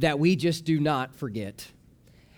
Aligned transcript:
that 0.00 0.18
we 0.18 0.36
just 0.36 0.64
do 0.64 0.80
not 0.80 1.14
forget. 1.14 1.68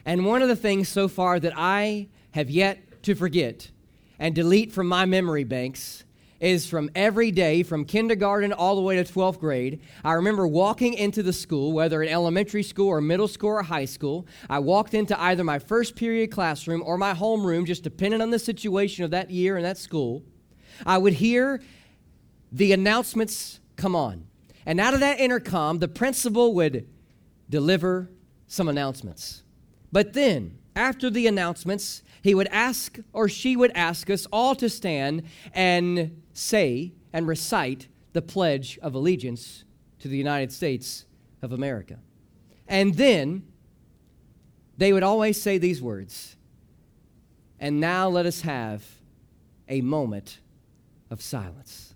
And 0.04 0.26
one 0.26 0.42
of 0.42 0.48
the 0.48 0.56
things 0.56 0.88
so 0.88 1.08
far 1.08 1.40
that 1.40 1.52
I 1.56 2.08
have 2.32 2.50
yet 2.50 3.02
to 3.04 3.14
forget 3.14 3.70
and 4.18 4.34
delete 4.34 4.72
from 4.72 4.86
my 4.86 5.04
memory 5.04 5.44
banks 5.44 6.04
is 6.40 6.66
from 6.66 6.90
every 6.96 7.30
day 7.30 7.62
from 7.62 7.84
kindergarten 7.84 8.52
all 8.52 8.74
the 8.74 8.82
way 8.82 9.00
to 9.00 9.04
12th 9.04 9.38
grade. 9.38 9.80
I 10.02 10.14
remember 10.14 10.44
walking 10.44 10.94
into 10.94 11.22
the 11.22 11.32
school, 11.32 11.72
whether 11.72 12.02
in 12.02 12.08
elementary 12.08 12.64
school 12.64 12.88
or 12.88 13.00
middle 13.00 13.28
school 13.28 13.50
or 13.50 13.62
high 13.62 13.84
school. 13.84 14.26
I 14.50 14.58
walked 14.58 14.92
into 14.92 15.18
either 15.20 15.44
my 15.44 15.60
first 15.60 15.94
period 15.94 16.32
classroom 16.32 16.82
or 16.84 16.98
my 16.98 17.14
homeroom, 17.14 17.64
just 17.64 17.84
depending 17.84 18.20
on 18.20 18.30
the 18.30 18.40
situation 18.40 19.04
of 19.04 19.12
that 19.12 19.30
year 19.30 19.56
and 19.56 19.64
that 19.64 19.78
school. 19.78 20.24
I 20.84 20.98
would 20.98 21.12
hear 21.12 21.62
the 22.50 22.72
announcements 22.72 23.60
come 23.76 23.94
on. 23.94 24.26
And 24.66 24.80
out 24.80 24.94
of 24.94 25.00
that 25.00 25.20
intercom, 25.20 25.78
the 25.78 25.88
principal 25.88 26.54
would 26.54 26.88
deliver 27.48 28.10
some 28.46 28.68
announcements. 28.68 29.42
But 29.90 30.12
then, 30.12 30.58
after 30.74 31.10
the 31.10 31.26
announcements, 31.26 32.02
he 32.22 32.34
would 32.34 32.48
ask 32.48 32.98
or 33.12 33.28
she 33.28 33.56
would 33.56 33.72
ask 33.74 34.08
us 34.08 34.26
all 34.32 34.54
to 34.56 34.68
stand 34.68 35.24
and 35.52 36.22
say 36.32 36.92
and 37.12 37.26
recite 37.26 37.88
the 38.12 38.22
Pledge 38.22 38.78
of 38.80 38.94
Allegiance 38.94 39.64
to 39.98 40.08
the 40.08 40.16
United 40.16 40.52
States 40.52 41.04
of 41.42 41.52
America. 41.52 41.98
And 42.68 42.94
then 42.94 43.44
they 44.78 44.92
would 44.92 45.02
always 45.02 45.40
say 45.40 45.58
these 45.58 45.82
words 45.82 46.36
And 47.58 47.80
now 47.80 48.08
let 48.08 48.26
us 48.26 48.42
have 48.42 48.84
a 49.68 49.80
moment 49.80 50.40
of 51.10 51.20
silence. 51.22 51.91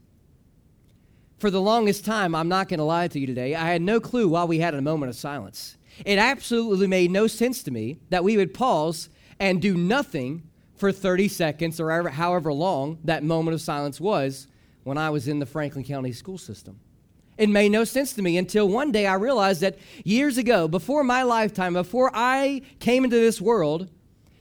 For 1.38 1.50
the 1.50 1.60
longest 1.60 2.04
time, 2.04 2.34
I'm 2.34 2.48
not 2.48 2.68
going 2.68 2.78
to 2.78 2.84
lie 2.84 3.08
to 3.08 3.20
you 3.20 3.26
today, 3.26 3.54
I 3.54 3.66
had 3.66 3.82
no 3.82 4.00
clue 4.00 4.28
why 4.28 4.44
we 4.44 4.58
had 4.58 4.74
a 4.74 4.80
moment 4.80 5.10
of 5.10 5.16
silence. 5.16 5.76
It 6.04 6.18
absolutely 6.18 6.86
made 6.86 7.10
no 7.10 7.26
sense 7.26 7.62
to 7.64 7.70
me 7.70 7.98
that 8.08 8.24
we 8.24 8.36
would 8.36 8.54
pause 8.54 9.10
and 9.38 9.60
do 9.60 9.76
nothing 9.76 10.48
for 10.76 10.92
30 10.92 11.28
seconds 11.28 11.78
or 11.78 12.08
however 12.08 12.52
long 12.52 12.98
that 13.04 13.22
moment 13.22 13.54
of 13.54 13.60
silence 13.60 14.00
was 14.00 14.46
when 14.84 14.96
I 14.96 15.10
was 15.10 15.28
in 15.28 15.38
the 15.38 15.46
Franklin 15.46 15.84
County 15.84 16.12
school 16.12 16.38
system. 16.38 16.80
It 17.36 17.50
made 17.50 17.70
no 17.70 17.84
sense 17.84 18.14
to 18.14 18.22
me 18.22 18.38
until 18.38 18.68
one 18.68 18.92
day 18.92 19.06
I 19.06 19.14
realized 19.14 19.60
that 19.60 19.78
years 20.04 20.38
ago, 20.38 20.68
before 20.68 21.04
my 21.04 21.22
lifetime, 21.22 21.74
before 21.74 22.10
I 22.14 22.62
came 22.78 23.04
into 23.04 23.16
this 23.16 23.42
world, 23.42 23.90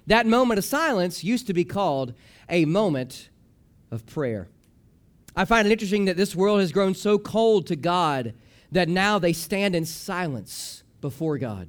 that 0.07 0.25
moment 0.25 0.59
of 0.59 0.65
silence 0.65 1.23
used 1.23 1.47
to 1.47 1.53
be 1.53 1.65
called 1.65 2.13
a 2.49 2.63
moment 2.63 3.29
of 3.91 4.05
prayer. 4.05 4.47
I 5.35 5.45
find 5.45 5.67
it 5.67 5.71
interesting 5.71 6.05
that 6.05 6.17
this 6.17 6.35
world 6.35 6.61
has 6.61 6.71
grown 6.71 6.93
so 6.93 7.17
cold 7.17 7.67
to 7.67 7.75
God 7.75 8.33
that 8.71 8.87
now 8.87 9.19
they 9.19 9.33
stand 9.33 9.75
in 9.75 9.85
silence 9.85 10.83
before 11.01 11.37
God. 11.37 11.67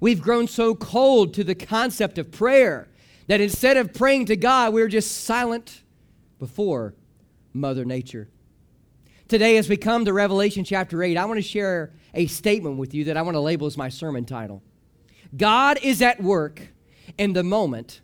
We've 0.00 0.20
grown 0.20 0.48
so 0.48 0.74
cold 0.74 1.32
to 1.34 1.44
the 1.44 1.54
concept 1.54 2.18
of 2.18 2.30
prayer 2.30 2.88
that 3.28 3.40
instead 3.40 3.76
of 3.76 3.94
praying 3.94 4.26
to 4.26 4.36
God, 4.36 4.74
we're 4.74 4.88
just 4.88 5.24
silent 5.24 5.82
before 6.38 6.94
Mother 7.52 7.84
Nature. 7.84 8.28
Today, 9.28 9.56
as 9.56 9.68
we 9.68 9.76
come 9.76 10.04
to 10.04 10.12
Revelation 10.12 10.64
chapter 10.64 11.02
8, 11.02 11.16
I 11.16 11.24
want 11.24 11.38
to 11.38 11.42
share 11.42 11.92
a 12.12 12.26
statement 12.26 12.76
with 12.76 12.92
you 12.92 13.04
that 13.04 13.16
I 13.16 13.22
want 13.22 13.36
to 13.36 13.40
label 13.40 13.66
as 13.66 13.78
my 13.78 13.88
sermon 13.88 14.24
title 14.24 14.62
God 15.34 15.78
is 15.82 16.02
at 16.02 16.22
work 16.22 16.60
in 17.16 17.32
the 17.32 17.42
moment 17.42 18.02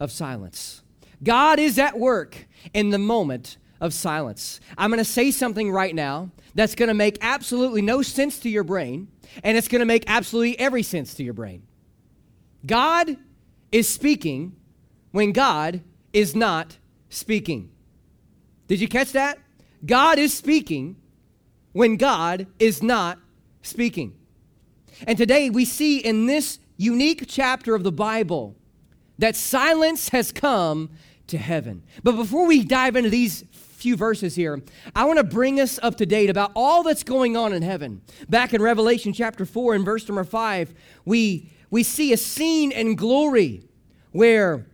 of 0.00 0.10
silence. 0.10 0.82
God 1.22 1.60
is 1.60 1.78
at 1.78 1.98
work 1.98 2.48
in 2.72 2.90
the 2.90 2.98
moment 2.98 3.58
of 3.84 3.92
silence. 3.92 4.60
I'm 4.78 4.90
going 4.90 4.98
to 4.98 5.04
say 5.04 5.30
something 5.30 5.70
right 5.70 5.94
now 5.94 6.30
that's 6.54 6.74
going 6.74 6.88
to 6.88 6.94
make 6.94 7.18
absolutely 7.20 7.82
no 7.82 8.00
sense 8.00 8.38
to 8.38 8.48
your 8.48 8.64
brain, 8.64 9.08
and 9.42 9.58
it's 9.58 9.68
going 9.68 9.80
to 9.80 9.86
make 9.86 10.04
absolutely 10.06 10.58
every 10.58 10.82
sense 10.82 11.12
to 11.14 11.22
your 11.22 11.34
brain. 11.34 11.62
God 12.64 13.18
is 13.70 13.86
speaking 13.86 14.56
when 15.10 15.32
God 15.32 15.82
is 16.14 16.34
not 16.34 16.78
speaking. 17.10 17.70
Did 18.68 18.80
you 18.80 18.88
catch 18.88 19.12
that? 19.12 19.38
God 19.84 20.18
is 20.18 20.32
speaking 20.32 20.96
when 21.72 21.98
God 21.98 22.46
is 22.58 22.82
not 22.82 23.18
speaking. 23.60 24.14
And 25.06 25.18
today 25.18 25.50
we 25.50 25.66
see 25.66 25.98
in 25.98 26.24
this 26.24 26.58
unique 26.78 27.24
chapter 27.28 27.74
of 27.74 27.82
the 27.82 27.92
Bible 27.92 28.56
that 29.18 29.36
silence 29.36 30.08
has 30.08 30.32
come 30.32 30.88
to 31.26 31.38
heaven. 31.38 31.82
But 32.02 32.16
before 32.16 32.46
we 32.46 32.64
dive 32.64 32.96
into 32.96 33.10
these 33.10 33.44
few 33.84 33.96
verses 33.98 34.34
here, 34.34 34.62
I 34.96 35.04
want 35.04 35.18
to 35.18 35.24
bring 35.24 35.60
us 35.60 35.78
up 35.82 35.96
to 35.96 36.06
date 36.06 36.30
about 36.30 36.52
all 36.56 36.82
that's 36.82 37.02
going 37.02 37.36
on 37.36 37.52
in 37.52 37.60
heaven. 37.60 38.00
Back 38.30 38.54
in 38.54 38.62
Revelation 38.62 39.12
chapter 39.12 39.44
4 39.44 39.74
and 39.74 39.84
verse 39.84 40.08
number 40.08 40.24
5, 40.24 40.72
we, 41.04 41.50
we 41.70 41.82
see 41.82 42.10
a 42.10 42.16
scene 42.16 42.72
in 42.72 42.94
glory 42.94 43.68
where 44.12 44.64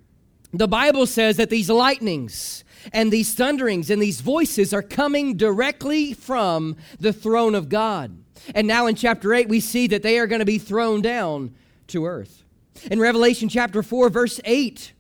the 0.52 0.68
Bible 0.68 1.06
says 1.06 1.38
that 1.38 1.50
these 1.50 1.68
lightnings 1.68 2.62
and 2.92 3.12
these 3.12 3.34
thunderings 3.34 3.90
and 3.90 4.00
these 4.00 4.20
voices 4.20 4.72
are 4.72 4.80
coming 4.80 5.36
directly 5.36 6.12
from 6.12 6.76
the 7.00 7.12
throne 7.12 7.56
of 7.56 7.68
God. 7.68 8.16
And 8.54 8.68
now 8.68 8.86
in 8.86 8.94
chapter 8.94 9.34
8, 9.34 9.48
we 9.48 9.58
see 9.58 9.88
that 9.88 10.04
they 10.04 10.20
are 10.20 10.28
going 10.28 10.38
to 10.38 10.46
be 10.46 10.58
thrown 10.58 11.02
down 11.02 11.56
to 11.88 12.06
earth. 12.06 12.44
In 12.92 13.00
Revelation 13.00 13.48
chapter 13.48 13.82
4, 13.82 14.08
verse 14.08 14.38
8, 14.44 14.92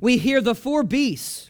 we 0.00 0.16
hear 0.16 0.40
the 0.40 0.54
four 0.54 0.82
beasts 0.82 1.49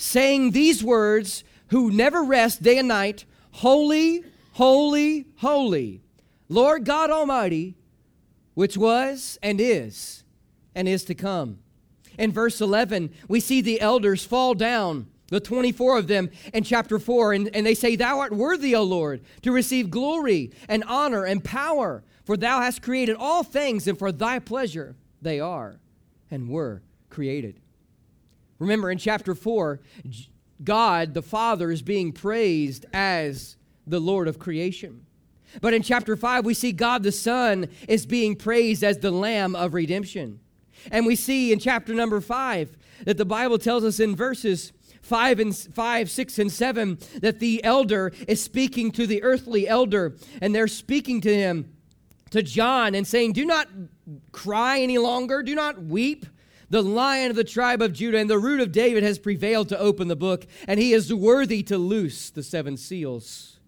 saying 0.00 0.52
these 0.52 0.82
words, 0.82 1.44
who 1.68 1.90
never 1.90 2.22
rest 2.22 2.62
day 2.62 2.78
and 2.78 2.88
night 2.88 3.24
Holy, 3.52 4.24
holy, 4.52 5.26
holy, 5.36 6.00
Lord 6.48 6.84
God 6.84 7.10
Almighty, 7.10 7.74
which 8.54 8.76
was 8.76 9.38
and 9.42 9.60
is 9.60 10.22
and 10.74 10.88
is 10.88 11.04
to 11.04 11.14
come. 11.14 11.58
In 12.16 12.32
verse 12.32 12.60
11, 12.60 13.10
we 13.28 13.40
see 13.40 13.60
the 13.60 13.80
elders 13.80 14.24
fall 14.24 14.54
down, 14.54 15.08
the 15.28 15.40
24 15.40 15.98
of 15.98 16.06
them 16.06 16.30
in 16.54 16.62
chapter 16.62 16.98
4, 16.98 17.32
and, 17.32 17.54
and 17.54 17.66
they 17.66 17.74
say, 17.74 17.96
Thou 17.96 18.20
art 18.20 18.32
worthy, 18.32 18.74
O 18.74 18.84
Lord, 18.84 19.22
to 19.42 19.50
receive 19.52 19.90
glory 19.90 20.52
and 20.68 20.84
honor 20.84 21.24
and 21.24 21.42
power, 21.42 22.04
for 22.24 22.36
thou 22.36 22.60
hast 22.60 22.82
created 22.82 23.16
all 23.18 23.42
things, 23.42 23.88
and 23.88 23.98
for 23.98 24.12
thy 24.12 24.38
pleasure 24.38 24.96
they 25.20 25.40
are 25.40 25.80
and 26.30 26.48
were 26.48 26.82
created. 27.08 27.60
Remember 28.60 28.90
in 28.90 28.98
chapter 28.98 29.34
4, 29.34 29.80
God 30.62 31.14
the 31.14 31.22
Father 31.22 31.70
is 31.72 31.82
being 31.82 32.12
praised 32.12 32.86
as 32.92 33.56
the 33.86 33.98
Lord 33.98 34.28
of 34.28 34.38
creation. 34.38 35.04
But 35.60 35.74
in 35.74 35.82
chapter 35.82 36.16
5, 36.16 36.44
we 36.44 36.54
see 36.54 36.70
God 36.70 37.02
the 37.02 37.10
Son 37.10 37.68
is 37.88 38.06
being 38.06 38.36
praised 38.36 38.84
as 38.84 38.98
the 38.98 39.10
Lamb 39.10 39.56
of 39.56 39.74
redemption. 39.74 40.38
And 40.92 41.06
we 41.06 41.16
see 41.16 41.52
in 41.52 41.58
chapter 41.58 41.92
number 41.92 42.20
5 42.20 42.76
that 43.06 43.16
the 43.16 43.24
Bible 43.24 43.58
tells 43.58 43.82
us 43.82 43.98
in 43.98 44.14
verses 44.14 44.72
5 45.02 45.40
and 45.40 45.56
5 45.56 46.10
6 46.10 46.38
and 46.38 46.52
7 46.52 46.98
that 47.22 47.40
the 47.40 47.64
elder 47.64 48.12
is 48.28 48.42
speaking 48.42 48.90
to 48.92 49.06
the 49.06 49.22
earthly 49.22 49.66
elder 49.66 50.14
and 50.40 50.54
they're 50.54 50.68
speaking 50.68 51.20
to 51.22 51.34
him 51.34 51.72
to 52.30 52.42
John 52.42 52.94
and 52.94 53.06
saying 53.06 53.32
do 53.32 53.44
not 53.44 53.68
cry 54.30 54.80
any 54.80 54.98
longer 54.98 55.42
do 55.42 55.54
not 55.54 55.82
weep 55.82 56.26
the 56.70 56.82
lion 56.82 57.30
of 57.30 57.36
the 57.36 57.44
tribe 57.44 57.82
of 57.82 57.92
Judah 57.92 58.18
and 58.18 58.30
the 58.30 58.38
root 58.38 58.60
of 58.60 58.72
David 58.72 59.02
has 59.02 59.18
prevailed 59.18 59.68
to 59.68 59.78
open 59.78 60.08
the 60.08 60.16
book, 60.16 60.46
and 60.66 60.80
he 60.80 60.92
is 60.92 61.12
worthy 61.12 61.62
to 61.64 61.76
loose 61.76 62.30
the 62.30 62.44
seven 62.44 62.76
seals. 62.76 63.58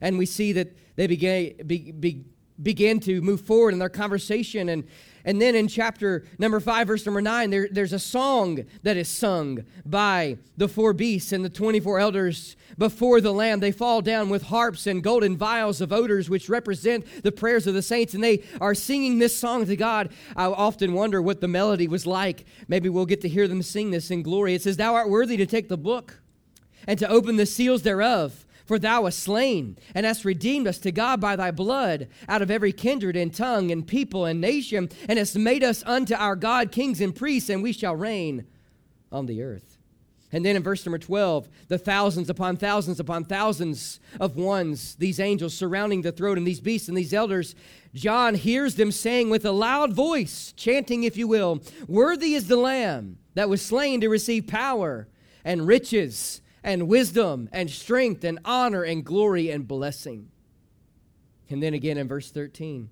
And 0.00 0.18
we 0.18 0.26
see 0.26 0.52
that 0.52 0.76
they 0.96 1.06
began, 1.06 1.52
be, 1.64 1.92
be, 1.92 2.24
began 2.60 2.98
to 3.00 3.22
move 3.22 3.40
forward 3.40 3.72
in 3.72 3.78
their 3.78 3.88
conversation, 3.88 4.68
and 4.68 4.84
and 5.24 5.40
then 5.40 5.54
in 5.54 5.68
chapter 5.68 6.24
number 6.38 6.60
five, 6.60 6.86
verse 6.86 7.06
number 7.06 7.20
nine, 7.20 7.50
there, 7.50 7.68
there's 7.70 7.92
a 7.92 7.98
song 7.98 8.64
that 8.82 8.96
is 8.96 9.08
sung 9.08 9.64
by 9.84 10.38
the 10.56 10.68
four 10.68 10.92
beasts 10.92 11.32
and 11.32 11.44
the 11.44 11.50
24 11.50 11.98
elders 11.98 12.56
before 12.78 13.20
the 13.20 13.32
Lamb. 13.32 13.60
They 13.60 13.72
fall 13.72 14.02
down 14.02 14.28
with 14.28 14.44
harps 14.44 14.86
and 14.86 15.02
golden 15.02 15.36
vials 15.36 15.80
of 15.80 15.92
odors, 15.92 16.28
which 16.28 16.48
represent 16.48 17.06
the 17.22 17.32
prayers 17.32 17.66
of 17.66 17.74
the 17.74 17.82
saints, 17.82 18.14
and 18.14 18.22
they 18.22 18.42
are 18.60 18.74
singing 18.74 19.18
this 19.18 19.36
song 19.36 19.66
to 19.66 19.76
God. 19.76 20.10
I 20.36 20.46
often 20.46 20.92
wonder 20.92 21.22
what 21.22 21.40
the 21.40 21.48
melody 21.48 21.88
was 21.88 22.06
like. 22.06 22.44
Maybe 22.68 22.88
we'll 22.88 23.06
get 23.06 23.20
to 23.22 23.28
hear 23.28 23.46
them 23.46 23.62
sing 23.62 23.90
this 23.90 24.10
in 24.10 24.22
glory. 24.22 24.54
It 24.54 24.62
says, 24.62 24.76
Thou 24.76 24.94
art 24.94 25.08
worthy 25.08 25.36
to 25.36 25.46
take 25.46 25.68
the 25.68 25.76
book 25.76 26.20
and 26.86 26.98
to 26.98 27.08
open 27.08 27.36
the 27.36 27.46
seals 27.46 27.82
thereof. 27.82 28.44
For 28.64 28.78
thou 28.78 29.02
wast 29.02 29.18
slain, 29.18 29.78
and 29.94 30.06
hast 30.06 30.24
redeemed 30.24 30.66
us 30.66 30.78
to 30.78 30.92
God 30.92 31.20
by 31.20 31.36
thy 31.36 31.50
blood 31.50 32.08
out 32.28 32.42
of 32.42 32.50
every 32.50 32.72
kindred 32.72 33.16
and 33.16 33.34
tongue 33.34 33.70
and 33.70 33.86
people 33.86 34.24
and 34.24 34.40
nation, 34.40 34.88
and 35.08 35.18
hast 35.18 35.36
made 35.36 35.64
us 35.64 35.82
unto 35.84 36.14
our 36.14 36.36
God 36.36 36.72
kings 36.72 37.00
and 37.00 37.14
priests, 37.14 37.50
and 37.50 37.62
we 37.62 37.72
shall 37.72 37.96
reign 37.96 38.46
on 39.10 39.26
the 39.26 39.42
earth. 39.42 39.72
And 40.34 40.46
then 40.46 40.56
in 40.56 40.62
verse 40.62 40.84
number 40.86 40.98
12, 40.98 41.48
the 41.68 41.76
thousands 41.76 42.30
upon 42.30 42.56
thousands 42.56 42.98
upon 42.98 43.24
thousands 43.24 44.00
of 44.18 44.36
ones, 44.36 44.94
these 44.94 45.20
angels 45.20 45.52
surrounding 45.54 46.00
the 46.00 46.12
throne, 46.12 46.38
and 46.38 46.46
these 46.46 46.60
beasts 46.60 46.88
and 46.88 46.96
these 46.96 47.12
elders, 47.12 47.54
John 47.94 48.34
hears 48.34 48.76
them 48.76 48.90
saying 48.90 49.28
with 49.28 49.44
a 49.44 49.52
loud 49.52 49.92
voice, 49.92 50.54
chanting, 50.56 51.04
if 51.04 51.18
you 51.18 51.28
will, 51.28 51.60
Worthy 51.86 52.32
is 52.32 52.48
the 52.48 52.56
Lamb 52.56 53.18
that 53.34 53.50
was 53.50 53.60
slain 53.60 54.00
to 54.00 54.08
receive 54.08 54.46
power 54.46 55.06
and 55.44 55.66
riches 55.66 56.40
and 56.64 56.88
wisdom 56.88 57.48
and 57.52 57.70
strength 57.70 58.24
and 58.24 58.38
honor 58.44 58.82
and 58.82 59.04
glory 59.04 59.50
and 59.50 59.66
blessing. 59.66 60.30
And 61.50 61.62
then 61.62 61.74
again 61.74 61.98
in 61.98 62.08
verse 62.08 62.30
13, 62.30 62.88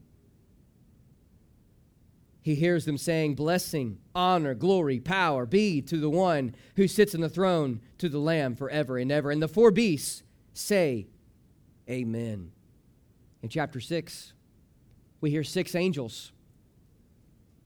he 2.43 2.55
hears 2.55 2.85
them 2.85 2.99
saying, 2.99 3.35
Blessing, 3.35 3.99
honor, 4.15 4.55
glory, 4.55 4.99
power 4.99 5.47
be 5.47 5.83
to 5.83 5.99
the 5.99 6.11
one 6.11 6.55
who 6.77 6.89
sits 6.89 7.15
on 7.15 7.21
the 7.21 7.29
throne, 7.29 7.81
to 7.99 8.09
the 8.09 8.19
Lamb 8.19 8.57
forever 8.57 8.99
and 8.99 9.13
ever. 9.13 9.31
And 9.31 9.43
the 9.43 9.49
four 9.49 9.71
beasts 9.71 10.23
say, 10.53 11.07
Amen. 11.89 12.53
In 13.43 13.49
chapter 13.49 13.81
6, 13.81 14.33
we 15.21 15.31
hear 15.31 15.45
six 15.45 15.75
angels 15.75 16.33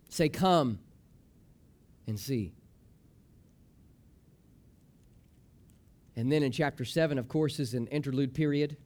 say, 0.09 0.29
Come 0.29 0.79
and 2.07 2.19
see. 2.19 2.53
And 6.17 6.31
then 6.31 6.43
in 6.43 6.53
chapter 6.53 6.85
7, 6.85 7.19
of 7.19 7.29
course, 7.29 7.59
is 7.59 7.75
an 7.75 7.87
interlude 7.89 8.35
period. 8.35 8.77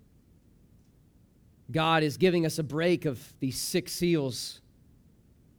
God 1.70 2.02
is 2.02 2.16
giving 2.16 2.46
us 2.46 2.58
a 2.58 2.62
break 2.62 3.04
of 3.04 3.34
these 3.40 3.58
six 3.58 3.92
seals, 3.92 4.60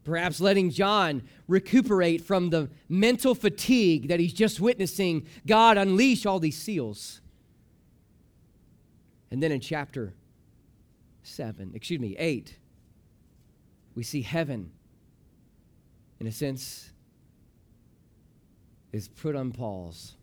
perhaps 0.04 0.42
letting 0.42 0.71
John 0.71 1.21
recuperate 1.48 2.21
from 2.21 2.50
the 2.50 2.69
mental 2.88 3.36
fatigue 3.36 4.07
that 4.07 4.19
he's 4.19 4.33
just 4.33 4.60
witnessing 4.60 5.27
God 5.45 5.77
unleash 5.77 6.25
all 6.25 6.39
these 6.39 6.57
seals. 6.57 7.21
And 9.30 9.44
then 9.44 9.51
in 9.51 9.60
chapter 9.60 10.13
7, 11.22 11.72
excuse 11.75 12.00
me, 12.00 12.15
8, 12.18 12.57
we 13.94 14.01
see 14.01 14.24
heaven, 14.24 14.72
in 16.19 16.25
a 16.25 16.31
sense, 16.31 16.89
is 18.92 19.07
put 19.07 19.36
on 19.36 19.51
pause. 19.51 20.15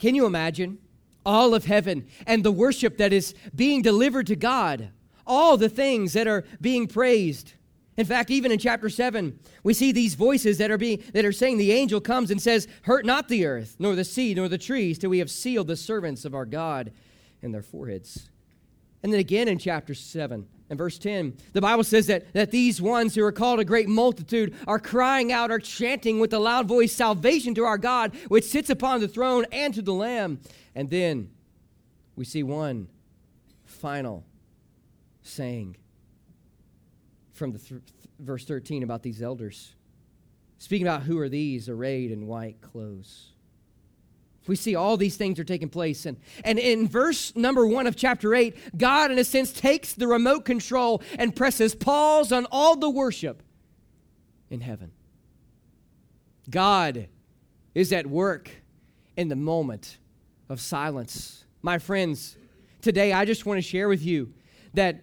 Can 0.00 0.16
you 0.16 0.26
imagine 0.26 0.78
all 1.24 1.54
of 1.54 1.66
heaven 1.66 2.06
and 2.26 2.42
the 2.42 2.50
worship 2.50 2.96
that 2.96 3.12
is 3.12 3.34
being 3.54 3.82
delivered 3.82 4.26
to 4.26 4.36
God? 4.36 4.88
All 5.26 5.56
the 5.56 5.68
things 5.68 6.14
that 6.14 6.26
are 6.26 6.44
being 6.60 6.88
praised. 6.88 7.52
In 7.96 8.06
fact, 8.06 8.30
even 8.30 8.50
in 8.50 8.58
chapter 8.58 8.88
7, 8.88 9.38
we 9.62 9.74
see 9.74 9.92
these 9.92 10.14
voices 10.14 10.56
that 10.58 10.70
are 10.70 10.78
being 10.78 11.02
that 11.12 11.26
are 11.26 11.32
saying 11.32 11.58
the 11.58 11.72
angel 11.72 12.00
comes 12.00 12.30
and 12.30 12.40
says, 12.40 12.66
"Hurt 12.82 13.04
not 13.04 13.28
the 13.28 13.44
earth, 13.44 13.76
nor 13.78 13.94
the 13.94 14.04
sea, 14.04 14.32
nor 14.32 14.48
the 14.48 14.58
trees, 14.58 14.98
till 14.98 15.10
we 15.10 15.18
have 15.18 15.30
sealed 15.30 15.66
the 15.66 15.76
servants 15.76 16.24
of 16.24 16.34
our 16.34 16.46
God 16.46 16.92
in 17.42 17.52
their 17.52 17.62
foreheads." 17.62 18.30
And 19.02 19.12
then 19.12 19.20
again 19.20 19.48
in 19.48 19.58
chapter 19.58 19.94
7, 19.94 20.46
and 20.68 20.78
verse 20.78 20.98
10, 20.98 21.36
the 21.52 21.60
Bible 21.60 21.82
says 21.82 22.06
that, 22.06 22.32
that 22.32 22.52
these 22.52 22.80
ones 22.80 23.14
who 23.14 23.24
are 23.24 23.32
called 23.32 23.58
a 23.58 23.64
great 23.64 23.88
multitude 23.88 24.54
are 24.68 24.78
crying 24.78 25.32
out, 25.32 25.50
are 25.50 25.58
chanting 25.58 26.20
with 26.20 26.32
a 26.32 26.38
loud 26.38 26.68
voice, 26.68 26.92
Salvation 26.92 27.54
to 27.56 27.64
our 27.64 27.78
God, 27.78 28.14
which 28.28 28.44
sits 28.44 28.70
upon 28.70 29.00
the 29.00 29.08
throne 29.08 29.46
and 29.50 29.74
to 29.74 29.82
the 29.82 29.92
Lamb. 29.92 30.38
And 30.74 30.88
then 30.88 31.30
we 32.14 32.24
see 32.24 32.44
one 32.44 32.88
final 33.64 34.24
saying 35.22 35.76
from 37.32 37.52
the 37.52 37.58
th- 37.58 37.80
verse 38.18 38.44
13 38.44 38.82
about 38.82 39.02
these 39.02 39.22
elders. 39.22 39.74
Speaking 40.58 40.86
about 40.86 41.02
who 41.02 41.18
are 41.18 41.28
these 41.28 41.68
arrayed 41.68 42.10
in 42.10 42.26
white 42.26 42.60
clothes. 42.60 43.32
We 44.46 44.56
see 44.56 44.74
all 44.74 44.96
these 44.96 45.16
things 45.16 45.38
are 45.38 45.44
taking 45.44 45.68
place. 45.68 46.06
And, 46.06 46.16
and 46.44 46.58
in 46.58 46.88
verse 46.88 47.34
number 47.36 47.66
one 47.66 47.86
of 47.86 47.94
chapter 47.94 48.34
8, 48.34 48.78
God, 48.78 49.10
in 49.10 49.18
a 49.18 49.24
sense, 49.24 49.52
takes 49.52 49.92
the 49.92 50.08
remote 50.08 50.44
control 50.44 51.02
and 51.18 51.36
presses 51.36 51.74
pause 51.74 52.32
on 52.32 52.46
all 52.50 52.76
the 52.76 52.90
worship 52.90 53.42
in 54.48 54.60
heaven. 54.60 54.92
God 56.48 57.08
is 57.74 57.92
at 57.92 58.06
work 58.06 58.50
in 59.16 59.28
the 59.28 59.36
moment 59.36 59.98
of 60.48 60.60
silence. 60.60 61.44
My 61.62 61.78
friends, 61.78 62.36
today 62.80 63.12
I 63.12 63.24
just 63.24 63.46
want 63.46 63.58
to 63.58 63.62
share 63.62 63.88
with 63.88 64.02
you 64.02 64.32
that 64.74 65.02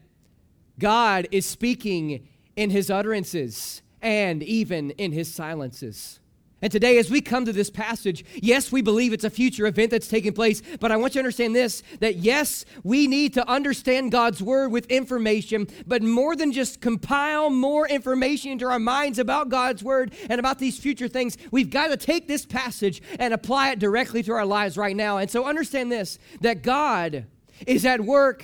God 0.79 1.27
is 1.31 1.45
speaking 1.45 2.27
in 2.55 2.69
his 2.69 2.89
utterances 2.89 3.81
and 4.01 4.43
even 4.43 4.91
in 4.91 5.11
his 5.11 5.33
silences. 5.33 6.19
And 6.59 6.71
today, 6.71 6.97
as 6.97 7.11
we 7.11 7.21
come 7.21 7.45
to 7.45 7.53
this 7.53 7.69
passage, 7.69 8.25
yes, 8.33 8.71
we 8.71 8.81
believe 8.81 9.13
it's 9.13 9.23
a 9.23 9.29
future 9.29 9.67
event 9.67 9.91
that's 9.91 10.07
taking 10.07 10.33
place, 10.33 10.63
but 10.79 10.91
I 10.91 10.97
want 10.97 11.13
you 11.13 11.19
to 11.21 11.25
understand 11.25 11.55
this 11.55 11.83
that 11.99 12.15
yes, 12.15 12.65
we 12.83 13.05
need 13.05 13.35
to 13.35 13.47
understand 13.47 14.11
God's 14.11 14.41
word 14.41 14.71
with 14.71 14.87
information, 14.87 15.67
but 15.85 16.01
more 16.01 16.35
than 16.35 16.51
just 16.51 16.81
compile 16.81 17.51
more 17.51 17.87
information 17.87 18.51
into 18.51 18.65
our 18.65 18.79
minds 18.79 19.19
about 19.19 19.49
God's 19.49 19.83
word 19.83 20.13
and 20.29 20.39
about 20.39 20.57
these 20.57 20.79
future 20.79 21.07
things, 21.07 21.37
we've 21.51 21.69
got 21.69 21.89
to 21.89 21.97
take 21.97 22.27
this 22.27 22.43
passage 22.43 23.03
and 23.19 23.35
apply 23.35 23.71
it 23.71 23.77
directly 23.77 24.23
to 24.23 24.33
our 24.33 24.45
lives 24.45 24.77
right 24.77 24.95
now. 24.95 25.17
And 25.17 25.29
so 25.29 25.45
understand 25.45 25.91
this 25.91 26.17
that 26.41 26.63
God 26.63 27.25
is 27.67 27.85
at 27.85 28.01
work 28.01 28.43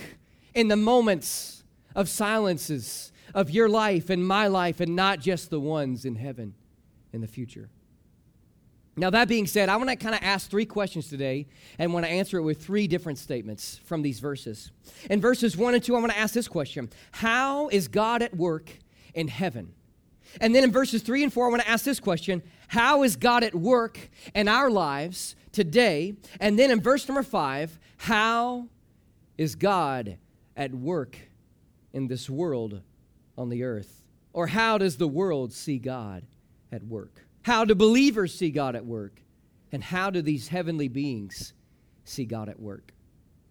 in 0.54 0.68
the 0.68 0.76
moments 0.76 1.64
of 1.96 2.08
silences 2.08 3.10
of 3.34 3.50
your 3.50 3.68
life 3.68 4.08
and 4.08 4.24
my 4.24 4.46
life, 4.46 4.78
and 4.78 4.94
not 4.94 5.18
just 5.18 5.50
the 5.50 5.58
ones 5.58 6.04
in 6.04 6.14
heaven 6.14 6.54
in 7.12 7.20
the 7.20 7.26
future. 7.26 7.70
Now, 8.96 9.10
that 9.10 9.26
being 9.26 9.46
said, 9.46 9.68
I 9.68 9.76
want 9.76 9.90
to 9.90 9.96
kind 9.96 10.14
of 10.14 10.20
ask 10.22 10.48
three 10.48 10.66
questions 10.66 11.08
today 11.08 11.46
and 11.78 11.92
want 11.92 12.06
to 12.06 12.12
answer 12.12 12.38
it 12.38 12.42
with 12.42 12.64
three 12.64 12.86
different 12.86 13.18
statements 13.18 13.80
from 13.84 14.02
these 14.02 14.20
verses. 14.20 14.70
In 15.10 15.20
verses 15.20 15.56
one 15.56 15.74
and 15.74 15.82
two, 15.82 15.96
I 15.96 16.00
want 16.00 16.12
to 16.12 16.18
ask 16.18 16.32
this 16.32 16.46
question 16.46 16.90
How 17.10 17.68
is 17.68 17.88
God 17.88 18.22
at 18.22 18.36
work 18.36 18.70
in 19.12 19.26
heaven? 19.28 19.72
And 20.40 20.54
then 20.54 20.64
in 20.64 20.72
verses 20.72 21.02
three 21.02 21.22
and 21.22 21.32
four, 21.32 21.46
I 21.46 21.50
want 21.50 21.62
to 21.62 21.68
ask 21.68 21.84
this 21.84 21.98
question 21.98 22.42
How 22.68 23.02
is 23.02 23.16
God 23.16 23.42
at 23.42 23.54
work 23.54 23.98
in 24.32 24.46
our 24.46 24.70
lives 24.70 25.34
today? 25.50 26.14
And 26.38 26.56
then 26.56 26.70
in 26.70 26.80
verse 26.80 27.08
number 27.08 27.24
five, 27.24 27.78
How 27.96 28.68
is 29.36 29.56
God 29.56 30.18
at 30.56 30.72
work 30.72 31.18
in 31.92 32.06
this 32.06 32.30
world 32.30 32.80
on 33.36 33.48
the 33.48 33.64
earth? 33.64 34.02
Or 34.32 34.48
how 34.48 34.78
does 34.78 34.96
the 34.96 35.08
world 35.08 35.52
see 35.52 35.78
God 35.78 36.24
at 36.72 36.84
work? 36.84 37.23
How 37.44 37.64
do 37.64 37.74
believers 37.74 38.34
see 38.34 38.50
God 38.50 38.74
at 38.74 38.86
work? 38.86 39.20
And 39.70 39.84
how 39.84 40.08
do 40.08 40.22
these 40.22 40.48
heavenly 40.48 40.88
beings 40.88 41.52
see 42.04 42.24
God 42.24 42.48
at 42.48 42.58
work? 42.58 42.92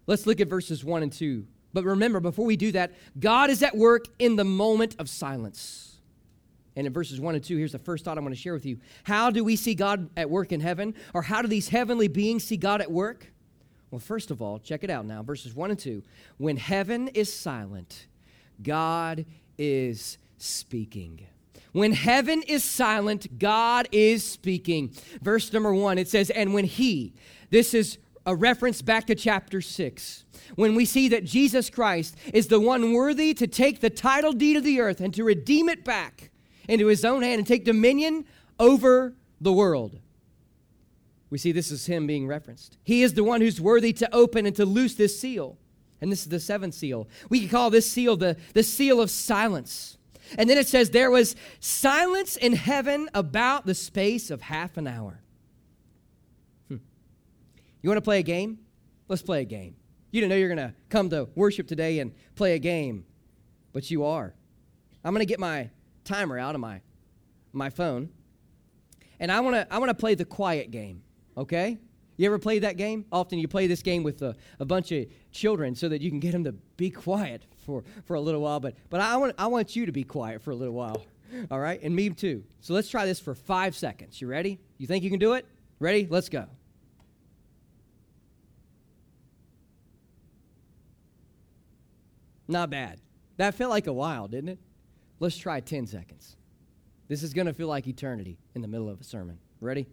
Let's 0.07 0.25
look 0.25 0.41
at 0.41 0.49
verses 0.49 0.83
1 0.83 1.03
and 1.03 1.13
2. 1.13 1.45
But 1.73 1.85
remember, 1.85 2.19
before 2.19 2.45
we 2.45 2.57
do 2.57 2.71
that, 2.71 2.91
God 3.19 3.49
is 3.49 3.61
at 3.61 3.77
work 3.77 4.05
in 4.19 4.35
the 4.35 4.43
moment 4.43 4.95
of 4.99 5.09
silence. 5.09 5.99
And 6.75 6.87
in 6.87 6.93
verses 6.93 7.19
1 7.19 7.35
and 7.35 7.43
2, 7.43 7.55
here's 7.55 7.71
the 7.71 7.79
first 7.79 8.03
thought 8.03 8.17
I 8.17 8.21
want 8.21 8.33
to 8.33 8.41
share 8.41 8.53
with 8.53 8.65
you. 8.65 8.79
How 9.03 9.29
do 9.29 9.43
we 9.43 9.55
see 9.55 9.75
God 9.75 10.09
at 10.17 10.27
work 10.27 10.51
in 10.51 10.59
heaven? 10.59 10.95
Or 11.13 11.21
how 11.21 11.43
do 11.43 11.47
these 11.47 11.69
heavenly 11.69 12.07
beings 12.07 12.43
see 12.43 12.57
God 12.57 12.81
at 12.81 12.91
work? 12.91 13.31
Well, 13.91 13.99
first 13.99 14.31
of 14.31 14.41
all, 14.41 14.57
check 14.57 14.83
it 14.83 14.89
out 14.89 15.05
now. 15.05 15.21
Verses 15.21 15.53
1 15.53 15.69
and 15.69 15.79
2. 15.79 16.01
When 16.37 16.57
heaven 16.57 17.09
is 17.09 17.31
silent, 17.31 18.07
God 18.63 19.25
is 19.59 20.17
speaking. 20.39 21.27
When 21.73 21.91
heaven 21.91 22.43
is 22.43 22.63
silent, 22.63 23.39
God 23.39 23.89
is 23.91 24.23
speaking. 24.23 24.93
Verse 25.21 25.51
number 25.51 25.73
one, 25.73 25.97
it 25.97 26.07
says, 26.07 26.29
And 26.29 26.53
when 26.53 26.65
He, 26.65 27.13
this 27.49 27.73
is 27.73 27.97
a 28.25 28.35
reference 28.35 28.81
back 28.81 29.07
to 29.07 29.15
chapter 29.15 29.59
6, 29.59 30.23
when 30.55 30.75
we 30.75 30.85
see 30.85 31.09
that 31.09 31.25
Jesus 31.25 31.69
Christ 31.71 32.15
is 32.31 32.47
the 32.47 32.59
one 32.59 32.93
worthy 32.93 33.33
to 33.33 33.47
take 33.47 33.81
the 33.81 33.89
title 33.89 34.33
deed 34.33 34.55
of 34.55 34.63
the 34.63 34.79
earth 34.79 35.01
and 35.01 35.13
to 35.15 35.23
redeem 35.23 35.67
it 35.67 35.83
back 35.83 36.29
into 36.69 36.87
His 36.87 37.03
own 37.03 37.23
hand 37.23 37.39
and 37.39 37.47
take 37.47 37.65
dominion 37.65 38.25
over 38.59 39.15
the 39.41 39.51
world. 39.51 39.99
We 41.31 41.39
see 41.39 41.51
this 41.51 41.71
is 41.71 41.87
Him 41.87 42.05
being 42.05 42.27
referenced. 42.27 42.77
He 42.83 43.01
is 43.01 43.15
the 43.15 43.23
one 43.23 43.41
who's 43.41 43.59
worthy 43.59 43.93
to 43.93 44.15
open 44.15 44.45
and 44.45 44.55
to 44.57 44.65
loose 44.65 44.93
this 44.93 45.19
seal. 45.19 45.57
And 46.01 46.11
this 46.11 46.21
is 46.21 46.29
the 46.29 46.39
seventh 46.39 46.75
seal. 46.75 47.07
We 47.29 47.39
could 47.41 47.49
call 47.49 47.71
this 47.71 47.89
seal 47.89 48.15
the, 48.15 48.37
the 48.53 48.61
seal 48.61 49.01
of 49.01 49.09
silence. 49.09 49.97
And 50.37 50.49
then 50.49 50.57
it 50.57 50.67
says, 50.67 50.89
There 50.89 51.11
was 51.11 51.35
silence 51.59 52.35
in 52.35 52.53
heaven 52.53 53.09
about 53.13 53.65
the 53.65 53.75
space 53.75 54.31
of 54.31 54.41
half 54.41 54.77
an 54.77 54.87
hour. 54.87 55.21
Hmm. 56.67 56.77
You 57.81 57.89
want 57.89 57.97
to 57.97 58.01
play 58.01 58.19
a 58.19 58.23
game? 58.23 58.59
Let's 59.07 59.21
play 59.21 59.41
a 59.41 59.45
game. 59.45 59.75
You 60.11 60.21
didn't 60.21 60.29
know 60.29 60.35
you're 60.35 60.53
going 60.53 60.69
to 60.69 60.73
come 60.89 61.09
to 61.09 61.27
worship 61.35 61.67
today 61.67 61.99
and 61.99 62.13
play 62.35 62.53
a 62.53 62.59
game, 62.59 63.05
but 63.73 63.89
you 63.89 64.05
are. 64.05 64.33
I'm 65.03 65.13
going 65.13 65.25
to 65.25 65.25
get 65.25 65.39
my 65.39 65.69
timer 66.03 66.37
out 66.37 66.55
of 66.55 66.61
my, 66.61 66.81
my 67.51 67.69
phone, 67.69 68.09
and 69.19 69.31
I 69.31 69.39
want 69.39 69.55
to 69.55 69.73
I 69.73 69.79
want 69.79 69.89
to 69.89 69.95
play 69.95 70.15
the 70.15 70.25
quiet 70.25 70.71
game, 70.71 71.01
okay? 71.35 71.77
You 72.15 72.27
ever 72.27 72.37
play 72.37 72.59
that 72.59 72.77
game? 72.77 73.05
Often 73.11 73.39
you 73.39 73.47
play 73.47 73.67
this 73.67 73.81
game 73.81 74.03
with 74.03 74.21
a, 74.21 74.35
a 74.59 74.65
bunch 74.65 74.91
of 74.91 75.07
children 75.31 75.75
so 75.75 75.89
that 75.89 76.01
you 76.01 76.11
can 76.11 76.19
get 76.19 76.31
them 76.31 76.43
to 76.43 76.51
be 76.77 76.91
quiet 76.91 77.45
for, 77.65 77.83
for 78.05 78.15
a 78.15 78.21
little 78.21 78.41
while. 78.41 78.59
But, 78.59 78.75
but 78.89 79.01
I, 79.01 79.17
want, 79.17 79.35
I 79.37 79.47
want 79.47 79.75
you 79.75 79.85
to 79.85 79.91
be 79.91 80.03
quiet 80.03 80.41
for 80.41 80.51
a 80.51 80.55
little 80.55 80.73
while. 80.73 81.05
All 81.49 81.59
right? 81.59 81.81
And 81.81 81.95
me 81.95 82.09
too. 82.09 82.43
So 82.61 82.73
let's 82.73 82.89
try 82.89 83.05
this 83.05 83.19
for 83.19 83.33
five 83.33 83.75
seconds. 83.75 84.21
You 84.21 84.27
ready? 84.27 84.59
You 84.77 84.87
think 84.87 85.03
you 85.03 85.09
can 85.09 85.19
do 85.19 85.33
it? 85.33 85.45
Ready? 85.79 86.07
Let's 86.09 86.29
go. 86.29 86.47
Not 92.47 92.69
bad. 92.69 92.99
That 93.37 93.55
felt 93.55 93.71
like 93.71 93.87
a 93.87 93.93
while, 93.93 94.27
didn't 94.27 94.49
it? 94.49 94.59
Let's 95.19 95.37
try 95.37 95.59
10 95.59 95.87
seconds. 95.87 96.35
This 97.07 97.23
is 97.23 97.33
going 97.33 97.47
to 97.47 97.53
feel 97.53 97.67
like 97.67 97.87
eternity 97.87 98.37
in 98.55 98.61
the 98.61 98.67
middle 98.67 98.89
of 98.89 99.01
a 99.01 99.03
sermon. 99.03 99.39
Ready? 99.59 99.87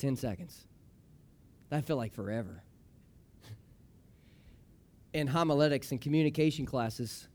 Ten 0.00 0.16
seconds. 0.16 0.64
That 1.68 1.84
felt 1.84 1.98
like 1.98 2.14
forever. 2.14 2.62
in 5.12 5.26
homiletics 5.26 5.92
and 5.92 6.00
communication 6.00 6.64
classes, 6.64 7.28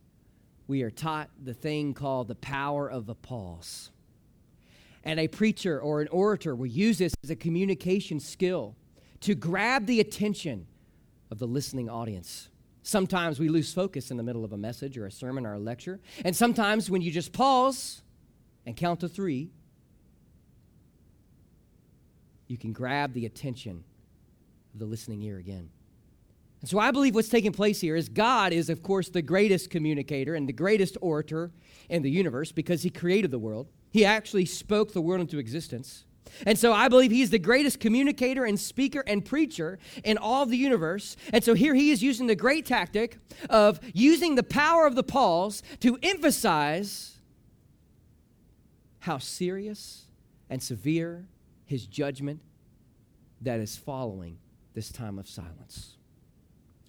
we 0.66 0.82
are 0.82 0.90
taught 0.90 1.30
the 1.44 1.54
thing 1.54 1.94
called 1.94 2.28
the 2.28 2.34
power 2.34 2.90
of 2.90 3.08
a 3.08 3.14
pause. 3.14 3.92
And 5.04 5.20
a 5.20 5.28
preacher 5.28 5.80
or 5.80 6.02
an 6.02 6.08
orator 6.08 6.56
will 6.56 6.66
use 6.66 6.98
this 6.98 7.14
as 7.24 7.30
a 7.30 7.36
communication 7.36 8.20
skill 8.20 8.76
to 9.22 9.36
grab 9.36 9.86
the 9.86 10.00
attention 10.00 10.66
of 11.30 11.38
the 11.38 11.46
listening 11.46 11.88
audience. 11.88 12.50
Sometimes 12.82 13.40
we 13.40 13.48
lose 13.48 13.72
focus 13.72 14.10
in 14.10 14.18
the 14.18 14.24
middle 14.24 14.44
of 14.44 14.54
a 14.54 14.58
message 14.58 14.98
or 14.98 15.06
a 15.06 15.12
sermon 15.12 15.46
or 15.46 15.54
a 15.54 15.60
lecture. 15.60 16.00
And 16.24 16.36
sometimes 16.36 16.90
when 16.90 17.04
you 17.04 17.12
just 17.12 17.32
pause 17.32 18.02
and 18.66 18.76
count 18.76 19.02
to 19.02 19.08
three, 19.08 19.52
you 22.48 22.58
can 22.58 22.74
grab 22.74 23.14
the 23.14 23.26
attention 23.26 23.84
of 24.74 24.80
the 24.80 24.86
listening 24.86 25.22
ear 25.24 25.38
again. 25.38 25.70
And 26.62 26.70
so 26.70 26.80
I 26.80 26.92
believe 26.92 27.14
what's 27.14 27.30
taking 27.30 27.52
place 27.52 27.80
here 27.82 27.96
is 27.96 28.10
God 28.10 28.52
is, 28.52 28.70
of 28.70 28.82
course, 28.82 29.10
the 29.10 29.22
greatest 29.22 29.70
communicator 29.70 30.36
and 30.36 30.50
the 30.50 30.54
greatest 30.54 30.98
orator 31.02 31.52
in 31.90 32.02
the 32.02 32.10
universe 32.10 32.52
because 32.52 32.82
he 32.82 32.90
created 32.90 33.32
the 33.32 33.40
world. 33.40 33.68
He 33.92 34.04
actually 34.04 34.46
spoke 34.46 34.94
the 34.94 35.02
world 35.02 35.22
into 35.22 35.38
existence. 35.38 36.06
And 36.46 36.58
so 36.58 36.74
I 36.74 36.88
believe 36.88 37.12
he's 37.12 37.30
the 37.30 37.40
greatest 37.40 37.80
communicator 37.80 38.46
and 38.46 38.60
speaker 38.60 39.04
and 39.06 39.24
preacher 39.24 39.78
in 40.04 40.18
all 40.18 40.44
of 40.44 40.50
the 40.50 40.58
universe. 40.58 41.16
And 41.32 41.44
so 41.44 41.54
here 41.54 41.76
he 41.76 41.92
is 41.92 42.02
using 42.02 42.28
the 42.28 42.36
great 42.36 42.66
tactic 42.66 43.20
of 43.50 43.80
using 43.94 44.36
the 44.36 44.44
power 44.44 44.88
of 44.88 44.96
the 44.96 45.04
pause 45.04 45.62
to 45.82 45.98
emphasize 46.02 47.20
how 49.00 49.20
serious 49.20 50.08
and 50.50 50.62
severe 50.64 51.28
his 51.66 51.86
judgment 51.86 52.42
that 53.42 53.60
is 53.60 53.76
following 53.76 54.38
this 54.74 54.92
time 54.92 55.20
of 55.20 55.28
silence. 55.28 55.98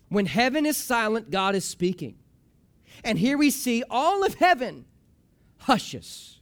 When 0.09 0.27
heaven 0.27 0.67
is 0.67 0.77
silent, 0.77 1.31
God 1.31 1.55
is 1.55 1.65
speaking. 1.65 2.17
And 3.05 3.19
here 3.19 3.37
we 3.37 3.51
see 3.51 3.83
all 3.91 4.25
of 4.25 4.35
heaven 4.35 4.85
hushes 5.59 6.41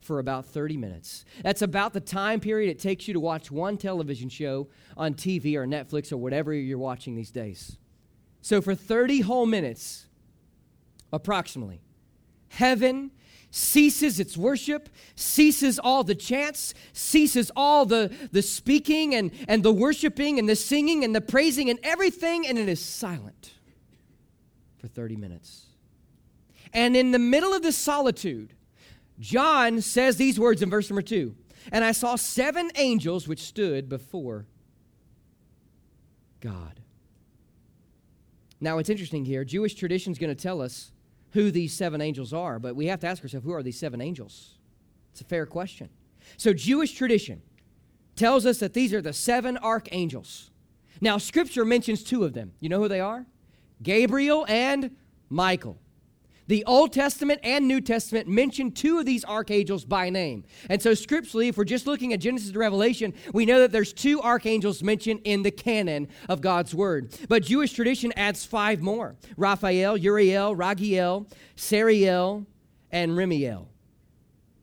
for 0.00 0.18
about 0.18 0.46
30 0.46 0.76
minutes. 0.76 1.24
That's 1.42 1.62
about 1.62 1.92
the 1.92 2.00
time 2.00 2.40
period 2.40 2.70
it 2.70 2.78
takes 2.78 3.06
you 3.06 3.14
to 3.14 3.20
watch 3.20 3.50
one 3.50 3.76
television 3.76 4.28
show 4.28 4.68
on 4.96 5.14
TV 5.14 5.54
or 5.54 5.66
Netflix 5.66 6.12
or 6.12 6.16
whatever 6.16 6.52
you're 6.52 6.78
watching 6.78 7.14
these 7.14 7.30
days. 7.30 7.78
So, 8.40 8.60
for 8.60 8.74
30 8.74 9.20
whole 9.20 9.46
minutes, 9.46 10.06
approximately, 11.12 11.80
heaven 12.48 13.12
ceases 13.52 14.18
its 14.18 14.34
worship, 14.36 14.88
ceases 15.14 15.78
all 15.78 16.02
the 16.02 16.14
chants, 16.14 16.72
ceases 16.94 17.52
all 17.54 17.84
the, 17.84 18.10
the 18.32 18.40
speaking 18.40 19.14
and, 19.14 19.30
and 19.46 19.62
the 19.62 19.72
worshiping 19.72 20.38
and 20.38 20.48
the 20.48 20.56
singing 20.56 21.04
and 21.04 21.14
the 21.14 21.20
praising 21.20 21.68
and 21.68 21.78
everything, 21.82 22.46
and 22.46 22.58
it 22.58 22.66
is 22.66 22.82
silent 22.82 23.52
for 24.78 24.88
30 24.88 25.16
minutes. 25.16 25.66
And 26.72 26.96
in 26.96 27.10
the 27.10 27.18
middle 27.18 27.52
of 27.52 27.62
this 27.62 27.76
solitude, 27.76 28.54
John 29.20 29.82
says 29.82 30.16
these 30.16 30.40
words 30.40 30.62
in 30.62 30.70
verse 30.70 30.88
number 30.88 31.02
two 31.02 31.36
And 31.70 31.84
I 31.84 31.92
saw 31.92 32.16
seven 32.16 32.70
angels 32.76 33.28
which 33.28 33.40
stood 33.40 33.88
before 33.88 34.46
God. 36.40 36.80
Now, 38.62 38.78
it's 38.78 38.88
interesting 38.88 39.26
here. 39.26 39.44
Jewish 39.44 39.74
tradition 39.74 40.12
is 40.12 40.18
going 40.18 40.34
to 40.34 40.40
tell 40.40 40.62
us 40.62 40.91
who 41.32 41.50
these 41.50 41.72
seven 41.72 42.00
angels 42.00 42.32
are, 42.32 42.58
but 42.58 42.76
we 42.76 42.86
have 42.86 43.00
to 43.00 43.06
ask 43.06 43.22
ourselves 43.22 43.44
who 43.44 43.52
are 43.52 43.62
these 43.62 43.78
seven 43.78 44.00
angels? 44.00 44.58
It's 45.12 45.20
a 45.20 45.24
fair 45.24 45.46
question. 45.46 45.88
So, 46.36 46.52
Jewish 46.52 46.92
tradition 46.92 47.42
tells 48.16 48.46
us 48.46 48.58
that 48.58 48.74
these 48.74 48.94
are 48.94 49.02
the 49.02 49.12
seven 49.12 49.58
archangels. 49.58 50.50
Now, 51.00 51.18
Scripture 51.18 51.64
mentions 51.64 52.02
two 52.02 52.24
of 52.24 52.32
them. 52.32 52.52
You 52.60 52.68
know 52.68 52.80
who 52.80 52.88
they 52.88 53.00
are? 53.00 53.26
Gabriel 53.82 54.46
and 54.48 54.96
Michael. 55.28 55.78
The 56.48 56.64
Old 56.64 56.92
Testament 56.92 57.40
and 57.42 57.68
New 57.68 57.80
Testament 57.80 58.28
mention 58.28 58.72
two 58.72 58.98
of 58.98 59.06
these 59.06 59.24
archangels 59.24 59.84
by 59.84 60.10
name. 60.10 60.44
And 60.68 60.82
so, 60.82 60.94
scripturally, 60.94 61.48
if 61.48 61.56
we're 61.56 61.64
just 61.64 61.86
looking 61.86 62.12
at 62.12 62.20
Genesis 62.20 62.50
to 62.50 62.58
Revelation, 62.58 63.14
we 63.32 63.46
know 63.46 63.60
that 63.60 63.72
there's 63.72 63.92
two 63.92 64.20
archangels 64.20 64.82
mentioned 64.82 65.20
in 65.24 65.42
the 65.42 65.50
canon 65.50 66.08
of 66.28 66.40
God's 66.40 66.74
Word. 66.74 67.16
But 67.28 67.44
Jewish 67.44 67.72
tradition 67.72 68.12
adds 68.16 68.44
five 68.44 68.80
more 68.80 69.16
Raphael, 69.36 69.96
Uriel, 69.96 70.54
Ragiel, 70.54 71.26
Sariel, 71.56 72.46
and 72.90 73.12
Remiel. 73.12 73.66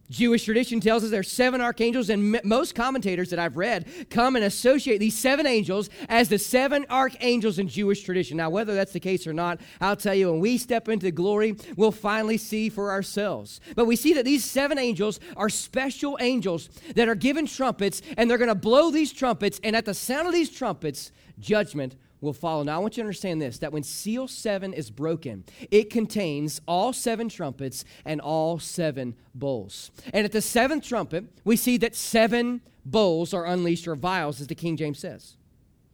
Jewish 0.10 0.46
tradition 0.46 0.80
tells 0.80 1.04
us 1.04 1.12
there 1.12 1.20
are 1.20 1.24
seven 1.24 1.62
archangels, 1.62 2.10
and 2.10 2.40
most 2.44 2.74
commentators 2.74 3.30
that 3.30 3.38
I've 3.38 3.58
read 3.58 3.88
come 4.10 4.36
and 4.36 4.44
associate 4.44 4.98
these 4.98 5.18
seven 5.18 5.46
angels 5.46 5.90
as 6.08 6.30
the 6.30 6.40
seven 6.40 6.86
archangels 6.90 7.60
in 7.60 7.68
Jewish 7.68 8.04
tradition. 8.04 8.38
Now, 8.38 8.50
whether 8.50 8.74
that's 8.74 8.92
the 8.92 9.00
case 9.00 9.28
or 9.28 9.34
not, 9.34 9.62
I'll 9.80 9.96
tell 9.96 10.16
you, 10.16 10.32
when 10.32 10.40
we 10.40 10.58
step 10.58 10.90
into 10.90 11.12
glory, 11.12 11.56
we'll 11.76 11.92
finally 11.92 12.38
see 12.38 12.70
for 12.70 12.90
ourselves. 12.92 13.62
But 13.76 13.86
we 13.86 13.96
see 13.96 14.14
that 14.14 14.26
these 14.26 14.44
seven 14.44 14.80
angels 14.80 15.20
are 15.38 15.50
special 15.50 16.18
angels 16.20 16.70
that 16.96 17.08
are 17.08 17.16
given 17.16 17.46
trumpets, 17.46 18.02
and 18.18 18.30
they're 18.30 18.40
going 18.40 18.48
to 18.48 18.56
blow 18.56 18.90
these 18.90 19.14
trumpets, 19.14 19.60
and 19.64 19.76
at 19.76 19.86
the 19.86 19.94
sound 19.94 20.28
of 20.28 20.34
these 20.34 20.50
trumpets, 20.50 21.12
judgment 21.40 21.96
will 22.22 22.34
follow. 22.34 22.64
Now, 22.64 22.76
I 22.76 22.80
want 22.80 22.98
you 22.98 23.04
to 23.04 23.08
understand 23.08 23.42
this 23.42 23.60
that 23.60 23.72
when 23.72 23.84
seal 23.84 24.28
seven 24.28 24.74
is 24.74 24.90
broken, 24.90 25.44
it 25.72 25.90
contains 25.90 26.62
all 26.68 26.94
seven 26.94 27.30
trumpets 27.30 27.86
and 28.06 28.20
all 28.22 28.60
seven 28.60 29.16
bowls. 29.34 29.92
And 30.14 30.26
at 30.26 30.32
the 30.32 30.42
seventh 30.42 30.84
trumpet, 30.84 31.26
we 31.44 31.56
see 31.56 31.78
that 31.78 31.96
seven 31.96 32.62
bowls 32.86 33.34
are 33.34 33.46
unleashed, 33.46 33.88
or 33.88 33.96
vials, 33.96 34.42
as 34.42 34.48
the 34.48 34.56
King 34.56 34.78
James 34.78 35.00
says. 35.00 35.36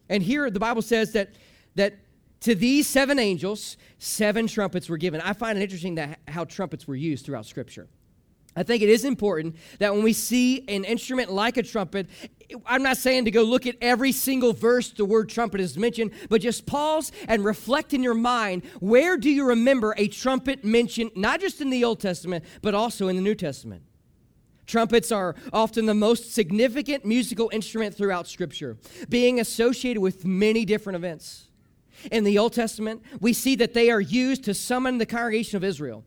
And 0.10 0.22
here 0.24 0.50
the 0.50 0.60
Bible 0.60 0.82
says 0.82 1.14
that, 1.14 1.30
that 1.76 1.96
to 2.42 2.56
these 2.56 2.88
seven 2.88 3.18
angels, 3.20 3.78
seven 3.98 4.48
trumpets 4.48 4.88
were 4.88 4.98
given. 4.98 5.22
I 5.22 5.34
find 5.34 5.58
it 5.58 5.62
interesting 5.62 5.96
that 5.96 6.20
how 6.28 6.46
trumpets 6.46 6.88
were 6.88 6.96
used 6.96 7.26
throughout 7.26 7.46
Scripture. 7.46 7.88
I 8.56 8.64
think 8.64 8.82
it 8.82 8.90
is 8.90 9.04
important 9.04 9.58
that 9.80 9.94
when 9.94 10.04
we 10.04 10.14
see 10.14 10.64
an 10.70 10.86
instrument 10.86 11.32
like 11.32 11.58
a 11.58 11.64
trumpet, 11.64 12.08
I'm 12.66 12.84
not 12.84 12.98
saying 12.98 13.26
to 13.26 13.32
go 13.32 13.44
look 13.44 13.68
at 13.68 13.76
every 13.82 14.14
single 14.14 14.54
verse 14.54 14.92
the 14.92 15.04
word 15.04 15.30
trumpet 15.30 15.60
is 15.60 15.78
mentioned, 15.78 16.12
but 16.30 16.42
just 16.42 16.66
pause 16.66 17.12
and 17.28 17.44
reflect 17.44 17.94
in 17.94 18.02
your 18.02 18.14
mind 18.14 18.64
where 18.80 19.18
do 19.18 19.30
you 19.30 19.46
remember 19.46 19.94
a 19.98 20.08
trumpet 20.08 20.64
mentioned, 20.64 21.12
not 21.16 21.42
just 21.42 21.60
in 21.60 21.70
the 21.70 21.84
Old 21.84 22.00
Testament, 22.00 22.46
but 22.62 22.74
also 22.74 23.10
in 23.10 23.18
the 23.18 23.22
New 23.22 23.36
Testament? 23.36 23.84
Trumpets 24.66 25.12
are 25.12 25.36
often 25.54 25.86
the 25.86 25.94
most 25.94 26.34
significant 26.34 27.06
musical 27.06 27.50
instrument 27.54 27.96
throughout 27.96 28.28
Scripture, 28.28 28.78
being 29.10 29.40
associated 29.40 30.02
with 30.02 30.26
many 30.26 30.66
different 30.66 30.96
events. 30.96 31.50
In 32.12 32.24
the 32.24 32.38
Old 32.38 32.54
Testament, 32.54 33.04
we 33.20 33.34
see 33.34 33.56
that 33.58 33.74
they 33.74 33.92
are 33.92 34.02
used 34.02 34.44
to 34.46 34.54
summon 34.54 34.98
the 34.98 35.06
congregation 35.06 35.58
of 35.58 35.64
Israel. 35.64 36.04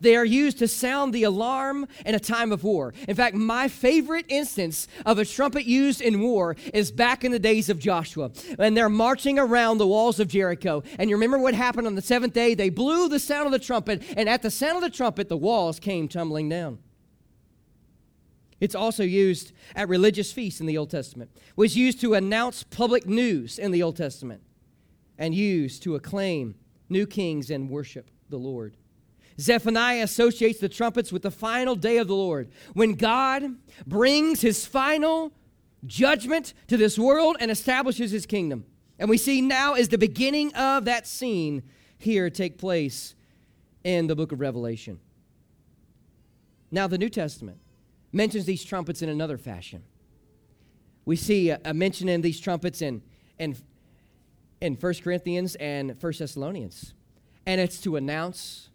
They 0.00 0.16
are 0.16 0.24
used 0.24 0.58
to 0.58 0.68
sound 0.68 1.12
the 1.12 1.24
alarm 1.24 1.86
in 2.04 2.14
a 2.14 2.20
time 2.20 2.52
of 2.52 2.64
war. 2.64 2.94
In 3.08 3.14
fact, 3.14 3.34
my 3.34 3.68
favorite 3.68 4.26
instance 4.28 4.88
of 5.06 5.18
a 5.18 5.24
trumpet 5.24 5.64
used 5.64 6.00
in 6.00 6.20
war 6.20 6.56
is 6.72 6.90
back 6.90 7.24
in 7.24 7.32
the 7.32 7.38
days 7.38 7.68
of 7.68 7.78
Joshua. 7.78 8.30
And 8.58 8.76
they're 8.76 8.88
marching 8.88 9.38
around 9.38 9.78
the 9.78 9.86
walls 9.86 10.20
of 10.20 10.28
Jericho. 10.28 10.82
And 10.98 11.10
you 11.10 11.16
remember 11.16 11.38
what 11.38 11.54
happened 11.54 11.86
on 11.86 11.94
the 11.94 12.02
seventh 12.02 12.32
day? 12.32 12.54
They 12.54 12.70
blew 12.70 13.08
the 13.08 13.18
sound 13.18 13.46
of 13.46 13.52
the 13.52 13.58
trumpet, 13.58 14.02
and 14.16 14.28
at 14.28 14.42
the 14.42 14.50
sound 14.50 14.76
of 14.76 14.82
the 14.82 14.96
trumpet, 14.96 15.28
the 15.28 15.36
walls 15.36 15.78
came 15.78 16.08
tumbling 16.08 16.48
down. 16.48 16.78
It's 18.60 18.74
also 18.74 19.02
used 19.02 19.52
at 19.74 19.88
religious 19.88 20.32
feasts 20.32 20.60
in 20.60 20.66
the 20.66 20.78
Old 20.78 20.90
Testament. 20.90 21.30
Was 21.56 21.76
used 21.76 22.00
to 22.00 22.14
announce 22.14 22.62
public 22.62 23.06
news 23.06 23.58
in 23.58 23.72
the 23.72 23.82
Old 23.82 23.96
Testament 23.96 24.42
and 25.18 25.34
used 25.34 25.82
to 25.82 25.94
acclaim 25.94 26.54
new 26.88 27.06
kings 27.06 27.50
and 27.50 27.68
worship 27.68 28.10
the 28.30 28.38
Lord. 28.38 28.76
Zephaniah 29.40 30.02
associates 30.04 30.60
the 30.60 30.68
trumpets 30.68 31.12
with 31.12 31.22
the 31.22 31.30
final 31.30 31.74
day 31.74 31.98
of 31.98 32.06
the 32.06 32.14
Lord, 32.14 32.50
when 32.72 32.94
God 32.94 33.56
brings 33.86 34.40
his 34.40 34.64
final 34.64 35.32
judgment 35.86 36.54
to 36.68 36.76
this 36.76 36.98
world 36.98 37.36
and 37.40 37.50
establishes 37.50 38.10
his 38.10 38.26
kingdom. 38.26 38.64
And 38.98 39.10
we 39.10 39.18
see 39.18 39.40
now 39.40 39.74
is 39.74 39.88
the 39.88 39.98
beginning 39.98 40.54
of 40.54 40.84
that 40.84 41.06
scene 41.06 41.62
here 41.98 42.30
take 42.30 42.58
place 42.58 43.14
in 43.82 44.06
the 44.06 44.14
book 44.14 44.32
of 44.32 44.40
Revelation. 44.40 45.00
Now, 46.70 46.86
the 46.86 46.98
New 46.98 47.08
Testament 47.08 47.58
mentions 48.12 48.44
these 48.44 48.64
trumpets 48.64 49.02
in 49.02 49.08
another 49.08 49.36
fashion. 49.36 49.82
We 51.04 51.16
see 51.16 51.50
a, 51.50 51.74
mention 51.74 52.08
in 52.08 52.22
these 52.22 52.40
trumpets 52.40 52.80
in, 52.80 53.02
in, 53.38 53.56
in 54.60 54.74
1 54.74 54.94
Corinthians 55.02 55.54
and 55.56 56.00
1 56.00 56.12
Thessalonians, 56.18 56.94
and 57.46 57.60
it's 57.60 57.80
to 57.82 57.96
announce 57.96 58.70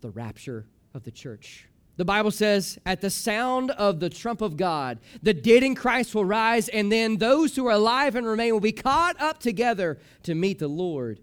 the 0.00 0.10
rapture 0.10 0.66
of 0.94 1.04
the 1.04 1.10
church. 1.10 1.66
The 1.96 2.04
Bible 2.04 2.30
says, 2.30 2.78
at 2.86 3.02
the 3.02 3.10
sound 3.10 3.72
of 3.72 4.00
the 4.00 4.08
trump 4.08 4.40
of 4.40 4.56
God, 4.56 4.98
the 5.22 5.34
dead 5.34 5.62
in 5.62 5.74
Christ 5.74 6.14
will 6.14 6.24
rise, 6.24 6.68
and 6.68 6.90
then 6.90 7.18
those 7.18 7.54
who 7.54 7.66
are 7.66 7.72
alive 7.72 8.14
and 8.14 8.26
remain 8.26 8.54
will 8.54 8.60
be 8.60 8.72
caught 8.72 9.20
up 9.20 9.38
together 9.38 9.98
to 10.22 10.34
meet 10.34 10.58
the 10.58 10.68
Lord 10.68 11.20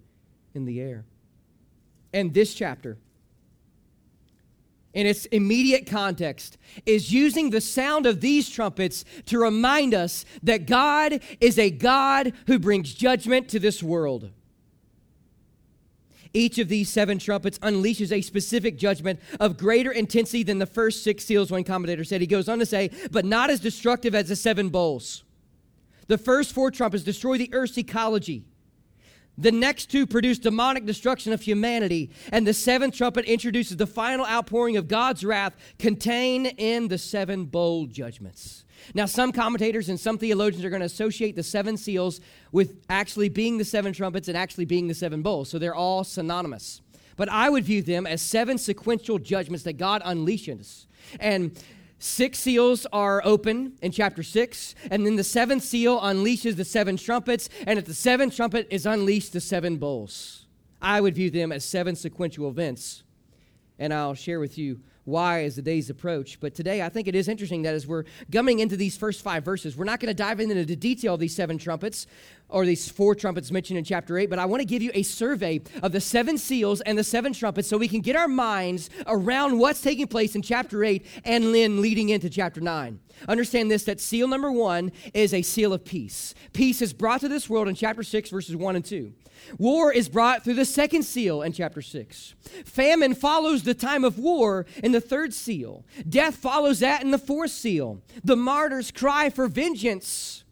in 0.53 0.65
the 0.65 0.79
air. 0.79 1.05
And 2.13 2.33
this 2.33 2.53
chapter, 2.53 2.97
in 4.93 5.07
its 5.07 5.25
immediate 5.25 5.87
context, 5.87 6.57
is 6.85 7.11
using 7.11 7.49
the 7.49 7.61
sound 7.61 8.05
of 8.05 8.21
these 8.21 8.49
trumpets 8.49 9.03
to 9.25 9.39
remind 9.39 9.93
us 9.93 10.25
that 10.43 10.67
God 10.67 11.21
is 11.39 11.57
a 11.57 11.71
God 11.71 12.33
who 12.45 12.59
brings 12.59 12.93
judgment 12.93 13.49
to 13.49 13.59
this 13.59 13.81
world. 13.81 14.29
Each 16.33 16.59
of 16.59 16.67
these 16.67 16.89
seven 16.89 17.19
trumpets 17.19 17.59
unleashes 17.59 18.11
a 18.11 18.21
specific 18.21 18.77
judgment 18.77 19.19
of 19.39 19.57
greater 19.57 19.91
intensity 19.91 20.43
than 20.43 20.59
the 20.59 20.65
first 20.65 21.03
six 21.03 21.25
seals, 21.25 21.51
one 21.51 21.63
commentator 21.63 22.03
said. 22.03 22.21
He 22.21 22.27
goes 22.27 22.49
on 22.49 22.59
to 22.59 22.65
say, 22.65 22.91
but 23.11 23.25
not 23.25 23.49
as 23.49 23.59
destructive 23.59 24.15
as 24.15 24.29
the 24.29 24.35
seven 24.35 24.69
bowls. 24.69 25.23
The 26.07 26.17
first 26.17 26.53
four 26.53 26.71
trumpets 26.71 27.03
destroy 27.03 27.37
the 27.37 27.53
earth's 27.53 27.77
ecology. 27.77 28.45
The 29.37 29.51
next 29.51 29.91
two 29.91 30.07
produce 30.07 30.39
demonic 30.39 30.85
destruction 30.85 31.31
of 31.31 31.41
humanity. 31.41 32.09
And 32.31 32.47
the 32.47 32.53
seventh 32.53 32.95
trumpet 32.95 33.25
introduces 33.25 33.77
the 33.77 33.85
final 33.85 34.25
outpouring 34.25 34.77
of 34.77 34.87
God's 34.87 35.23
wrath 35.23 35.55
contained 35.77 36.53
in 36.57 36.87
the 36.87 36.97
seven 36.97 37.45
bowl 37.45 37.85
judgments. 37.85 38.65
Now, 38.93 39.05
some 39.05 39.31
commentators 39.31 39.89
and 39.89 39.99
some 39.99 40.17
theologians 40.17 40.63
are 40.65 40.69
going 40.69 40.81
to 40.81 40.85
associate 40.85 41.35
the 41.35 41.43
seven 41.43 41.77
seals 41.77 42.19
with 42.51 42.83
actually 42.89 43.29
being 43.29 43.57
the 43.57 43.65
seven 43.65 43.93
trumpets 43.93 44.27
and 44.27 44.37
actually 44.37 44.65
being 44.65 44.87
the 44.87 44.93
seven 44.93 45.21
bowls. 45.21 45.49
So 45.49 45.59
they're 45.59 45.75
all 45.75 46.03
synonymous. 46.03 46.81
But 47.15 47.29
I 47.29 47.49
would 47.49 47.63
view 47.63 47.81
them 47.81 48.05
as 48.05 48.21
seven 48.21 48.57
sequential 48.57 49.19
judgments 49.19 49.63
that 49.63 49.73
God 49.73 50.03
unleashes. 50.03 50.85
And 51.19 51.57
Six 51.99 52.37
seals 52.37 52.85
are 52.93 53.23
open 53.25 53.73
in 53.81 53.91
chapter 53.91 54.21
six, 54.21 54.75
and 54.91 55.03
then 55.03 55.15
the 55.15 55.23
seventh 55.23 55.63
seal 55.63 55.99
unleashes 55.99 56.55
the 56.55 56.65
seven 56.65 56.95
trumpets, 56.95 57.49
and 57.65 57.79
at 57.79 57.85
the 57.85 57.93
seventh 57.93 58.35
trumpet 58.35 58.67
is 58.69 58.85
unleashed 58.85 59.33
the 59.33 59.41
seven 59.41 59.77
bowls. 59.77 60.45
I 60.79 61.01
would 61.01 61.15
view 61.15 61.31
them 61.31 61.51
as 61.51 61.65
seven 61.65 61.95
sequential 61.95 62.49
events, 62.49 63.01
and 63.79 63.91
I'll 63.91 64.13
share 64.13 64.39
with 64.39 64.59
you 64.59 64.79
why 65.07 65.43
as 65.43 65.55
the 65.55 65.61
days 65.61 65.89
approach. 65.89 66.39
But 66.39 66.53
today, 66.53 66.81
I 66.81 66.89
think 66.89 67.07
it 67.07 67.15
is 67.15 67.27
interesting 67.27 67.61
that 67.61 67.73
as 67.73 67.87
we're 67.87 68.03
coming 68.31 68.59
into 68.59 68.75
these 68.75 68.97
first 68.97 69.21
five 69.21 69.43
verses, 69.43 69.77
we're 69.77 69.85
not 69.85 69.99
going 69.99 70.09
to 70.09 70.13
dive 70.13 70.39
into 70.39 70.65
the 70.65 70.75
detail 70.75 71.13
of 71.13 71.19
these 71.19 71.35
seven 71.35 71.57
trumpets 71.57 72.07
or 72.49 72.65
these 72.65 72.89
four 72.89 73.15
trumpets 73.15 73.51
mentioned 73.51 73.77
in 73.77 73.83
chapter 73.83 74.17
8, 74.17 74.29
but 74.29 74.39
I 74.39 74.45
want 74.45 74.61
to 74.61 74.65
give 74.65 74.81
you 74.81 74.91
a 74.93 75.03
survey 75.03 75.61
of 75.83 75.91
the 75.91 76.01
seven 76.01 76.37
seals 76.37 76.81
and 76.81 76.97
the 76.97 77.03
seven 77.03 77.33
trumpets 77.33 77.67
so 77.67 77.77
we 77.77 77.87
can 77.87 78.01
get 78.01 78.15
our 78.15 78.27
minds 78.27 78.89
around 79.05 79.57
what's 79.57 79.81
taking 79.81 80.07
place 80.07 80.35
in 80.35 80.41
chapter 80.41 80.83
8 80.83 81.05
and 81.25 81.53
then 81.53 81.81
leading 81.81 82.09
into 82.09 82.29
chapter 82.29 82.61
9. 82.61 82.99
Understand 83.27 83.71
this 83.71 83.83
that 83.85 83.99
seal 83.99 84.27
number 84.27 84.51
one 84.51 84.91
is 85.13 85.33
a 85.33 85.41
seal 85.41 85.73
of 85.73 85.83
peace. 85.83 86.33
Peace 86.53 86.81
is 86.81 86.93
brought 86.93 87.21
to 87.21 87.27
this 87.27 87.49
world 87.49 87.67
in 87.67 87.75
chapter 87.75 88.03
6, 88.03 88.29
verses 88.29 88.55
1 88.55 88.75
and 88.75 88.85
2. 88.85 89.13
War 89.57 89.91
is 89.91 90.09
brought 90.09 90.43
through 90.43 90.55
the 90.55 90.65
second 90.65 91.03
seal 91.03 91.41
in 91.41 91.53
chapter 91.53 91.81
6. 91.81 92.35
Famine 92.65 93.13
follows 93.13 93.63
the 93.63 93.73
time 93.73 94.03
of 94.03 94.17
war 94.17 94.65
in 94.83 94.91
the 94.91 95.01
third 95.01 95.33
seal. 95.33 95.85
Death 96.07 96.35
follows 96.35 96.79
that 96.79 97.03
in 97.03 97.11
the 97.11 97.17
fourth 97.17 97.51
seal. 97.51 98.01
The 98.23 98.35
martyrs 98.35 98.91
cry 98.91 99.29
for 99.29 99.47
vengeance 99.47 100.43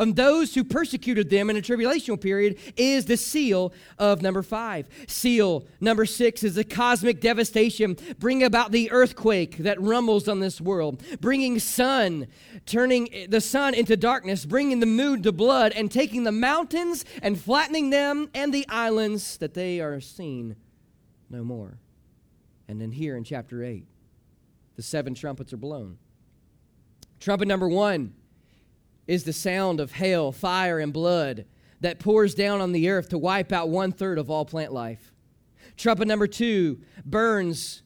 on 0.00 0.14
those 0.14 0.54
who 0.54 0.64
persecuted 0.64 1.28
them 1.28 1.50
in 1.50 1.56
a 1.58 1.60
tribulational 1.60 2.18
period 2.18 2.56
is 2.74 3.04
the 3.04 3.18
seal 3.18 3.74
of 3.98 4.22
number 4.22 4.42
five. 4.42 4.88
Seal 5.06 5.66
number 5.78 6.06
six 6.06 6.42
is 6.42 6.54
the 6.54 6.64
cosmic 6.64 7.20
devastation, 7.20 7.98
bringing 8.18 8.44
about 8.44 8.72
the 8.72 8.90
earthquake 8.90 9.58
that 9.58 9.78
rumbles 9.78 10.26
on 10.26 10.40
this 10.40 10.58
world, 10.58 11.02
bringing 11.20 11.58
sun, 11.58 12.26
turning 12.64 13.26
the 13.28 13.42
sun 13.42 13.74
into 13.74 13.94
darkness, 13.94 14.46
bringing 14.46 14.80
the 14.80 14.86
moon 14.86 15.22
to 15.22 15.32
blood, 15.32 15.72
and 15.72 15.92
taking 15.92 16.24
the 16.24 16.32
mountains 16.32 17.04
and 17.22 17.38
flattening 17.38 17.90
them 17.90 18.30
and 18.32 18.54
the 18.54 18.66
islands 18.70 19.36
that 19.36 19.52
they 19.52 19.80
are 19.80 20.00
seen 20.00 20.56
no 21.28 21.44
more. 21.44 21.78
And 22.68 22.80
then 22.80 22.92
here 22.92 23.18
in 23.18 23.24
chapter 23.24 23.62
8, 23.62 23.86
the 24.76 24.82
seven 24.82 25.14
trumpets 25.14 25.52
are 25.52 25.58
blown. 25.58 25.98
Trumpet 27.18 27.46
number 27.46 27.68
one 27.68 28.14
is 29.10 29.24
the 29.24 29.32
sound 29.32 29.80
of 29.80 29.90
hail, 29.90 30.30
fire, 30.30 30.78
and 30.78 30.92
blood 30.92 31.44
that 31.80 31.98
pours 31.98 32.32
down 32.32 32.60
on 32.60 32.70
the 32.70 32.88
earth 32.88 33.08
to 33.08 33.18
wipe 33.18 33.50
out 33.50 33.68
one 33.68 33.90
third 33.90 34.18
of 34.18 34.30
all 34.30 34.44
plant 34.44 34.72
life. 34.72 35.12
Trumpet 35.76 36.06
number 36.06 36.28
two 36.28 36.80
burns 37.04 37.82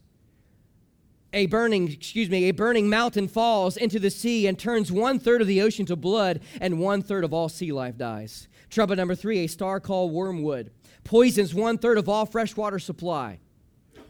a 1.32 1.46
burning, 1.46 1.90
excuse 1.90 2.28
me, 2.28 2.44
a 2.44 2.52
burning 2.52 2.90
mountain 2.90 3.26
falls 3.26 3.78
into 3.78 3.98
the 3.98 4.10
sea 4.10 4.46
and 4.46 4.58
turns 4.58 4.92
one 4.92 5.18
third 5.18 5.40
of 5.40 5.48
the 5.48 5.62
ocean 5.62 5.86
to 5.86 5.96
blood, 5.96 6.40
and 6.60 6.78
one 6.78 7.00
third 7.00 7.24
of 7.24 7.32
all 7.32 7.48
sea 7.48 7.72
life 7.72 7.96
dies. 7.96 8.46
Trumpet 8.68 8.96
number 8.96 9.14
three, 9.14 9.40
a 9.40 9.48
star 9.48 9.80
called 9.80 10.12
wormwood 10.12 10.70
poisons 11.04 11.54
one 11.54 11.78
third 11.78 11.96
of 11.98 12.08
all 12.08 12.26
freshwater 12.26 12.78
supply. 12.78 13.38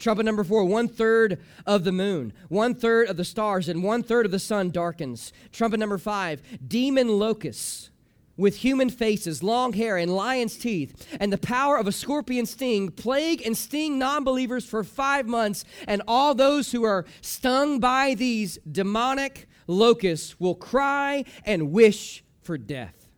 Trumpet 0.05 0.27
number 0.27 0.45
four, 0.45 0.67
one 0.67 0.87
third 0.87 1.41
of 1.65 1.85
the 1.85 1.91
moon, 1.91 2.35
one 2.51 2.75
third 2.75 3.09
of 3.09 3.17
the 3.17 3.25
stars, 3.25 3.71
and 3.71 3.83
one 3.83 4.03
third 4.03 4.27
of 4.27 4.33
the 4.33 4.39
sun 4.39 4.69
darkens. 4.69 5.33
Trumpet 5.51 5.81
number 5.81 5.97
five, 5.97 6.43
demon 6.69 7.19
locusts 7.19 7.89
with 8.37 8.57
human 8.57 8.91
faces, 8.91 9.43
long 9.43 9.73
hair, 9.73 9.97
and 9.97 10.15
lion's 10.15 10.59
teeth, 10.59 11.09
and 11.19 11.33
the 11.33 11.39
power 11.39 11.79
of 11.79 11.87
a 11.87 11.93
scorpion 11.93 12.45
sting, 12.45 12.91
plague 12.91 13.41
and 13.47 13.57
sting 13.57 13.99
non 13.99 14.25
believers 14.25 14.67
for 14.67 14.85
five 14.85 15.27
months, 15.27 15.65
and 15.89 16.03
all 16.07 16.35
those 16.35 16.73
who 16.73 16.83
are 16.83 17.07
stung 17.23 17.81
by 17.81 18.13
these 18.13 18.59
demonic 18.71 19.49
locusts 19.67 20.39
will 20.39 20.55
cry 20.55 21.25
and 21.47 21.73
wish 21.73 22.23
for 22.43 22.59
death. 22.59 23.09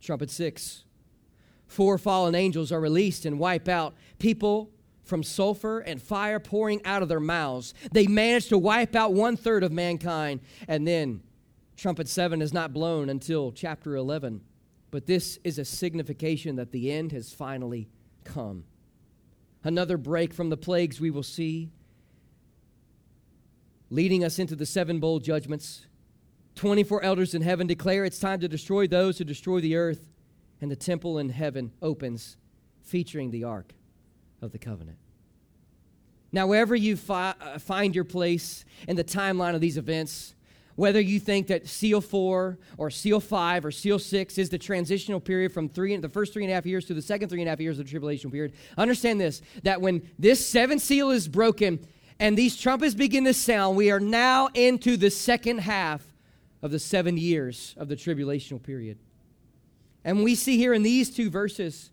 Trumpet 0.00 0.30
six, 0.30 0.84
four 1.66 1.98
fallen 1.98 2.36
angels 2.36 2.70
are 2.70 2.80
released 2.80 3.24
and 3.26 3.40
wipe 3.40 3.66
out 3.66 3.96
people 4.20 4.70
from 5.04 5.22
sulfur 5.22 5.80
and 5.80 6.02
fire 6.02 6.40
pouring 6.40 6.84
out 6.84 7.02
of 7.02 7.08
their 7.08 7.20
mouths. 7.20 7.74
They 7.92 8.06
managed 8.06 8.48
to 8.48 8.58
wipe 8.58 8.96
out 8.96 9.12
one 9.12 9.36
third 9.36 9.62
of 9.62 9.72
mankind. 9.72 10.40
And 10.66 10.88
then 10.88 11.22
trumpet 11.76 12.08
seven 12.08 12.42
is 12.42 12.52
not 12.52 12.72
blown 12.72 13.08
until 13.08 13.52
chapter 13.52 13.94
11. 13.94 14.40
But 14.90 15.06
this 15.06 15.38
is 15.44 15.58
a 15.58 15.64
signification 15.64 16.56
that 16.56 16.72
the 16.72 16.90
end 16.90 17.12
has 17.12 17.32
finally 17.32 17.88
come. 18.24 18.64
Another 19.62 19.96
break 19.96 20.32
from 20.32 20.50
the 20.50 20.56
plagues 20.56 21.00
we 21.00 21.10
will 21.10 21.22
see, 21.22 21.70
leading 23.90 24.22
us 24.22 24.38
into 24.38 24.54
the 24.54 24.66
seven 24.66 25.00
bowl 25.00 25.20
judgments. 25.20 25.86
24 26.54 27.02
elders 27.02 27.34
in 27.34 27.42
heaven 27.42 27.66
declare 27.66 28.04
it's 28.04 28.18
time 28.18 28.40
to 28.40 28.48
destroy 28.48 28.86
those 28.86 29.18
who 29.18 29.24
destroy 29.24 29.60
the 29.60 29.74
earth, 29.74 30.10
and 30.60 30.70
the 30.70 30.76
temple 30.76 31.18
in 31.18 31.30
heaven 31.30 31.72
opens, 31.82 32.36
featuring 32.82 33.30
the 33.30 33.42
ark 33.42 33.72
of 34.44 34.52
the 34.52 34.58
covenant. 34.58 34.98
Now, 36.30 36.46
wherever 36.46 36.74
you 36.74 36.96
fi- 36.96 37.34
uh, 37.40 37.58
find 37.58 37.94
your 37.94 38.04
place 38.04 38.64
in 38.88 38.96
the 38.96 39.04
timeline 39.04 39.54
of 39.54 39.60
these 39.60 39.76
events, 39.76 40.34
whether 40.76 41.00
you 41.00 41.20
think 41.20 41.46
that 41.46 41.68
seal 41.68 42.00
four 42.00 42.58
or 42.76 42.90
seal 42.90 43.20
five 43.20 43.64
or 43.64 43.70
seal 43.70 43.98
six 43.98 44.38
is 44.38 44.50
the 44.50 44.58
transitional 44.58 45.20
period 45.20 45.52
from 45.52 45.68
three 45.68 45.96
the 45.96 46.08
first 46.08 46.32
three 46.32 46.42
and 46.42 46.50
a 46.50 46.54
half 46.54 46.66
years 46.66 46.84
to 46.86 46.94
the 46.94 47.02
second 47.02 47.28
three 47.28 47.40
and 47.40 47.48
a 47.48 47.50
half 47.50 47.60
years 47.60 47.78
of 47.78 47.86
the 47.86 47.90
tribulation 47.90 48.30
period, 48.30 48.52
understand 48.76 49.20
this 49.20 49.42
that 49.62 49.80
when 49.80 50.02
this 50.18 50.44
seventh 50.44 50.82
seal 50.82 51.10
is 51.10 51.28
broken 51.28 51.78
and 52.18 52.36
these 52.36 52.56
trumpets 52.56 52.94
begin 52.94 53.24
to 53.24 53.34
sound, 53.34 53.76
we 53.76 53.90
are 53.90 54.00
now 54.00 54.48
into 54.54 54.96
the 54.96 55.10
second 55.10 55.58
half 55.58 56.04
of 56.62 56.70
the 56.72 56.78
seven 56.78 57.16
years 57.16 57.74
of 57.76 57.88
the 57.88 57.96
tribulational 57.96 58.60
period. 58.60 58.98
And 60.04 60.24
we 60.24 60.34
see 60.34 60.56
here 60.56 60.74
in 60.74 60.82
these 60.82 61.14
two 61.14 61.30
verses 61.30 61.90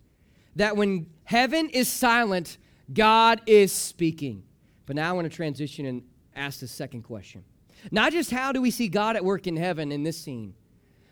that 0.56 0.76
when 0.76 1.08
heaven 1.24 1.70
is 1.70 1.88
silent, 1.88 2.58
God 2.94 3.42
is 3.46 3.72
speaking. 3.72 4.44
But 4.86 4.96
now 4.96 5.10
I 5.10 5.14
want 5.14 5.30
to 5.30 5.36
transition 5.36 5.86
and 5.86 6.04
ask 6.36 6.60
the 6.60 6.68
second 6.68 7.04
question. 7.04 7.44
Not 7.92 8.12
just 8.12 8.32
how 8.32 8.52
do 8.52 8.62
we 8.62 8.72
see 8.72 8.88
God 8.88 9.16
at 9.16 9.24
work 9.24 9.48
in 9.48 9.56
heaven 9.56 9.92
in 9.92 10.04
this 10.04 10.18
scene, 10.18 10.54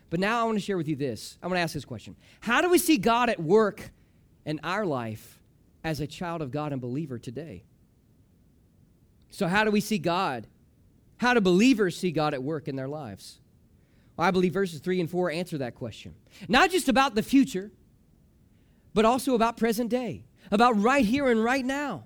but 0.10 0.20
now 0.20 0.42
I 0.42 0.44
want 0.44 0.58
to 0.58 0.64
share 0.64 0.78
with 0.78 0.88
you 0.88 0.96
this. 0.96 1.38
I 1.42 1.48
want 1.48 1.58
to 1.58 1.62
ask 1.62 1.74
this 1.74 1.86
question 1.86 2.16
How 2.42 2.62
do 2.62 2.70
we 2.70 2.78
see 2.78 2.98
God 2.98 3.30
at 3.30 3.40
work 3.40 3.92
in 4.46 4.60
our 4.64 4.86
life 4.86 5.40
as 5.84 6.00
a 6.00 6.08
child 6.08 6.42
of 6.42 6.52
God 6.52 6.72
and 6.72 6.82
believer 6.82 7.18
today? 7.18 7.64
So, 9.30 9.48
how 9.48 9.64
do 9.64 9.72
we 9.72 9.82
see 9.82 9.98
God? 9.98 10.48
How 11.18 11.34
do 11.34 11.42
believers 11.42 11.98
see 11.98 12.12
God 12.12 12.34
at 12.34 12.42
work 12.42 12.68
in 12.68 12.76
their 12.76 12.88
lives? 12.88 13.40
Well, 14.16 14.28
I 14.28 14.32
believe 14.32 14.54
verses 14.54 14.80
3 14.80 15.02
and 15.02 15.10
4 15.10 15.32
answer 15.32 15.58
that 15.60 15.76
question. 15.76 16.16
Not 16.48 16.72
just 16.72 16.90
about 16.90 17.16
the 17.16 17.24
future, 17.24 17.72
but 18.94 19.06
also 19.06 19.36
about 19.36 19.58
present 19.58 19.90
day. 19.90 20.26
about 20.52 20.82
right 20.82 21.06
here 21.06 21.30
and 21.30 21.44
right 21.44 21.64
now. 21.64 22.06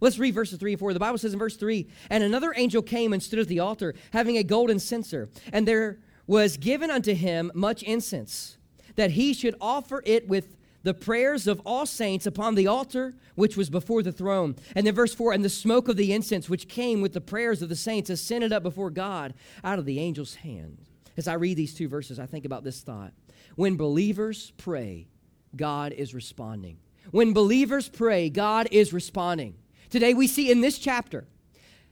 Let's 0.00 0.18
read 0.18 0.34
verses 0.34 0.58
3 0.58 0.72
and 0.72 0.80
4. 0.80 0.92
The 0.92 0.98
Bible 0.98 1.18
says 1.18 1.32
in 1.32 1.38
verse 1.38 1.56
3 1.56 1.86
And 2.10 2.24
another 2.24 2.52
angel 2.56 2.82
came 2.82 3.12
and 3.12 3.22
stood 3.22 3.38
at 3.38 3.48
the 3.48 3.60
altar, 3.60 3.94
having 4.12 4.36
a 4.36 4.42
golden 4.42 4.78
censer, 4.78 5.30
and 5.52 5.66
there 5.66 6.00
was 6.26 6.56
given 6.56 6.90
unto 6.90 7.14
him 7.14 7.52
much 7.54 7.82
incense, 7.82 8.56
that 8.96 9.12
he 9.12 9.32
should 9.32 9.54
offer 9.60 10.02
it 10.04 10.26
with 10.28 10.56
the 10.82 10.94
prayers 10.94 11.46
of 11.46 11.60
all 11.64 11.86
saints 11.86 12.26
upon 12.26 12.54
the 12.54 12.66
altar 12.66 13.14
which 13.34 13.56
was 13.56 13.70
before 13.70 14.02
the 14.02 14.12
throne. 14.12 14.54
And 14.76 14.86
then 14.86 14.94
verse 14.94 15.14
4 15.14 15.32
And 15.32 15.44
the 15.44 15.48
smoke 15.48 15.88
of 15.88 15.96
the 15.96 16.12
incense 16.12 16.48
which 16.48 16.68
came 16.68 17.00
with 17.00 17.14
the 17.14 17.20
prayers 17.20 17.62
of 17.62 17.68
the 17.68 17.76
saints 17.76 18.10
ascended 18.10 18.52
up 18.52 18.62
before 18.62 18.90
God 18.90 19.34
out 19.64 19.78
of 19.78 19.86
the 19.86 19.98
angel's 19.98 20.36
hand. 20.36 20.78
As 21.16 21.28
I 21.28 21.34
read 21.34 21.56
these 21.56 21.74
two 21.74 21.88
verses, 21.88 22.18
I 22.18 22.26
think 22.26 22.44
about 22.44 22.64
this 22.64 22.82
thought. 22.82 23.12
When 23.56 23.76
believers 23.76 24.52
pray, 24.56 25.06
God 25.56 25.92
is 25.92 26.14
responding. 26.14 26.78
When 27.10 27.32
believers 27.32 27.88
pray, 27.88 28.30
God 28.30 28.68
is 28.70 28.92
responding. 28.92 29.54
Today 29.90 30.14
we 30.14 30.26
see 30.26 30.50
in 30.50 30.60
this 30.60 30.78
chapter 30.78 31.26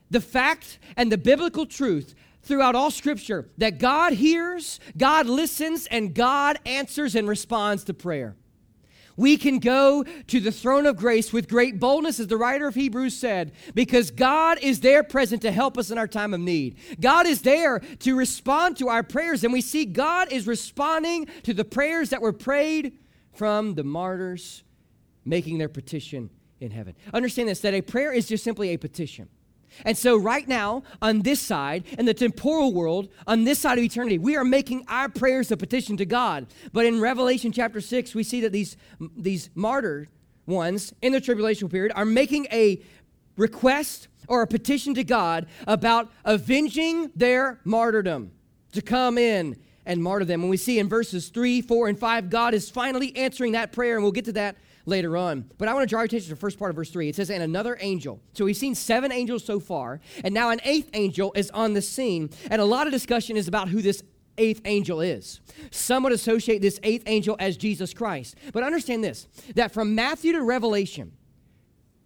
the 0.09 0.21
fact 0.21 0.79
and 0.97 1.11
the 1.11 1.17
biblical 1.17 1.65
truth 1.65 2.15
throughout 2.41 2.75
all 2.75 2.91
scripture 2.91 3.49
that 3.57 3.79
God 3.79 4.13
hears, 4.13 4.79
God 4.97 5.27
listens, 5.27 5.87
and 5.87 6.13
God 6.13 6.59
answers 6.65 7.15
and 7.15 7.27
responds 7.27 7.83
to 7.85 7.93
prayer. 7.93 8.35
We 9.15 9.37
can 9.37 9.59
go 9.59 10.03
to 10.03 10.39
the 10.39 10.51
throne 10.51 10.87
of 10.87 10.97
grace 10.97 11.31
with 11.31 11.47
great 11.47 11.79
boldness, 11.79 12.19
as 12.19 12.27
the 12.27 12.37
writer 12.37 12.67
of 12.67 12.75
Hebrews 12.75 13.15
said, 13.15 13.51
because 13.75 14.09
God 14.09 14.57
is 14.61 14.79
there 14.79 15.03
present 15.03 15.43
to 15.43 15.51
help 15.51 15.77
us 15.77 15.91
in 15.91 15.99
our 15.99 16.07
time 16.07 16.33
of 16.33 16.39
need. 16.39 16.77
God 16.99 17.27
is 17.27 17.43
there 17.43 17.79
to 17.99 18.17
respond 18.17 18.77
to 18.77 18.89
our 18.89 19.03
prayers, 19.03 19.43
and 19.43 19.53
we 19.53 19.61
see 19.61 19.85
God 19.85 20.31
is 20.31 20.47
responding 20.47 21.27
to 21.43 21.53
the 21.53 21.63
prayers 21.63 22.09
that 22.09 22.21
were 22.21 22.33
prayed 22.33 22.97
from 23.33 23.75
the 23.75 23.83
martyrs 23.83 24.63
making 25.25 25.57
their 25.57 25.69
petition 25.69 26.29
in 26.59 26.71
heaven. 26.71 26.95
Understand 27.13 27.49
this 27.49 27.59
that 27.61 27.73
a 27.73 27.81
prayer 27.81 28.11
is 28.13 28.27
just 28.27 28.43
simply 28.43 28.69
a 28.69 28.77
petition. 28.77 29.29
And 29.85 29.97
so, 29.97 30.17
right 30.17 30.47
now, 30.47 30.83
on 31.01 31.21
this 31.21 31.41
side, 31.41 31.83
in 31.97 32.05
the 32.05 32.13
temporal 32.13 32.73
world, 32.73 33.09
on 33.25 33.43
this 33.43 33.59
side 33.59 33.77
of 33.77 33.83
eternity, 33.83 34.17
we 34.17 34.35
are 34.35 34.45
making 34.45 34.85
our 34.87 35.09
prayers 35.09 35.51
a 35.51 35.57
petition 35.57 35.97
to 35.97 36.05
God. 36.05 36.47
But 36.71 36.85
in 36.85 37.01
Revelation 37.01 37.51
chapter 37.51 37.81
6, 37.81 38.13
we 38.13 38.23
see 38.23 38.41
that 38.41 38.51
these, 38.51 38.77
these 39.17 39.49
martyr 39.55 40.09
ones 40.45 40.93
in 41.01 41.11
the 41.11 41.21
tribulation 41.21 41.69
period 41.69 41.91
are 41.95 42.05
making 42.05 42.47
a 42.51 42.81
request 43.35 44.09
or 44.27 44.43
a 44.43 44.47
petition 44.47 44.93
to 44.93 45.03
God 45.03 45.47
about 45.65 46.11
avenging 46.23 47.11
their 47.15 47.59
martyrdom 47.63 48.31
to 48.73 48.81
come 48.81 49.17
in 49.17 49.57
and 49.85 50.01
martyr 50.01 50.25
them. 50.25 50.41
And 50.41 50.49
we 50.49 50.57
see 50.57 50.79
in 50.79 50.89
verses 50.89 51.29
3, 51.29 51.61
4, 51.61 51.87
and 51.89 51.99
5, 51.99 52.29
God 52.29 52.53
is 52.53 52.69
finally 52.69 53.15
answering 53.15 53.53
that 53.53 53.71
prayer, 53.71 53.95
and 53.95 54.03
we'll 54.03 54.11
get 54.11 54.25
to 54.25 54.33
that 54.33 54.57
later 54.85 55.15
on. 55.17 55.49
But 55.57 55.67
I 55.67 55.73
want 55.73 55.83
to 55.83 55.89
draw 55.89 55.99
your 55.99 56.05
attention 56.05 56.29
to 56.29 56.35
the 56.35 56.39
first 56.39 56.59
part 56.59 56.69
of 56.69 56.75
verse 56.75 56.89
3. 56.89 57.09
It 57.09 57.15
says, 57.15 57.29
And 57.29 57.43
another 57.43 57.77
angel. 57.79 58.19
So 58.33 58.45
we've 58.45 58.57
seen 58.57 58.75
seven 58.75 59.11
angels 59.11 59.43
so 59.43 59.59
far, 59.59 59.99
and 60.23 60.33
now 60.33 60.49
an 60.49 60.59
eighth 60.63 60.89
angel 60.93 61.31
is 61.35 61.49
on 61.51 61.73
the 61.73 61.81
scene. 61.81 62.29
And 62.49 62.61
a 62.61 62.65
lot 62.65 62.87
of 62.87 62.93
discussion 62.93 63.37
is 63.37 63.47
about 63.47 63.69
who 63.69 63.81
this 63.81 64.03
eighth 64.37 64.61
angel 64.65 65.01
is. 65.01 65.41
Some 65.71 66.03
would 66.03 66.11
associate 66.11 66.61
this 66.61 66.79
eighth 66.83 67.03
angel 67.05 67.35
as 67.39 67.57
Jesus 67.57 67.93
Christ. 67.93 68.35
But 68.51 68.63
understand 68.63 69.03
this 69.03 69.27
that 69.55 69.71
from 69.71 69.95
Matthew 69.95 70.33
to 70.33 70.41
Revelation, 70.41 71.13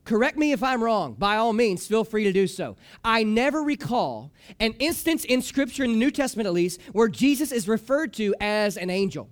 correct 0.07 0.37
me 0.37 0.53
if 0.53 0.63
I'm 0.63 0.81
wrong, 0.81 1.13
by 1.13 1.35
all 1.35 1.53
means, 1.53 1.85
feel 1.85 2.03
free 2.03 2.23
to 2.23 2.31
do 2.31 2.47
so. 2.47 2.77
I 3.03 3.23
never 3.23 3.61
recall 3.61 4.31
an 4.59 4.73
instance 4.79 5.25
in 5.25 5.41
Scripture, 5.41 5.83
in 5.83 5.91
the 5.91 5.97
New 5.97 6.11
Testament 6.11 6.47
at 6.47 6.53
least, 6.53 6.81
where 6.93 7.09
Jesus 7.09 7.51
is 7.51 7.67
referred 7.67 8.13
to 8.13 8.33
as 8.39 8.77
an 8.77 8.89
angel. 8.89 9.29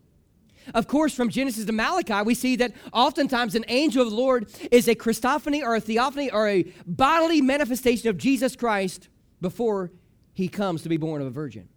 Of 0.74 0.88
course, 0.88 1.16
from 1.16 1.30
Genesis 1.30 1.66
to 1.66 1.72
Malachi, 1.72 2.22
we 2.24 2.36
see 2.36 2.56
that 2.58 2.74
oftentimes 2.92 3.56
an 3.56 3.66
angel 3.68 4.04
of 4.04 4.10
the 4.10 4.16
Lord 4.16 4.50
is 4.72 4.88
a 4.88 4.96
Christophany 4.96 5.64
or 5.64 5.76
a 5.76 5.80
theophany 5.80 6.30
or 6.30 6.48
a 6.48 6.64
bodily 6.86 7.42
manifestation 7.42 8.10
of 8.10 8.18
Jesus 8.18 8.56
Christ 8.56 9.08
before 9.42 9.92
he 10.34 10.48
comes 10.48 10.82
to 10.82 10.90
be 10.90 10.98
born 10.98 11.22
of 11.22 11.28
a 11.28 11.32
virgin. 11.32 11.70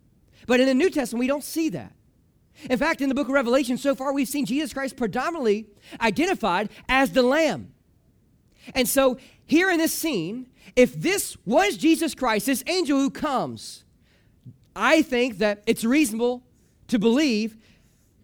But 0.47 0.61
in 0.61 0.67
the 0.67 0.75
New 0.75 0.91
Testament, 0.91 1.21
we 1.21 1.27
don't 1.27 1.45
see 1.45 1.69
that. 1.71 1.93
In 2.69 2.79
fact, 2.79 3.01
in 3.01 3.09
the 3.09 3.15
book 3.15 3.29
of 3.29 3.35
Revelation, 3.35 3.79
so 3.79 3.95
far 3.95 4.13
we've 4.13 4.27
seen 4.27 4.47
Jesus 4.47 4.73
Christ 4.73 4.97
predominantly 4.97 5.69
identified 6.01 6.71
as 6.89 7.13
the 7.13 7.23
Lamb. 7.23 7.73
And 8.75 8.89
so, 8.89 9.19
here 9.47 9.71
in 9.71 9.79
this 9.79 9.95
scene, 9.95 10.47
if 10.77 10.95
this 10.95 11.37
was 11.47 11.77
Jesus 11.77 12.15
Christ, 12.15 12.47
this 12.47 12.63
angel 12.67 12.99
who 12.99 13.11
comes, 13.11 13.85
I 14.77 15.03
think 15.03 15.39
that 15.39 15.63
it's 15.67 15.85
reasonable 15.85 16.43
to 16.89 16.99
believe 16.99 17.57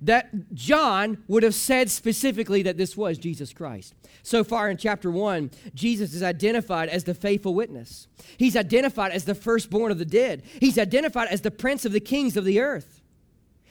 that 0.05 0.53
John 0.53 1.25
would 1.29 1.43
have 1.43 1.55
said 1.55 1.91
specifically 1.91 2.63
that 2.63 2.77
this 2.77 2.97
was 2.97 3.17
Jesus 3.17 3.53
Christ. 3.55 3.95
So 4.23 4.45
far 4.45 4.69
in 4.69 4.77
chapter 4.77 5.11
1, 5.11 5.51
Jesus 5.75 6.13
is 6.15 6.23
identified 6.23 6.91
as 6.91 7.05
the 7.05 7.15
faithful 7.15 7.55
witness. 7.55 8.07
He's 8.37 8.55
identified 8.55 9.13
as 9.13 9.25
the 9.25 9.35
firstborn 9.35 9.91
of 9.91 9.99
the 9.99 10.05
dead. 10.05 10.43
He's 10.61 10.79
identified 10.79 11.29
as 11.29 11.41
the 11.41 11.51
prince 11.51 11.87
of 11.87 11.93
the 11.93 12.01
kings 12.01 12.37
of 12.37 12.45
the 12.45 12.61
earth. 12.61 13.01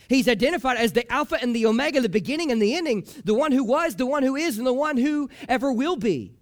He's 0.10 0.28
identified 0.28 0.78
as 0.78 0.94
the 0.94 1.10
Alpha 1.12 1.38
and 1.42 1.56
the 1.56 1.66
Omega, 1.66 2.02
the 2.02 2.10
beginning 2.10 2.52
and 2.52 2.62
the 2.62 2.76
ending, 2.76 3.06
the 3.24 3.34
one 3.34 3.52
who 3.52 3.64
was, 3.64 3.96
the 3.96 4.06
one 4.06 4.24
who 4.24 4.36
is, 4.36 4.58
and 4.58 4.68
the 4.68 4.74
one 4.74 4.98
who 4.98 5.30
ever 5.48 5.72
will 5.72 5.96
be. 5.96 6.34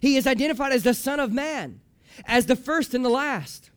He 0.00 0.16
is 0.16 0.26
identified 0.26 0.72
as 0.72 0.82
the 0.82 0.94
Son 0.94 1.20
of 1.20 1.32
Man, 1.32 1.80
as 2.26 2.46
the 2.46 2.56
first 2.56 2.94
and 2.94 3.04
the 3.04 3.10
last. 3.10 3.70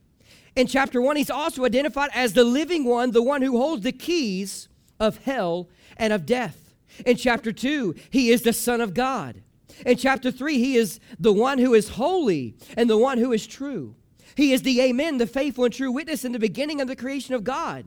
In 0.55 0.67
chapter 0.67 1.01
1, 1.01 1.15
he's 1.15 1.29
also 1.29 1.65
identified 1.65 2.10
as 2.13 2.34
the 2.34 2.43
living 2.43 2.86
one, 2.86 3.12
the 3.12 3.23
one 3.23 3.41
who 3.41 3.57
holds 3.57 3.84
the 3.84 3.91
keys 3.91 4.67
of 4.99 5.17
hell 5.19 5.69
and 5.97 6.12
of 6.12 6.25
death. 6.25 6.73
In 7.05 7.15
chapter 7.15 7.51
2, 7.51 7.95
he 8.10 8.31
is 8.31 8.41
the 8.41 8.53
Son 8.53 8.81
of 8.81 8.93
God. 8.93 9.41
In 9.86 9.97
chapter 9.97 10.29
3, 10.29 10.57
he 10.57 10.75
is 10.75 10.99
the 11.19 11.34
one 11.34 11.57
who 11.57 11.73
is 11.73 11.89
holy 11.89 12.55
and 12.75 12.89
the 12.89 12.97
one 12.97 13.17
who 13.17 13.31
is 13.31 13.47
true. 13.47 13.95
He 14.36 14.53
is 14.53 14.62
the 14.62 14.81
Amen, 14.81 15.17
the 15.17 15.27
faithful 15.27 15.65
and 15.65 15.73
true 15.73 15.91
witness 15.91 16.25
in 16.25 16.31
the 16.31 16.39
beginning 16.39 16.81
of 16.81 16.88
the 16.88 16.95
creation 16.95 17.34
of 17.34 17.43
God. 17.43 17.86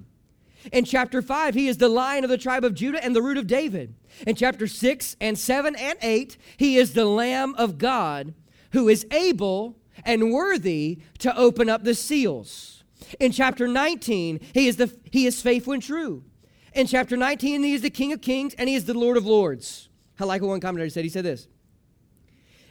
In 0.72 0.84
chapter 0.84 1.20
5, 1.20 1.54
he 1.54 1.68
is 1.68 1.76
the 1.76 1.88
lion 1.88 2.24
of 2.24 2.30
the 2.30 2.38
tribe 2.38 2.64
of 2.64 2.74
Judah 2.74 3.02
and 3.04 3.14
the 3.14 3.22
root 3.22 3.36
of 3.36 3.46
David. 3.46 3.94
In 4.26 4.34
chapter 4.34 4.66
6 4.66 5.16
and 5.20 5.38
7 5.38 5.76
and 5.76 5.98
8, 6.00 6.36
he 6.56 6.76
is 6.76 6.94
the 6.94 7.04
Lamb 7.04 7.54
of 7.56 7.78
God 7.78 8.34
who 8.72 8.88
is 8.88 9.06
able 9.10 9.76
and 10.04 10.32
worthy 10.32 10.98
to 11.18 11.36
open 11.36 11.68
up 11.68 11.84
the 11.84 11.94
seals. 11.94 12.84
In 13.20 13.32
chapter 13.32 13.68
19, 13.68 14.40
he 14.52 14.66
is, 14.66 14.76
the, 14.76 14.94
he 15.10 15.26
is 15.26 15.40
faithful 15.40 15.74
and 15.74 15.82
true. 15.82 16.24
In 16.72 16.86
chapter 16.86 17.16
19, 17.16 17.62
he 17.62 17.74
is 17.74 17.82
the 17.82 17.90
King 17.90 18.12
of 18.12 18.20
Kings 18.20 18.54
and 18.54 18.68
he 18.68 18.74
is 18.74 18.84
the 18.84 18.94
Lord 18.94 19.16
of 19.16 19.26
Lords. 19.26 19.88
I 20.18 20.24
like 20.24 20.42
what 20.42 20.48
one 20.48 20.60
commentator 20.60 20.90
said. 20.90 21.04
He 21.04 21.10
said 21.10 21.24
this 21.24 21.46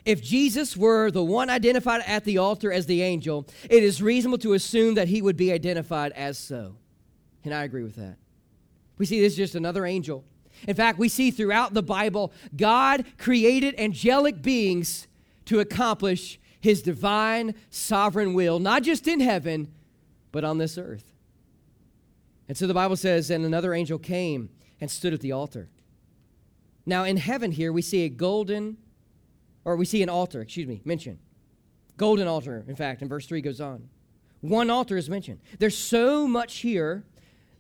If 0.06 0.22
Jesus 0.22 0.76
were 0.76 1.12
the 1.12 1.24
one 1.24 1.50
identified 1.50 2.02
at 2.06 2.26
the 2.26 2.38
altar 2.38 2.72
as 2.72 2.86
the 2.86 3.02
angel, 3.02 3.48
it 3.70 3.84
is 3.84 4.02
reasonable 4.02 4.40
to 4.40 4.54
assume 4.54 4.96
that 4.96 5.08
he 5.08 5.22
would 5.22 5.38
be 5.38 5.52
identified 5.54 6.12
as 6.14 6.38
so. 6.38 6.78
And 7.44 7.54
I 7.54 7.64
agree 7.64 7.84
with 7.84 7.96
that. 7.96 8.18
We 8.98 9.06
see 9.06 9.20
this 9.20 9.34
is 9.34 9.38
just 9.38 9.56
another 9.56 9.86
angel. 9.86 10.24
In 10.68 10.76
fact, 10.76 11.00
we 11.00 11.10
see 11.10 11.32
throughout 11.32 11.74
the 11.74 11.84
Bible, 11.84 12.32
God 12.56 13.06
created 13.18 13.80
angelic 13.80 14.42
beings 14.42 15.08
to 15.46 15.60
accomplish 15.60 16.40
his 16.62 16.82
divine 16.82 17.56
sovereign 17.70 18.34
will, 18.34 18.60
not 18.60 18.84
just 18.84 19.08
in 19.08 19.20
heaven, 19.20 19.74
but 20.32 20.44
on 20.44 20.58
this 20.58 20.78
earth. 20.78 21.12
And 22.48 22.58
so 22.58 22.68
the 22.68 22.74
Bible 22.74 22.96
says, 22.96 23.30
and 23.30 23.46
another 23.46 23.74
angel 23.74 24.00
came 24.00 24.50
and 24.80 24.90
stood 24.90 25.14
at 25.14 25.22
the 25.22 25.32
altar. 25.32 25.70
Now, 26.86 27.04
in 27.04 27.18
heaven 27.18 27.52
here, 27.52 27.74
we 27.74 27.82
see 27.82 28.04
a 28.04 28.10
golden, 28.10 28.78
or 29.66 29.76
we 29.76 29.86
see 29.86 30.04
an 30.04 30.10
altar, 30.10 30.42
excuse 30.42 30.68
me, 30.68 30.82
mentioned. 30.86 31.20
Golden 31.98 32.28
altar, 32.28 32.64
in 32.68 32.76
fact, 32.76 33.02
in 33.02 33.08
verse 33.08 33.26
3 33.26 33.42
goes 33.42 33.62
on. 33.62 33.90
One 34.42 34.70
altar 34.70 34.98
is 34.98 35.10
mentioned. 35.10 35.40
There's 35.60 35.78
so 35.78 36.28
much 36.28 36.58
here 36.58 37.06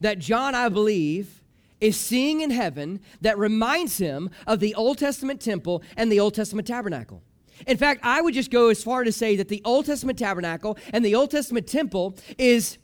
that 0.03 0.19
John, 0.19 0.53
I 0.53 0.69
believe, 0.69 1.41
is 1.79 1.99
seeing 1.99 2.41
in 2.41 2.51
heaven 2.51 2.99
that 3.21 3.37
reminds 3.37 3.97
him 3.97 4.29
of 4.45 4.59
the 4.59 4.75
Old 4.75 4.97
Testament 4.97 5.41
temple 5.41 5.81
and 5.97 6.11
the 6.11 6.19
Old 6.19 6.33
Testament 6.33 6.67
tabernacle. 6.67 7.23
In 7.67 7.77
fact, 7.77 8.01
I 8.03 8.21
would 8.21 8.33
just 8.33 8.51
go 8.51 8.69
as 8.69 8.83
far 8.83 9.03
to 9.03 9.11
say 9.11 9.35
that 9.37 9.47
the 9.47 9.61
Old 9.63 9.85
Testament 9.85 10.19
tabernacle 10.19 10.77
and 10.91 11.05
the 11.05 11.15
Old 11.15 11.31
Testament 11.31 11.67
temple 11.67 12.17
is 12.37 12.77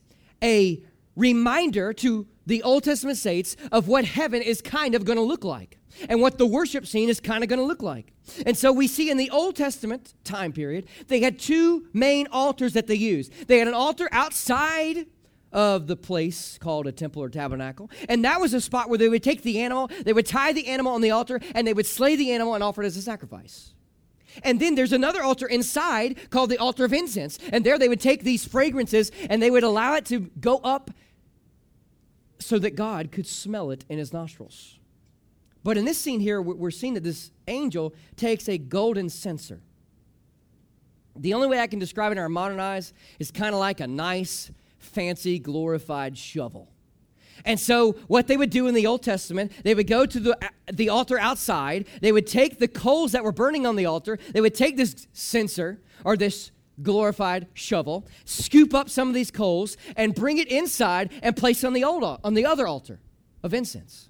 a 0.43 0.81
reminder 1.15 1.91
to 1.93 2.25
the 2.45 2.63
Old 2.63 2.83
Testament 2.85 3.17
saints 3.17 3.57
of 3.71 3.87
what 3.87 4.05
heaven 4.05 4.41
is 4.41 4.61
kind 4.61 4.95
of 4.95 5.03
going 5.03 5.17
to 5.17 5.23
look 5.23 5.43
like 5.43 5.77
and 6.07 6.21
what 6.21 6.37
the 6.37 6.45
worship 6.45 6.87
scene 6.87 7.09
is 7.09 7.19
kind 7.19 7.43
of 7.43 7.49
going 7.49 7.59
to 7.59 7.65
look 7.65 7.81
like. 7.81 8.13
And 8.45 8.57
so 8.57 8.71
we 8.71 8.87
see 8.87 9.09
in 9.09 9.17
the 9.17 9.29
Old 9.29 9.55
Testament 9.57 10.13
time 10.23 10.53
period, 10.53 10.87
they 11.07 11.19
had 11.19 11.37
two 11.37 11.87
main 11.91 12.27
altars 12.31 12.73
that 12.73 12.87
they 12.87 12.95
used. 12.95 13.47
They 13.47 13.59
had 13.59 13.67
an 13.67 13.73
altar 13.73 14.07
outside 14.11 15.07
of 15.51 15.87
the 15.87 15.95
place 15.95 16.57
called 16.59 16.87
a 16.87 16.91
temple 16.91 17.23
or 17.23 17.29
tabernacle. 17.29 17.89
And 18.07 18.23
that 18.25 18.39
was 18.39 18.53
a 18.53 18.61
spot 18.61 18.89
where 18.89 18.97
they 18.97 19.09
would 19.09 19.23
take 19.23 19.41
the 19.41 19.59
animal, 19.59 19.89
they 20.03 20.13
would 20.13 20.25
tie 20.25 20.53
the 20.53 20.67
animal 20.67 20.93
on 20.93 21.01
the 21.01 21.11
altar, 21.11 21.39
and 21.55 21.65
they 21.65 21.73
would 21.73 21.85
slay 21.85 22.15
the 22.15 22.31
animal 22.31 22.53
and 22.55 22.63
offer 22.63 22.83
it 22.83 22.87
as 22.87 22.97
a 22.97 23.01
sacrifice. 23.01 23.73
And 24.43 24.59
then 24.59 24.75
there's 24.75 24.93
another 24.93 25.23
altar 25.23 25.47
inside 25.47 26.29
called 26.29 26.49
the 26.49 26.57
altar 26.57 26.85
of 26.85 26.93
incense. 26.93 27.39
And 27.51 27.65
there 27.65 27.77
they 27.77 27.89
would 27.89 27.99
take 27.99 28.23
these 28.23 28.45
fragrances 28.45 29.11
and 29.29 29.41
they 29.41 29.51
would 29.51 29.63
allow 29.63 29.95
it 29.95 30.05
to 30.05 30.19
go 30.39 30.57
up 30.57 30.91
so 32.37 32.59
that 32.59 32.75
God 32.75 33.11
could 33.11 33.27
smell 33.27 33.71
it 33.71 33.85
in 33.89 33.97
his 33.97 34.13
nostrils. 34.13 34.77
But 35.63 35.77
in 35.77 35.85
this 35.85 35.97
scene 35.97 36.19
here, 36.19 36.41
we're 36.41 36.71
seeing 36.71 36.93
that 36.93 37.03
this 37.03 37.31
angel 37.47 37.93
takes 38.15 38.47
a 38.47 38.57
golden 38.57 39.09
censer. 39.09 39.61
The 41.17 41.33
only 41.33 41.47
way 41.47 41.59
I 41.59 41.67
can 41.67 41.79
describe 41.79 42.11
it 42.11 42.13
in 42.13 42.19
our 42.19 42.29
modern 42.29 42.61
eyes 42.61 42.93
is 43.19 43.29
kind 43.29 43.53
of 43.53 43.59
like 43.59 43.81
a 43.81 43.87
nice, 43.87 44.51
fancy, 44.79 45.39
glorified 45.39 46.17
shovel. 46.17 46.69
And 47.45 47.59
so, 47.59 47.93
what 48.07 48.27
they 48.27 48.35
would 48.35 48.49
do 48.49 48.67
in 48.67 48.73
the 48.73 48.85
Old 48.85 49.01
Testament, 49.01 49.51
they 49.63 49.73
would 49.73 49.87
go 49.87 50.05
to 50.05 50.19
the, 50.19 50.37
the 50.71 50.89
altar 50.89 51.17
outside, 51.17 51.87
they 52.01 52.11
would 52.11 52.27
take 52.27 52.59
the 52.59 52.67
coals 52.67 53.13
that 53.13 53.23
were 53.23 53.31
burning 53.31 53.65
on 53.65 53.75
the 53.75 53.85
altar, 53.85 54.17
they 54.33 54.41
would 54.41 54.55
take 54.55 54.75
this 54.75 55.07
censer 55.13 55.79
or 56.03 56.17
this 56.17 56.51
glorified 56.81 57.47
shovel, 57.53 58.07
scoop 58.25 58.73
up 58.73 58.89
some 58.89 59.07
of 59.07 59.13
these 59.13 59.31
coals, 59.31 59.77
and 59.95 60.15
bring 60.15 60.37
it 60.37 60.47
inside 60.47 61.11
and 61.21 61.35
place 61.35 61.63
it 61.63 61.67
on 61.67 61.73
the, 61.73 61.83
old, 61.83 62.19
on 62.23 62.33
the 62.33 62.45
other 62.45 62.67
altar 62.67 62.99
of 63.43 63.53
incense. 63.53 64.09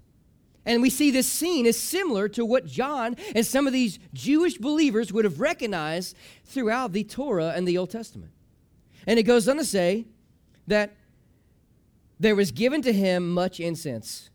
And 0.65 0.81
we 0.81 0.89
see 0.89 1.09
this 1.09 1.27
scene 1.27 1.65
is 1.65 1.79
similar 1.79 2.27
to 2.29 2.45
what 2.45 2.67
John 2.67 3.15
and 3.33 3.45
some 3.45 3.65
of 3.65 3.73
these 3.73 3.97
Jewish 4.13 4.57
believers 4.57 5.11
would 5.11 5.25
have 5.25 5.39
recognized 5.39 6.15
throughout 6.45 6.93
the 6.93 7.03
Torah 7.03 7.53
and 7.55 7.67
the 7.67 7.77
Old 7.77 7.89
Testament. 7.89 8.31
And 9.07 9.17
it 9.17 9.23
goes 9.23 9.47
on 9.47 9.57
to 9.57 9.65
say 9.65 10.05
that 10.69 10.95
there 12.19 12.35
was 12.35 12.51
given 12.51 12.81
to 12.83 12.93
him 12.93 13.29
much 13.29 13.59
incense, 13.59 14.29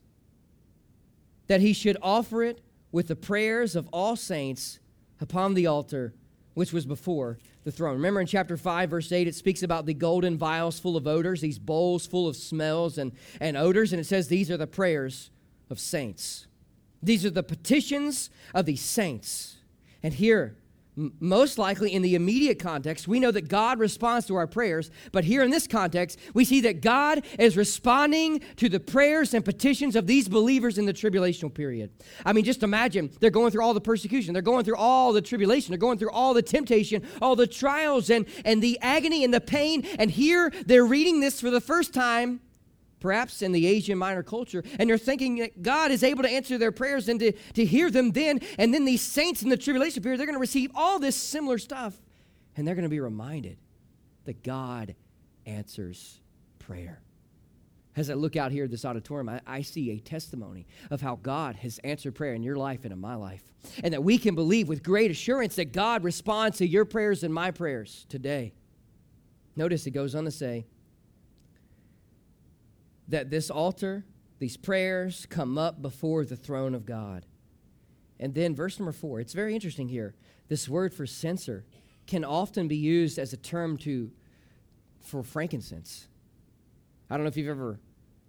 that 1.47 1.61
he 1.61 1.73
should 1.73 1.97
offer 2.03 2.43
it 2.43 2.61
with 2.93 3.09
the 3.09 3.17
prayers 3.17 3.77
of 3.77 3.89
all 3.93 4.17
saints 4.17 4.79
upon 5.21 5.55
the 5.55 5.67
altar 5.67 6.15
which 6.55 6.73
was 6.73 6.87
before 6.87 7.39
the 7.65 7.73
throne. 7.73 7.95
Remember 7.95 8.21
in 8.21 8.27
chapter 8.27 8.57
5, 8.57 8.91
verse 8.91 9.11
8, 9.11 9.27
it 9.27 9.35
speaks 9.35 9.63
about 9.63 9.87
the 9.87 9.95
golden 9.95 10.39
vials 10.39 10.79
full 10.79 10.97
of 10.97 11.07
odors, 11.07 11.41
these 11.41 11.59
bowls 11.59 12.07
full 12.07 12.29
of 12.29 12.37
smells 12.37 12.99
and, 12.99 13.13
and 13.41 13.57
odors, 13.57 13.93
and 13.93 14.01
it 14.01 14.05
says 14.05 14.29
these 14.29 14.51
are 14.51 14.57
the 14.57 14.67
prayers 14.67 15.31
of 15.71 15.81
saints. 15.81 16.47
These 17.03 17.25
are 17.25 17.31
the 17.31 17.43
petitions 17.43 18.31
of 18.55 18.67
these 18.67 18.81
saints. 18.81 19.57
And 20.03 20.15
here, 20.15 20.57
most 20.97 21.59
likely 21.59 21.93
in 21.93 22.03
the 22.03 22.15
immediate 22.15 22.59
context, 22.59 23.09
we 23.09 23.21
know 23.21 23.31
that 23.31 23.49
God 23.49 23.79
responds 23.79 24.27
to 24.27 24.37
our 24.37 24.47
prayers, 24.47 24.91
but 25.13 25.25
here 25.25 25.43
in 25.43 25.51
this 25.51 25.67
context, 25.67 26.19
we 26.35 26.45
see 26.45 26.61
that 26.63 26.81
God 26.81 27.25
is 27.39 27.57
responding 27.57 28.41
to 28.57 28.69
the 28.69 28.81
prayers 28.81 29.35
and 29.35 29.45
petitions 29.45 29.97
of 29.97 30.07
these 30.07 30.29
believers 30.29 30.79
in 30.79 30.87
the 30.87 30.93
tribulational 30.93 31.53
period. 31.53 31.91
I 32.25 32.33
mean, 32.33 32.45
just 32.45 32.63
imagine 32.63 33.11
they're 33.21 33.31
going 33.31 33.51
through 33.51 33.65
all 33.65 33.75
the 33.75 33.81
persecution, 33.81 34.33
they're 34.33 34.43
going 34.43 34.65
through 34.65 34.77
all 34.77 35.13
the 35.13 35.23
tribulation, 35.23 35.73
they're 35.73 35.79
going 35.79 35.99
through 35.99 36.11
all 36.11 36.35
the 36.35 36.43
temptation, 36.43 37.03
all 37.21 37.37
the 37.37 37.47
trials 37.47 38.11
and, 38.11 38.27
and 38.45 38.63
the 38.63 38.79
agony 38.81 39.25
and 39.25 39.35
the 39.35 39.41
pain, 39.41 39.85
and 39.99 40.11
here 40.11 40.53
they're 40.67 40.87
reading 40.87 41.21
this 41.21 41.41
for 41.41 41.51
the 41.51 41.61
first 41.61 41.93
time 41.93 42.41
perhaps 43.05 43.43
in 43.43 43.53
the 43.53 43.67
Asian 43.67 43.99
minor 43.99 44.23
culture, 44.23 44.65
and 44.79 44.89
they're 44.89 44.97
thinking 44.97 45.37
that 45.37 45.61
God 45.61 45.91
is 45.91 46.03
able 46.03 46.23
to 46.23 46.31
answer 46.31 46.57
their 46.57 46.73
prayers 46.73 47.07
and 47.07 47.21
to, 47.21 47.33
to 47.53 47.63
hear 47.63 47.91
them 47.91 48.13
then. 48.13 48.41
And 48.57 48.73
then 48.73 48.87
these 48.87 49.03
saints 49.03 49.43
in 49.43 49.51
the 49.51 49.59
tribulation 49.59 50.03
period, 50.03 50.19
they're 50.19 50.27
going 50.27 50.39
to 50.39 50.41
receive 50.41 50.71
all 50.75 50.99
this 50.99 51.15
similar 51.15 51.59
stuff, 51.59 52.01
and 52.57 52.67
they're 52.67 52.75
going 52.75 52.85
to 52.85 52.89
be 52.89 53.01
reminded 53.01 53.59
that 54.25 54.43
God 54.43 54.95
answers 55.45 56.19
prayer. 56.59 57.03
As 57.95 58.09
I 58.09 58.15
look 58.15 58.37
out 58.37 58.53
here 58.53 58.65
at 58.65 58.71
this 58.71 58.87
auditorium, 58.87 59.29
I, 59.29 59.43
I, 59.47 59.61
see 59.61 59.91
a 59.91 59.99
testimony 59.99 60.67
of 60.91 61.03
how 61.03 61.17
God 61.17 61.57
has 61.57 61.79
answered 61.85 62.15
prayer 62.15 62.33
in 62.33 62.43
your 62.43 62.57
life 62.57 62.85
and 62.85 62.93
in 62.93 62.99
my 62.99 63.17
life. 63.17 63.43
And 63.83 63.93
that 63.93 64.03
we 64.03 64.17
can 64.17 64.35
believe 64.35 64.67
with 64.67 64.83
great 64.83 65.11
assurance 65.11 65.57
that 65.57 65.75
God 65.75 66.05
responds 66.05 66.57
to 66.57 66.67
your 66.67 66.87
prayers 66.87 67.23
and 67.23 67.35
my 67.35 67.51
prayers 67.51 68.07
today. 68.09 68.55
Notice 69.57 69.87
it 69.87 69.91
goes 69.91 70.15
on 70.15 70.25
to 70.25 70.31
say, 70.31 70.65
that 73.09 73.31
this 73.31 73.51
altar, 73.51 74.05
these 74.39 74.57
prayers 74.57 75.27
come 75.29 75.59
up 75.59 75.83
before 75.83 76.25
the 76.25 76.37
throne 76.37 76.75
of 76.75 76.87
God. 76.87 77.27
And 78.19 78.35
then 78.35 78.55
verse 78.55 78.79
number 78.79 78.93
four, 78.93 79.21
it's 79.21 79.33
very 79.33 79.55
interesting 79.55 79.89
here. 79.89 80.15
This 80.49 80.69
word 80.69 80.95
for 80.95 81.07
censer 81.07 81.65
can 82.07 82.25
often 82.25 82.69
be 82.69 82.77
used 82.77 83.19
as 83.19 83.33
a 83.33 83.37
term 83.37 83.77
to 83.79 84.11
for 85.01 85.23
frankincense. 85.23 86.09
I 87.11 87.17
don't 87.17 87.25
know 87.25 87.29
if 87.29 87.37
you've 87.37 87.49
ever 87.49 87.79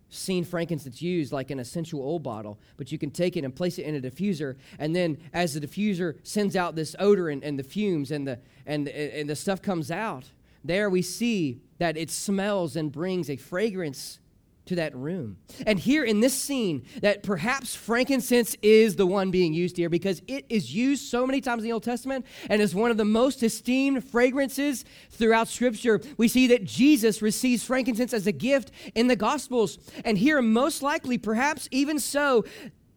seen 0.10 0.44
frankincense 0.44 1.02
used 1.02 1.32
like 1.32 1.52
an 1.52 1.60
essential 1.60 2.02
oil 2.02 2.20
bottle, 2.20 2.60
but 2.78 2.92
you 2.92 2.98
can 2.98 3.12
take 3.12 3.38
it 3.38 3.44
and 3.44 3.56
place 3.56 3.80
it 3.80 3.84
in 3.84 3.96
a 3.96 4.02
diffuser, 4.02 4.56
and 4.80 4.96
then 4.96 5.18
as 5.34 5.54
the 5.54 5.60
diffuser 5.60 6.16
sends 6.24 6.56
out 6.56 6.76
this 6.76 6.96
odor 7.00 7.30
and, 7.30 7.44
and 7.44 7.58
the 7.58 7.64
fumes 7.64 8.12
and 8.12 8.28
the 8.28 8.40
and, 8.66 8.88
and 8.88 9.30
the 9.30 9.36
stuff 9.36 9.62
comes 9.62 9.92
out, 9.92 10.32
there 10.64 10.90
we 10.90 11.02
see 11.02 11.62
that 11.78 11.98
it 11.98 12.10
smells 12.10 12.76
and 12.76 12.92
brings 12.92 13.30
a 13.30 13.36
fragrance 13.36 14.20
to 14.66 14.76
that 14.76 14.96
room. 14.96 15.38
And 15.66 15.80
here 15.80 16.04
in 16.04 16.20
this 16.20 16.34
scene, 16.34 16.86
that 17.02 17.24
perhaps 17.24 17.76
frankincense 17.76 18.56
is 18.62 18.96
the 18.96 19.06
one 19.06 19.32
being 19.32 19.54
used 19.54 19.78
here 19.78 19.90
because 19.90 20.22
it 20.28 20.46
is 20.50 20.74
used 20.74 21.06
so 21.06 21.26
many 21.26 21.42
times 21.42 21.64
in 21.64 21.66
the 21.66 21.74
Old 21.74 21.84
Testament 21.84 22.26
and 22.50 22.62
is 22.62 22.74
one 22.74 22.92
of 22.92 22.98
the 22.98 23.06
most 23.06 23.44
esteemed 23.44 24.04
fragrances 24.04 24.86
throughout 25.12 25.48
Scripture. 25.48 26.02
We 26.18 26.28
see 26.28 26.48
that 26.48 26.64
Jesus 26.64 27.22
receives 27.22 27.64
frankincense 27.64 28.14
as 28.14 28.28
a 28.28 28.32
gift 28.32 28.72
in 28.96 29.08
the 29.08 29.16
Gospels. 29.16 29.78
And 30.04 30.18
here, 30.18 30.42
most 30.42 30.82
likely, 30.82 31.18
perhaps 31.18 31.68
even 31.72 32.00
so, 32.00 32.46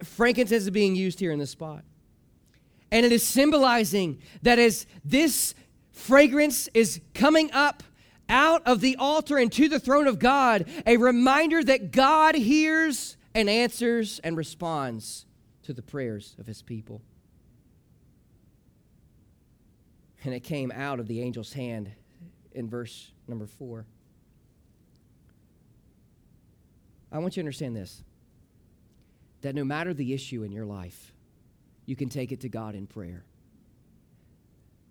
frankincense 0.03 0.65
is 0.65 0.71
being 0.71 0.97
used 0.97 1.21
here 1.21 1.33
in 1.33 1.39
this 1.39 1.51
spot. 1.51 1.85
And 2.91 3.05
it 3.05 3.13
is 3.13 3.23
symbolizing 3.23 4.23
that 4.43 4.59
as 4.59 4.87
this 5.05 5.55
fragrance 5.93 6.69
is 6.73 7.01
coming 7.13 7.53
up 7.53 7.83
out 8.29 8.67
of 8.67 8.81
the 8.81 8.97
altar 8.97 9.37
and 9.39 9.51
to 9.53 9.69
the 9.69 9.81
throne 9.81 10.07
of 10.07 10.19
God, 10.19 10.67
a 10.87 10.97
reminder 10.97 11.63
that 11.63 11.91
God 11.91 12.35
hears 12.35 13.17
and 13.35 13.49
answers 13.49 14.21
and 14.21 14.37
responds 14.37 15.27
to 15.63 15.73
the 15.73 15.83
prayers 15.83 16.35
of 16.39 16.47
his 16.47 16.63
people. 16.63 17.03
And 20.25 20.35
it 20.35 20.41
came 20.41 20.73
out 20.73 21.01
of 21.01 21.07
the 21.07 21.23
angel's 21.23 21.53
hand 21.53 21.91
in 22.53 22.69
verse 22.69 23.13
number 23.27 23.47
four. 23.47 23.87
I 27.11 27.19
want 27.19 27.37
you 27.37 27.43
to 27.43 27.47
understand 27.47 27.77
this 27.77 28.03
that 29.41 29.55
no 29.55 29.65
matter 29.65 29.95
the 29.95 30.13
issue 30.13 30.43
in 30.43 30.51
your 30.51 30.67
life, 30.67 31.13
you 31.87 31.95
can 31.95 32.09
take 32.09 32.33
it 32.33 32.41
to 32.41 32.49
God 32.49 32.75
in 32.75 32.89
prayer 32.89 33.25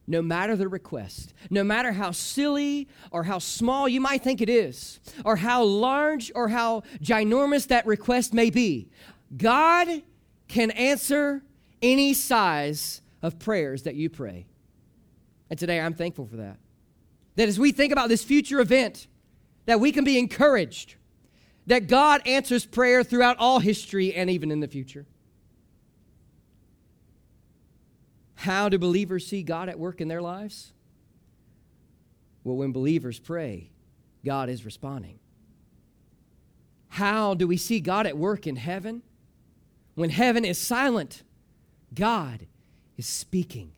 no 0.07 0.21
matter 0.21 0.55
the 0.55 0.67
request, 0.67 1.33
no 1.49 1.63
matter 1.63 1.91
how 1.91 2.11
silly 2.11 2.87
or 3.11 3.23
how 3.23 3.39
small 3.39 3.89
you 3.89 3.99
might 3.99 4.23
think 4.23 4.41
it 4.41 4.49
is, 4.49 4.99
or 5.25 5.35
how 5.35 5.63
large 5.63 6.31
or 6.33 6.47
how 6.47 6.81
ginormous 7.01 7.67
that 7.67 7.85
request 7.85 8.33
may 8.33 8.49
be, 8.49 8.89
God 9.35 10.01
can 10.47 10.71
answer 10.71 11.43
any 11.81 12.13
size 12.13 13.01
of 13.21 13.37
prayers 13.37 13.83
that 13.83 13.95
you 13.95 14.09
pray. 14.09 14.47
And 15.49 15.59
today 15.59 15.79
I'm 15.79 15.93
thankful 15.93 16.25
for 16.25 16.37
that. 16.37 16.57
That 17.35 17.49
as 17.49 17.59
we 17.59 17.71
think 17.71 17.91
about 17.91 18.09
this 18.09 18.23
future 18.23 18.59
event, 18.59 19.07
that 19.65 19.79
we 19.79 19.91
can 19.91 20.03
be 20.03 20.17
encouraged 20.17 20.95
that 21.67 21.87
God 21.87 22.21
answers 22.25 22.65
prayer 22.65 23.03
throughout 23.03 23.37
all 23.37 23.59
history 23.59 24.13
and 24.13 24.29
even 24.29 24.51
in 24.51 24.61
the 24.61 24.67
future. 24.67 25.05
How 28.37 28.69
do 28.69 28.77
believers 28.77 29.25
see 29.25 29.41
God 29.41 29.67
at 29.67 29.79
work 29.79 29.99
in 29.99 30.07
their 30.07 30.21
lives? 30.21 30.71
Well, 32.43 32.55
when 32.55 32.71
believers 32.71 33.19
pray, 33.19 33.71
God 34.23 34.47
is 34.47 34.63
responding. 34.63 35.19
How 36.89 37.33
do 37.33 37.47
we 37.47 37.57
see 37.57 37.79
God 37.79 38.05
at 38.05 38.15
work 38.15 38.45
in 38.45 38.55
heaven? 38.55 39.01
When 39.95 40.11
heaven 40.11 40.45
is 40.45 40.59
silent, 40.59 41.23
God 41.93 42.45
is 42.95 43.07
speaking. 43.07 43.71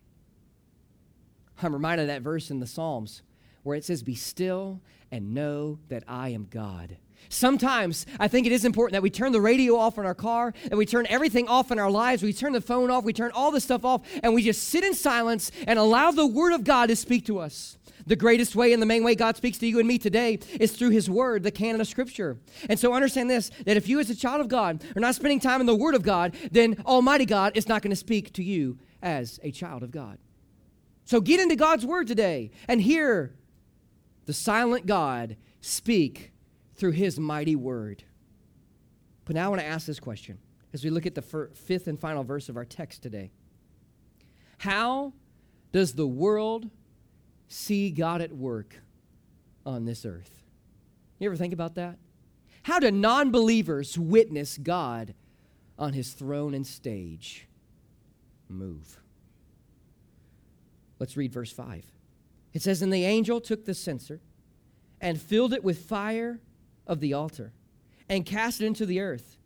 I'm 1.64 1.74
reminded 1.74 2.04
of 2.04 2.08
that 2.08 2.22
verse 2.22 2.52
in 2.52 2.60
the 2.60 2.68
Psalms 2.68 3.22
where 3.64 3.78
it 3.78 3.86
says, 3.86 4.04
Be 4.04 4.16
still 4.16 4.82
and 5.10 5.34
know 5.34 5.80
that 5.88 6.04
I 6.06 6.30
am 6.30 6.48
God. 6.50 6.98
Sometimes 7.28 8.06
I 8.20 8.28
think 8.28 8.48
it 8.48 8.54
is 8.54 8.66
important 8.66 8.94
that 8.94 9.04
we 9.04 9.10
turn 9.10 9.32
the 9.32 9.42
radio 9.42 9.76
off 9.76 9.98
in 9.98 10.06
our 10.06 10.16
car, 10.16 10.54
that 10.70 10.78
we 10.78 10.86
turn 10.86 11.06
everything 11.10 11.48
off 11.48 11.72
in 11.72 11.78
our 11.78 11.92
lives, 11.92 12.24
we 12.24 12.34
turn 12.34 12.54
the 12.54 12.62
phone 12.62 12.90
off, 12.90 13.04
we 13.04 13.14
turn 13.14 13.32
all 13.34 13.52
this 13.52 13.66
stuff 13.66 13.86
off, 13.86 14.02
and 14.24 14.34
we 14.34 14.44
just 14.44 14.70
sit 14.70 14.84
in 14.84 14.94
silence 14.94 15.52
and 15.68 15.78
allow 15.78 16.12
the 16.12 16.26
Word 16.26 16.54
of 16.54 16.64
God 16.64 16.88
to 16.88 16.96
speak 16.96 17.26
to 17.26 17.40
us. 17.40 17.78
The 18.08 18.16
greatest 18.16 18.56
way 18.56 18.74
and 18.74 18.82
the 18.82 18.88
main 18.88 19.04
way 19.04 19.14
God 19.14 19.38
speaks 19.38 19.60
to 19.60 19.68
you 19.68 19.78
and 19.78 19.88
me 19.88 20.00
today 20.00 20.40
is 20.60 20.72
through 20.72 20.90
His 20.90 21.10
Word, 21.10 21.44
the 21.44 21.52
canon 21.52 21.82
of 21.82 21.88
Scripture. 21.88 22.38
And 22.68 22.80
so 22.80 22.94
understand 22.94 23.30
this 23.30 23.52
that 23.66 23.78
if 23.78 23.88
you, 23.88 24.00
as 24.00 24.10
a 24.10 24.16
child 24.16 24.42
of 24.42 24.48
God, 24.48 24.84
are 24.96 25.00
not 25.00 25.14
spending 25.14 25.40
time 25.40 25.62
in 25.62 25.68
the 25.68 25.76
Word 25.76 25.94
of 25.94 26.02
God, 26.02 26.36
then 26.52 26.82
Almighty 26.86 27.26
God 27.26 27.56
is 27.56 27.68
not 27.68 27.84
going 27.84 27.92
to 27.92 27.96
speak 27.96 28.34
to 28.34 28.44
you 28.44 28.80
as 29.04 29.40
a 29.44 29.52
child 29.52 29.84
of 29.84 29.92
God. 29.92 30.18
So 31.06 31.22
get 31.22 31.40
into 31.40 31.56
God's 31.56 31.86
Word 31.86 32.08
today 32.08 32.50
and 32.68 32.82
hear 32.82 33.36
the 34.26 34.34
silent 34.34 34.86
God 34.86 35.36
speak 35.62 36.32
through 36.80 36.92
his 36.92 37.20
mighty 37.20 37.56
word. 37.56 38.04
But 39.26 39.36
now 39.36 39.46
I 39.46 39.50
want 39.50 39.62
to 39.62 39.68
ask 39.68 39.86
this 39.86 40.00
question 40.00 40.40
as 40.74 40.84
we 40.84 40.90
look 40.90 41.06
at 41.06 41.16
the 41.16 41.22
fifth 41.22 41.88
and 41.88 42.00
final 42.00 42.24
verse 42.24 42.50
of 42.50 42.58
our 42.58 42.66
text 42.66 43.04
today. 43.04 43.32
How 44.60 45.14
does 45.72 45.94
the 45.94 46.08
world 46.08 46.70
see 47.48 47.92
God 47.92 48.22
at 48.22 48.32
work 48.32 48.76
on 49.66 49.86
this 49.86 50.06
earth? 50.06 50.44
You 51.20 51.28
ever 51.30 51.36
think 51.36 51.54
about 51.54 51.76
that? 51.76 51.98
How 52.64 52.80
do 52.80 52.90
non 52.92 53.32
believers 53.32 53.98
witness 53.98 54.58
God 54.58 55.14
on 55.80 55.94
his 55.94 56.12
throne 56.12 56.54
and 56.54 56.68
stage 56.68 57.48
move. 58.50 59.00
Let's 61.00 61.16
read 61.16 61.32
verse 61.32 61.52
5. 61.52 61.86
It 62.54 62.62
says, 62.62 62.82
And 62.82 62.92
the 62.92 63.06
angel 63.06 63.40
took 63.40 63.66
the 63.66 63.74
censer 63.74 64.20
and 65.00 65.20
filled 65.20 65.54
it 65.54 65.64
with 65.64 65.86
fire 65.86 66.42
of 66.90 67.00
the 67.00 67.14
altar 67.14 67.54
and 68.10 68.26
cast 68.26 68.60
it 68.60 68.66
into 68.66 68.86
the 68.86 69.00
earth. 69.00 69.38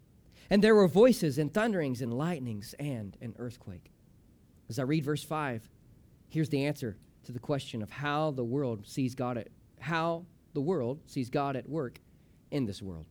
And 0.49 0.63
there 0.63 0.73
were 0.73 0.87
voices 0.87 1.37
and 1.37 1.53
thunderings 1.53 2.01
and 2.01 2.13
lightnings 2.13 2.73
and 2.79 3.15
an 3.21 3.35
earthquake. 3.37 3.91
As 4.69 4.79
I 4.79 4.83
read 4.83 5.03
verse 5.03 5.23
5, 5.23 5.69
here's 6.29 6.49
the 6.49 6.65
answer 6.65 6.97
to 7.25 7.31
the 7.31 7.39
question 7.39 7.81
of 7.81 7.91
how 7.91 8.31
the 8.31 8.43
world 8.43 8.87
sees 8.87 9.13
God 9.13 9.37
at 9.37 9.49
how 9.79 10.25
the 10.53 10.61
world 10.61 11.01
sees 11.05 11.29
God 11.29 11.55
at 11.55 11.67
work 11.67 11.99
in 12.51 12.65
this 12.65 12.81
world. 12.81 13.05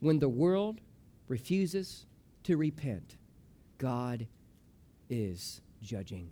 When 0.00 0.18
the 0.18 0.28
world 0.28 0.80
refuses 1.28 2.06
to 2.44 2.56
repent, 2.56 3.16
God 3.76 4.26
is 5.08 5.60
judging. 5.82 6.30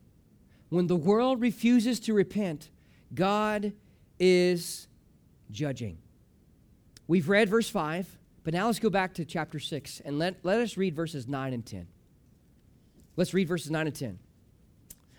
When 0.68 0.88
the 0.88 0.96
world 0.96 1.40
refuses 1.40 2.00
to 2.00 2.14
repent, 2.14 2.70
God 3.14 3.72
is 4.18 4.88
judging. 5.50 5.98
We've 7.08 7.28
read 7.28 7.48
verse 7.48 7.68
5, 7.68 8.18
but 8.44 8.54
now 8.54 8.66
let's 8.66 8.78
go 8.78 8.90
back 8.90 9.14
to 9.14 9.24
chapter 9.24 9.58
6 9.58 10.00
and 10.04 10.18
let, 10.18 10.36
let 10.42 10.60
us 10.60 10.76
read 10.76 10.94
verses 10.94 11.28
9 11.28 11.52
and 11.52 11.64
10. 11.64 11.86
Let's 13.16 13.32
read 13.32 13.48
verses 13.48 13.70
9 13.70 13.86
and 13.86 13.96
10. 13.96 14.18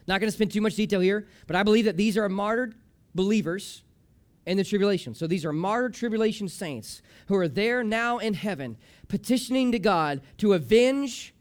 Not 0.08 0.22
going 0.22 0.30
to 0.30 0.36
spend 0.36 0.52
too 0.52 0.62
much 0.62 0.76
detail 0.76 1.00
here, 1.00 1.28
but 1.48 1.56
I 1.56 1.64
believe 1.64 1.86
that 1.86 1.98
these 1.98 2.18
are 2.18 2.30
martyred 2.30 2.76
believers 3.14 3.84
in 4.46 4.58
the 4.58 4.64
tribulation. 4.64 5.14
So 5.14 5.28
these 5.28 5.44
are 5.44 5.52
martyred 5.52 5.94
tribulation 5.94 6.48
saints 6.48 7.02
who 7.28 7.36
are 7.36 7.50
there 7.50 7.84
now 7.84 8.18
in 8.18 8.34
heaven, 8.34 8.78
petitioning 9.10 9.72
to 9.74 9.80
God 9.80 10.22
to 10.38 10.54
avenge 10.54 11.34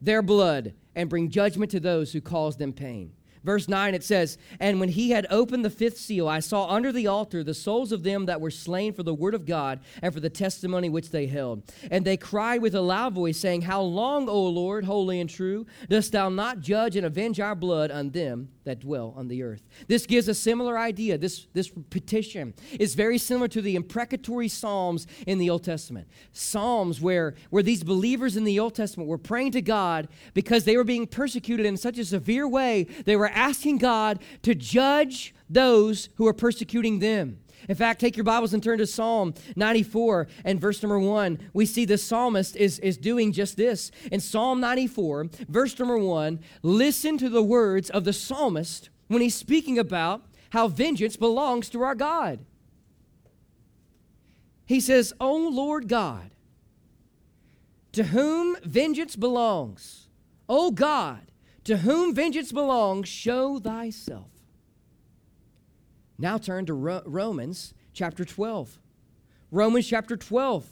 their 0.00 0.22
blood 0.22 0.74
and 0.96 1.08
bring 1.08 1.30
judgment 1.30 1.70
to 1.70 1.80
those 1.80 2.12
who 2.12 2.20
cause 2.20 2.56
them 2.56 2.72
pain. 2.72 3.12
Verse 3.46 3.68
9, 3.68 3.94
it 3.94 4.02
says, 4.02 4.38
And 4.58 4.80
when 4.80 4.88
he 4.88 5.10
had 5.10 5.24
opened 5.30 5.64
the 5.64 5.70
fifth 5.70 5.98
seal, 5.98 6.26
I 6.26 6.40
saw 6.40 6.66
under 6.66 6.90
the 6.90 7.06
altar 7.06 7.44
the 7.44 7.54
souls 7.54 7.92
of 7.92 8.02
them 8.02 8.26
that 8.26 8.40
were 8.40 8.50
slain 8.50 8.92
for 8.92 9.04
the 9.04 9.14
word 9.14 9.34
of 9.34 9.46
God 9.46 9.78
and 10.02 10.12
for 10.12 10.18
the 10.18 10.28
testimony 10.28 10.88
which 10.88 11.10
they 11.10 11.28
held. 11.28 11.62
And 11.88 12.04
they 12.04 12.16
cried 12.16 12.60
with 12.60 12.74
a 12.74 12.80
loud 12.80 13.14
voice, 13.14 13.38
saying, 13.38 13.62
How 13.62 13.82
long, 13.82 14.28
O 14.28 14.42
Lord, 14.46 14.84
holy 14.84 15.20
and 15.20 15.30
true, 15.30 15.64
dost 15.88 16.10
thou 16.10 16.28
not 16.28 16.58
judge 16.58 16.96
and 16.96 17.06
avenge 17.06 17.38
our 17.38 17.54
blood 17.54 17.92
on 17.92 18.10
them 18.10 18.48
that 18.64 18.80
dwell 18.80 19.14
on 19.16 19.28
the 19.28 19.44
earth? 19.44 19.62
This 19.86 20.06
gives 20.06 20.26
a 20.26 20.34
similar 20.34 20.76
idea. 20.76 21.16
This, 21.16 21.46
this 21.52 21.70
petition 21.90 22.52
is 22.80 22.96
very 22.96 23.16
similar 23.16 23.46
to 23.46 23.62
the 23.62 23.76
imprecatory 23.76 24.48
psalms 24.48 25.06
in 25.24 25.38
the 25.38 25.50
Old 25.50 25.62
Testament. 25.62 26.08
Psalms 26.32 27.00
where, 27.00 27.36
where 27.50 27.62
these 27.62 27.84
believers 27.84 28.36
in 28.36 28.42
the 28.42 28.58
Old 28.58 28.74
Testament 28.74 29.08
were 29.08 29.18
praying 29.18 29.52
to 29.52 29.62
God 29.62 30.08
because 30.34 30.64
they 30.64 30.76
were 30.76 30.82
being 30.82 31.06
persecuted 31.06 31.64
in 31.64 31.76
such 31.76 31.96
a 31.96 32.04
severe 32.04 32.48
way, 32.48 32.88
they 33.04 33.14
were 33.14 33.35
asking 33.36 33.78
God 33.78 34.18
to 34.42 34.54
judge 34.54 35.34
those 35.48 36.08
who 36.16 36.26
are 36.26 36.32
persecuting 36.32 36.98
them. 36.98 37.38
In 37.68 37.74
fact, 37.74 38.00
take 38.00 38.16
your 38.16 38.24
Bibles 38.24 38.54
and 38.54 38.62
turn 38.62 38.78
to 38.78 38.86
Psalm 38.86 39.34
94 39.56 40.28
and 40.44 40.60
verse 40.60 40.82
number 40.82 40.98
1. 40.98 41.38
We 41.52 41.66
see 41.66 41.84
the 41.84 41.98
psalmist 41.98 42.56
is, 42.56 42.78
is 42.80 42.96
doing 42.96 43.32
just 43.32 43.56
this. 43.56 43.90
In 44.12 44.20
Psalm 44.20 44.60
94, 44.60 45.28
verse 45.48 45.78
number 45.78 45.98
1, 45.98 46.40
listen 46.62 47.18
to 47.18 47.28
the 47.28 47.42
words 47.42 47.90
of 47.90 48.04
the 48.04 48.12
psalmist 48.12 48.90
when 49.08 49.22
he's 49.22 49.34
speaking 49.34 49.78
about 49.78 50.22
how 50.50 50.68
vengeance 50.68 51.16
belongs 51.16 51.68
to 51.70 51.82
our 51.82 51.94
God. 51.94 52.40
He 54.64 54.80
says, 54.80 55.12
O 55.20 55.34
Lord 55.34 55.88
God, 55.88 56.30
to 57.92 58.04
whom 58.04 58.56
vengeance 58.62 59.16
belongs, 59.16 60.08
O 60.48 60.70
God, 60.70 61.25
to 61.66 61.78
whom 61.78 62.14
vengeance 62.14 62.52
belongs, 62.52 63.08
show 63.08 63.58
thyself. 63.58 64.30
Now 66.16 66.38
turn 66.38 66.64
to 66.66 66.74
Ro- 66.74 67.02
Romans 67.04 67.74
chapter 67.92 68.24
12. 68.24 68.78
Romans 69.50 69.84
chapter 69.84 70.16
12. 70.16 70.64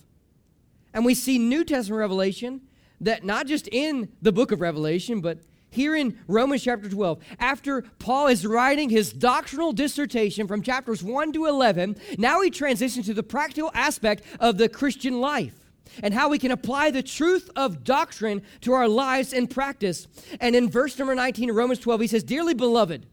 And 0.94 1.04
we 1.04 1.14
see 1.14 1.36
New 1.36 1.64
Testament 1.64 1.98
revelation 1.98 2.60
that 3.00 3.24
not 3.24 3.48
just 3.48 3.68
in 3.72 4.08
the 4.22 4.30
book 4.30 4.52
of 4.52 4.60
Revelation, 4.60 5.20
but 5.20 5.38
here 5.68 5.96
in 5.96 6.16
Romans 6.28 6.62
chapter 6.62 6.88
12, 6.88 7.18
after 7.40 7.82
Paul 7.98 8.28
is 8.28 8.46
writing 8.46 8.88
his 8.88 9.12
doctrinal 9.12 9.72
dissertation 9.72 10.46
from 10.46 10.62
chapters 10.62 11.02
1 11.02 11.32
to 11.32 11.46
11, 11.46 11.96
now 12.18 12.40
he 12.40 12.50
transitions 12.50 13.06
to 13.06 13.14
the 13.14 13.24
practical 13.24 13.72
aspect 13.74 14.22
of 14.38 14.58
the 14.58 14.68
Christian 14.68 15.20
life 15.20 15.63
and 16.02 16.14
how 16.14 16.28
we 16.28 16.38
can 16.38 16.50
apply 16.50 16.90
the 16.90 17.02
truth 17.02 17.50
of 17.56 17.84
doctrine 17.84 18.42
to 18.62 18.72
our 18.72 18.88
lives 18.88 19.32
and 19.32 19.50
practice. 19.50 20.06
And 20.40 20.56
in 20.56 20.70
verse 20.70 20.98
number 20.98 21.14
19 21.14 21.50
of 21.50 21.56
Romans 21.56 21.78
12, 21.80 22.00
he 22.00 22.06
says, 22.06 22.24
Dearly 22.24 22.54
beloved, 22.54 23.06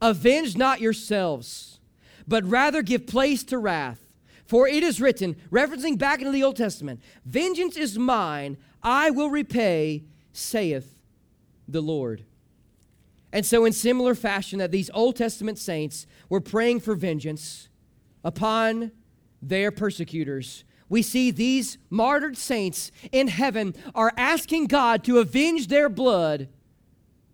avenge 0.00 0.56
not 0.56 0.80
yourselves, 0.80 1.80
but 2.26 2.44
rather 2.44 2.82
give 2.82 3.06
place 3.06 3.44
to 3.44 3.58
wrath. 3.58 4.02
For 4.46 4.68
it 4.68 4.82
is 4.82 5.00
written, 5.00 5.36
referencing 5.50 5.98
back 5.98 6.20
into 6.20 6.30
the 6.30 6.44
Old 6.44 6.56
Testament, 6.56 7.00
Vengeance 7.24 7.76
is 7.76 7.98
mine, 7.98 8.56
I 8.82 9.10
will 9.10 9.30
repay, 9.30 10.04
saith 10.32 10.96
the 11.66 11.80
Lord. 11.80 12.24
And 13.32 13.44
so, 13.44 13.64
in 13.64 13.72
similar 13.72 14.14
fashion, 14.14 14.60
that 14.60 14.70
these 14.70 14.88
Old 14.94 15.16
Testament 15.16 15.58
saints 15.58 16.06
were 16.28 16.40
praying 16.40 16.80
for 16.80 16.94
vengeance 16.94 17.68
upon 18.22 18.92
their 19.42 19.70
persecutors, 19.70 20.64
we 20.88 21.02
see 21.02 21.30
these 21.30 21.78
martyred 21.90 22.36
saints 22.36 22.92
in 23.10 23.28
heaven 23.28 23.74
are 23.94 24.12
asking 24.16 24.66
God 24.66 25.04
to 25.04 25.18
avenge 25.18 25.66
their 25.66 25.88
blood 25.88 26.48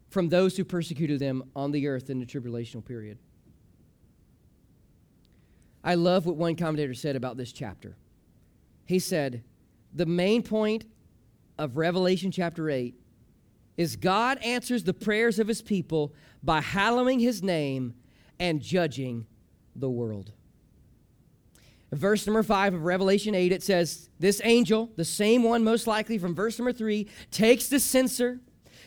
from 0.09 0.29
those 0.29 0.57
who 0.57 0.65
persecuted 0.65 1.19
them 1.19 1.43
on 1.55 1.73
the 1.73 1.87
earth 1.87 2.11
in 2.11 2.19
the 2.19 2.27
tribulational 2.27 2.85
period. 2.85 3.19
I 5.85 5.95
love 5.97 6.27
what 6.27 6.37
one 6.37 6.57
commentator 6.57 6.95
said 6.95 7.17
about 7.17 7.37
this 7.37 7.53
chapter. 7.53 7.97
He 8.87 8.99
said, 8.99 9.43
The 9.93 10.07
main 10.07 10.43
point 10.43 10.85
of 11.59 11.77
Revelation 11.77 12.31
chapter 12.31 12.71
8 12.71 12.95
is 13.77 13.97
God 13.97 14.39
answers 14.39 14.85
the 14.85 14.95
prayers 14.95 15.39
of 15.39 15.49
his 15.49 15.63
people 15.63 16.15
by 16.43 16.61
hallowing 16.61 17.19
his 17.19 17.43
name 17.43 17.95
and 18.39 18.61
judging 18.61 19.27
the 19.75 19.91
world 19.91 20.33
verse 21.93 22.27
number 22.27 22.43
5 22.43 22.75
of 22.75 22.85
Revelation 22.85 23.35
8, 23.35 23.53
it 23.53 23.63
says, 23.63 24.09
This 24.19 24.41
angel, 24.45 24.91
the 24.97 25.05
same 25.05 25.43
one 25.43 25.63
most 25.63 25.87
likely 25.87 26.19
from 26.19 26.35
verse 26.35 26.59
number 26.59 26.73
3, 26.73 27.09
takes 27.31 27.69
the 27.69 27.79
censer. 27.79 28.41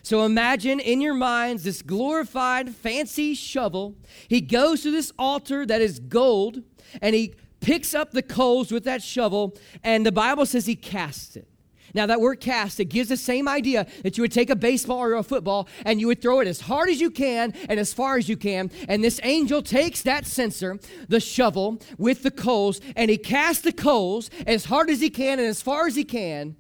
So 0.04 0.24
imagine 0.24 0.80
in 0.80 1.02
your 1.02 1.16
minds 1.16 1.64
this 1.64 1.82
glorified, 1.82 2.76
fancy 2.76 3.34
shovel. 3.34 3.96
He 4.28 4.42
goes 4.42 4.84
to 4.84 4.92
this 4.92 5.12
altar 5.18 5.66
that 5.66 5.82
is 5.82 6.00
gold 6.00 6.62
and 7.02 7.16
he 7.16 7.34
picks 7.60 7.96
up 7.96 8.12
the 8.12 8.22
coals 8.22 8.72
with 8.72 8.84
that 8.84 9.02
shovel, 9.02 9.58
and 9.84 10.06
the 10.06 10.12
Bible 10.12 10.46
says 10.46 10.68
he 10.68 10.76
casts 10.76 11.36
it. 11.36 11.48
Now, 11.96 12.06
that 12.08 12.20
word 12.20 12.42
cast, 12.42 12.82
it 12.82 12.86
gives 12.86 13.08
the 13.08 13.16
same 13.16 13.48
idea 13.48 13.88
that 14.04 14.18
you 14.18 14.22
would 14.22 14.32
take 14.34 14.50
a 14.50 14.56
baseball 14.56 15.00
or 15.00 15.14
a 15.14 15.24
football 15.24 15.70
and 15.86 16.02
you 16.02 16.08
would 16.08 16.22
throw 16.22 16.42
it 16.42 16.48
as 16.48 16.60
hard 16.60 16.90
as 16.90 17.00
you 17.00 17.10
can 17.10 17.54
and 17.70 17.80
as 17.80 17.94
far 17.94 18.18
as 18.18 18.28
you 18.28 18.36
can. 18.36 18.70
And 18.90 19.02
this 19.02 19.22
angel 19.24 19.64
takes 19.64 20.02
that 20.02 20.26
censer, 20.26 20.78
the 21.08 21.22
shovel, 21.22 21.82
with 21.98 22.24
the 22.24 22.32
coals, 22.32 22.82
and 22.98 23.10
he 23.10 23.18
casts 23.18 23.62
the 23.62 23.72
coals 23.72 24.30
as 24.46 24.66
hard 24.66 24.90
as 24.90 25.00
he 25.00 25.10
can 25.10 25.40
and 25.40 25.48
as 25.48 25.62
far 25.62 25.88
as 25.88 25.96
he 25.96 26.04
can 26.04 26.58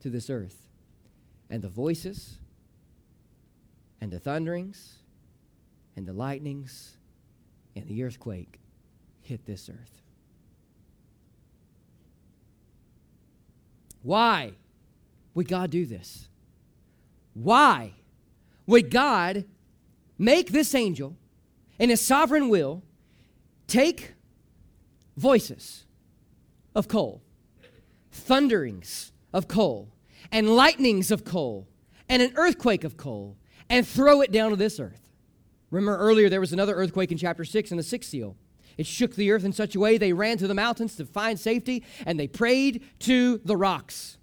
to 0.00 0.08
this 0.08 0.30
earth. 0.30 0.56
And 1.50 1.60
the 1.60 1.68
voices, 1.68 2.38
and 4.00 4.10
the 4.10 4.18
thunderings, 4.18 5.00
and 5.96 6.06
the 6.06 6.14
lightnings, 6.14 6.96
and 7.76 7.86
the 7.86 8.02
earthquake 8.02 8.58
hit 9.20 9.44
this 9.44 9.68
earth. 9.68 10.00
Why? 14.02 14.54
Would 15.34 15.48
God 15.48 15.70
do 15.70 15.86
this? 15.86 16.28
Why 17.34 17.94
would 18.66 18.90
God 18.90 19.44
make 20.18 20.52
this 20.52 20.74
angel, 20.74 21.16
in 21.78 21.90
his 21.90 22.00
sovereign 22.00 22.48
will, 22.48 22.82
take 23.66 24.14
voices 25.16 25.84
of 26.74 26.88
coal, 26.88 27.22
thunderings 28.10 29.12
of 29.32 29.48
coal, 29.48 29.88
and 30.30 30.54
lightnings 30.54 31.10
of 31.10 31.24
coal, 31.24 31.66
and 32.08 32.22
an 32.22 32.32
earthquake 32.36 32.84
of 32.84 32.96
coal, 32.96 33.36
and 33.68 33.86
throw 33.86 34.20
it 34.20 34.30
down 34.30 34.50
to 34.50 34.56
this 34.56 34.78
earth? 34.78 35.08
Remember 35.70 35.96
earlier 35.96 36.28
there 36.28 36.40
was 36.40 36.52
another 36.52 36.74
earthquake 36.74 37.10
in 37.10 37.18
chapter 37.18 37.44
6 37.44 37.70
in 37.70 37.78
the 37.78 37.82
sixth 37.82 38.10
seal. 38.10 38.36
It 38.76 38.86
shook 38.86 39.14
the 39.14 39.30
earth 39.30 39.44
in 39.44 39.52
such 39.52 39.74
a 39.74 39.80
way 39.80 39.98
they 39.98 40.12
ran 40.12 40.38
to 40.38 40.46
the 40.46 40.54
mountains 40.54 40.96
to 40.96 41.06
find 41.06 41.38
safety 41.40 41.82
and 42.06 42.18
they 42.18 42.26
prayed 42.26 42.82
to 43.00 43.38
the 43.38 43.56
rocks. 43.56 44.18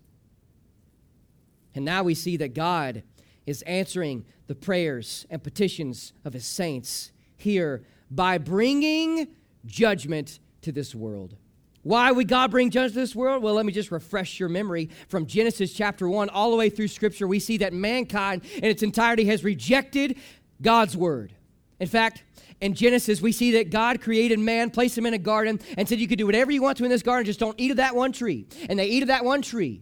And 1.76 1.86
now 1.86 2.04
we 2.04 2.16
see 2.16 2.38
that 2.38 2.54
God 2.54 3.04
is 3.46 3.62
answering 3.64 4.26
the 4.48 4.56
prayers 4.56 5.26
and 5.30 5.44
petitions 5.44 6.14
of 6.26 6.34
his 6.34 6.46
saints 6.46 7.12
here 7.38 7.84
by 8.12 8.38
bringing 8.38 9.28
judgment 9.66 10.40
to 10.62 10.72
this 10.72 10.94
world. 10.94 11.36
Why 11.84 12.12
would 12.12 12.28
God 12.28 12.52
bring 12.52 12.70
judgment 12.70 12.94
to 12.94 13.00
this 13.00 13.16
world? 13.16 13.42
Well, 13.42 13.54
let 13.54 13.66
me 13.66 13.72
just 13.72 13.92
refresh 13.92 14.40
your 14.40 14.50
memory 14.50 14.90
from 15.08 15.26
Genesis 15.26 15.74
chapter 15.74 16.10
1 16.10 16.30
all 16.30 16.52
the 16.52 16.58
way 16.58 16.70
through 16.70 16.90
Scripture. 16.90 17.28
We 17.28 17.40
see 17.40 17.58
that 17.58 17.74
mankind 17.74 18.44
in 18.56 18.66
its 18.66 18.84
entirety 18.84 19.26
has 19.26 19.44
rejected 19.44 20.18
God's 20.62 20.98
word. 20.98 21.34
In 21.80 21.88
fact, 21.88 22.24
in 22.60 22.74
Genesis, 22.74 23.22
we 23.22 23.32
see 23.32 23.52
that 23.52 23.70
God 23.70 24.02
created 24.02 24.38
man, 24.40 24.70
placed 24.70 24.98
him 24.98 25.06
in 25.06 25.14
a 25.14 25.20
garden, 25.20 25.60
and 25.78 25.88
said, 25.88 26.00
You 26.00 26.08
could 26.10 26.18
do 26.18 26.26
whatever 26.26 26.52
you 26.52 26.62
want 26.62 26.78
to 26.80 26.84
in 26.84 26.90
this 26.90 27.02
garden, 27.02 27.26
just 27.26 27.40
don't 27.40 27.58
eat 27.58 27.72
of 27.72 27.78
that 27.78 27.96
one 27.96 28.12
tree. 28.12 28.46
And 28.70 28.78
they 28.78 28.88
eat 28.88 29.02
of 29.02 29.08
that 29.08 29.24
one 29.24 29.42
tree. 29.42 29.82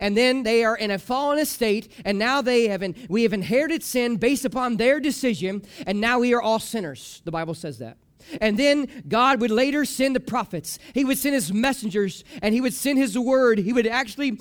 And 0.00 0.16
then 0.16 0.42
they 0.42 0.64
are 0.64 0.76
in 0.76 0.90
a 0.90 0.98
fallen 0.98 1.38
estate, 1.38 1.92
and 2.04 2.18
now 2.18 2.42
they 2.42 2.68
have 2.68 2.82
in, 2.82 2.94
we 3.08 3.22
have 3.22 3.32
inherited 3.32 3.82
sin 3.82 4.16
based 4.16 4.44
upon 4.44 4.76
their 4.76 5.00
decision, 5.00 5.62
and 5.86 6.00
now 6.00 6.18
we 6.18 6.34
are 6.34 6.42
all 6.42 6.58
sinners. 6.58 7.22
The 7.24 7.30
Bible 7.30 7.54
says 7.54 7.78
that. 7.78 7.96
And 8.40 8.58
then 8.58 8.88
God 9.08 9.40
would 9.40 9.50
later 9.50 9.84
send 9.84 10.14
the 10.14 10.20
prophets. 10.20 10.78
He 10.94 11.04
would 11.04 11.18
send 11.18 11.34
his 11.34 11.52
messengers 11.52 12.24
and 12.42 12.54
he 12.54 12.60
would 12.60 12.74
send 12.74 12.98
his 12.98 13.18
word. 13.18 13.58
He 13.58 13.72
would 13.72 13.86
actually 13.86 14.38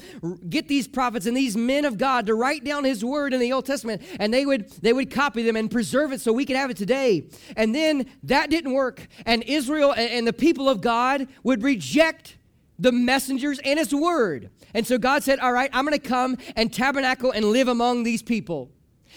get 0.49 0.67
these 0.67 0.87
prophets 0.87 1.25
and 1.25 1.35
these 1.35 1.55
men 1.55 1.85
of 1.85 1.97
God 1.97 2.25
to 2.27 2.35
write 2.35 2.63
down 2.63 2.83
his 2.83 3.03
word 3.03 3.33
in 3.33 3.39
the 3.39 3.53
Old 3.53 3.65
Testament 3.65 4.01
and 4.19 4.33
they 4.33 4.45
would 4.45 4.69
they 4.81 4.93
would 4.93 5.11
copy 5.11 5.43
them 5.43 5.55
and 5.55 5.71
preserve 5.71 6.11
it 6.11 6.21
so 6.21 6.33
we 6.33 6.45
could 6.45 6.55
have 6.55 6.69
it 6.69 6.77
today. 6.77 7.29
And 7.55 7.73
then 7.73 8.07
that 8.23 8.49
didn't 8.49 8.73
work 8.73 9.07
and 9.25 9.43
Israel 9.43 9.93
and 9.93 10.27
the 10.27 10.33
people 10.33 10.69
of 10.69 10.81
God 10.81 11.27
would 11.43 11.63
reject 11.63 12.37
the 12.79 12.91
messengers 12.91 13.59
and 13.59 13.79
his 13.79 13.93
word. 13.93 14.49
And 14.73 14.85
so 14.85 14.97
God 14.97 15.23
said, 15.23 15.39
"All 15.39 15.51
right, 15.51 15.69
I'm 15.73 15.85
going 15.85 15.99
to 15.99 16.07
come 16.07 16.37
and 16.55 16.71
tabernacle 16.71 17.31
and 17.31 17.45
live 17.45 17.67
among 17.67 18.03
these 18.03 18.21
people." 18.21 18.71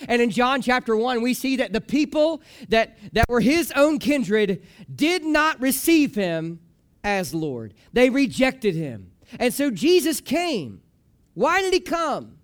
And 0.09 0.23
in 0.23 0.31
John 0.31 0.63
chapter 0.63 0.97
1, 0.97 1.21
we 1.21 1.35
see 1.35 1.57
that 1.57 1.73
the 1.73 1.81
people 1.81 2.43
that, 2.69 2.97
that 3.13 3.27
were 3.29 3.41
his 3.41 3.73
own 3.77 3.99
kindred 3.99 4.63
did 4.95 5.25
not 5.25 5.61
receive 5.61 6.15
him 6.15 6.61
as 7.05 7.35
Lord. 7.35 7.75
They 7.93 8.11
rejected 8.11 8.75
him. 8.75 9.13
And 9.39 9.53
so 9.53 9.71
Jesus 9.71 10.21
came. 10.21 10.83
Why 11.35 11.63
did 11.63 11.73
he 11.73 11.81
come? 11.81 12.39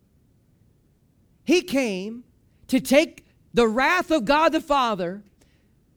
He 1.44 1.62
came 1.62 2.24
to 2.68 2.80
take 2.80 3.26
the 3.54 3.68
wrath 3.68 4.10
of 4.10 4.24
God 4.24 4.52
the 4.52 4.60
Father 4.60 5.22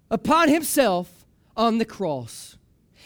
upon 0.10 0.50
himself 0.50 1.26
on 1.58 1.78
the 1.78 1.86
cross. 1.86 2.58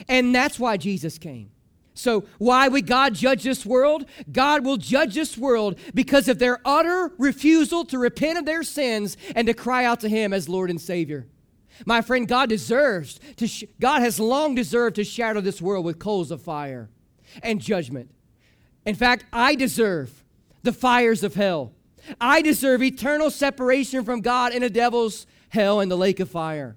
And 0.08 0.34
that's 0.34 0.60
why 0.60 0.78
Jesus 0.78 1.18
came. 1.18 1.50
So, 1.96 2.26
why 2.40 2.68
would 2.68 2.88
God 2.88 3.14
judge 3.14 3.44
this 3.44 3.66
world? 3.66 4.06
God 4.32 4.66
will 4.66 4.78
judge 4.78 5.14
this 5.14 5.38
world 5.38 5.78
because 5.94 6.28
of 6.28 6.40
their 6.40 6.60
utter 6.66 7.12
refusal 7.18 7.86
to 7.86 8.00
repent 8.00 8.40
of 8.40 8.46
their 8.46 8.64
sins 8.64 9.16
and 9.36 9.46
to 9.48 9.54
cry 9.54 9.86
out 9.86 10.00
to 10.00 10.10
Him 10.10 10.34
as 10.34 10.50
Lord 10.50 10.70
and 10.70 10.82
Savior. 10.82 11.28
My 11.86 12.02
friend, 12.02 12.28
God 12.28 12.50
deserves 12.50 13.20
to, 13.38 13.48
sh- 13.48 13.66
God 13.80 14.02
has 14.02 14.20
long 14.20 14.56
deserved 14.56 14.96
to 14.96 15.04
shadow 15.04 15.42
this 15.42 15.62
world 15.62 15.86
with 15.86 16.00
coals 16.00 16.32
of 16.32 16.42
fire 16.42 16.90
and 17.42 17.60
judgment. 17.60 18.10
In 18.86 18.96
fact, 18.96 19.26
I 19.32 19.56
deserve 19.56 20.24
the 20.64 20.74
fires 20.74 21.24
of 21.24 21.36
hell. 21.36 21.74
I 22.20 22.42
deserve 22.42 22.84
eternal 22.84 23.30
separation 23.32 24.04
from 24.04 24.22
God 24.22 24.54
in 24.54 24.64
a 24.64 24.70
devil's 24.70 25.26
hell 25.50 25.80
and 25.80 25.90
the 25.90 25.98
lake 25.98 26.20
of 26.20 26.30
fire. 26.30 26.76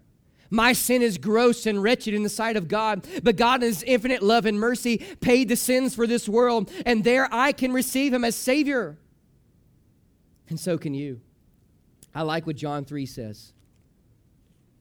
My 0.50 0.72
sin 0.72 1.02
is 1.02 1.18
gross 1.18 1.66
and 1.66 1.82
wretched 1.82 2.14
in 2.14 2.22
the 2.22 2.28
sight 2.28 2.56
of 2.56 2.68
God, 2.68 3.06
but 3.22 3.36
God, 3.36 3.62
in 3.62 3.68
His 3.68 3.82
infinite 3.82 4.22
love 4.22 4.46
and 4.46 4.58
mercy, 4.58 4.98
paid 5.20 5.48
the 5.48 5.56
sins 5.56 5.94
for 5.94 6.06
this 6.06 6.28
world, 6.28 6.70
and 6.84 7.04
there 7.04 7.28
I 7.32 7.52
can 7.52 7.72
receive 7.72 8.12
Him 8.12 8.24
as 8.24 8.36
Savior. 8.36 8.98
And 10.48 10.58
so 10.58 10.78
can 10.78 10.94
you. 10.94 11.20
I 12.14 12.22
like 12.22 12.46
what 12.46 12.56
John 12.56 12.84
3 12.84 13.04
says. 13.06 13.52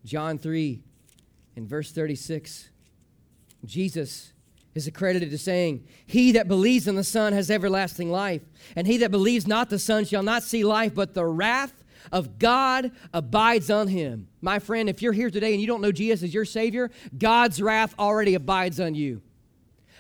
John 0.06 0.38
3, 0.38 0.82
in 1.56 1.68
verse 1.68 1.92
36, 1.92 2.70
Jesus 3.66 4.34
is 4.76 4.88
accredited 4.88 5.32
to 5.32 5.38
saying, 5.38 5.88
He 6.06 6.34
that 6.34 6.48
believes 6.48 6.88
in 6.88 6.96
the 6.96 7.04
Son 7.04 7.34
has 7.34 7.50
everlasting 7.50 8.12
life, 8.12 8.44
and 8.76 8.86
he 8.86 8.98
that 8.98 9.10
believes 9.10 9.48
not 9.48 9.70
the 9.70 9.80
Son 9.80 10.06
shall 10.06 10.22
not 10.22 10.44
see 10.44 10.64
life, 10.64 10.94
but 10.94 11.14
the 11.14 11.26
wrath 11.26 11.84
of 12.12 12.40
God 12.40 12.92
abides 13.14 13.70
on 13.70 13.88
him. 13.88 14.28
My 14.42 14.60
friend, 14.60 14.90
if 14.90 15.02
you're 15.02 15.14
here 15.14 15.30
today 15.30 15.54
and 15.54 15.62
you 15.62 15.68
don't 15.68 15.82
know 15.82 15.92
Jesus 15.92 16.24
as 16.24 16.34
your 16.34 16.46
Savior, 16.46 16.92
God's 17.18 17.62
wrath 17.62 17.96
already 17.98 18.36
abides 18.36 18.80
on 18.80 18.96
you. 18.96 19.22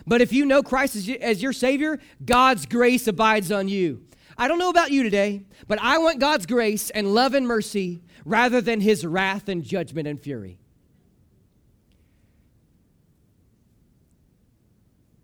But 0.07 0.21
if 0.21 0.31
you 0.31 0.45
know 0.45 0.61
Christ 0.61 0.95
as, 0.95 1.41
your 1.41 1.53
Savior, 1.53 1.99
God's 2.23 2.65
grace 2.65 3.07
abides 3.07 3.51
on 3.51 3.67
you. 3.67 4.03
I 4.37 4.47
don't 4.47 4.59
know 4.59 4.69
about 4.69 4.91
you 4.91 5.03
today, 5.03 5.43
but 5.67 5.79
I 5.81 5.97
want 5.97 6.19
God's 6.19 6.45
grace 6.45 6.89
and 6.89 7.13
love 7.13 7.33
and 7.33 7.47
mercy 7.47 8.01
rather 8.25 8.59
than 8.59 8.81
his 8.81 9.05
wrath 9.05 9.47
and 9.47 9.63
judgment 9.63 10.07
and 10.07 10.19
fury. 10.19 10.59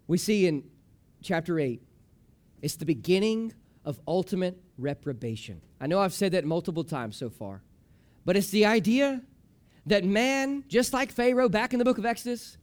We 0.08 0.18
see 0.18 0.48
in 0.48 0.64
chapter 1.22 1.60
8, 1.60 1.82
it's 2.62 2.76
the 2.76 2.86
beginning 2.86 3.54
of 3.84 4.00
ultimate 4.08 4.62
reprobation. 4.78 5.62
I 5.80 5.88
know 5.88 6.00
I've 6.00 6.14
said 6.14 6.34
that 6.34 6.46
multiple 6.46 6.84
times 6.84 7.18
so 7.18 7.30
far, 7.30 7.62
but 8.26 8.38
it's 8.38 8.50
the 8.50 8.66
idea 8.66 9.22
that 9.86 10.04
man, 10.04 10.64
just 10.68 10.94
like 10.94 11.12
Pharaoh 11.12 11.50
back 11.50 11.74
in 11.74 11.80
the 11.80 11.86
book 11.86 11.98
of 11.98 12.06
Exodus, 12.06 12.58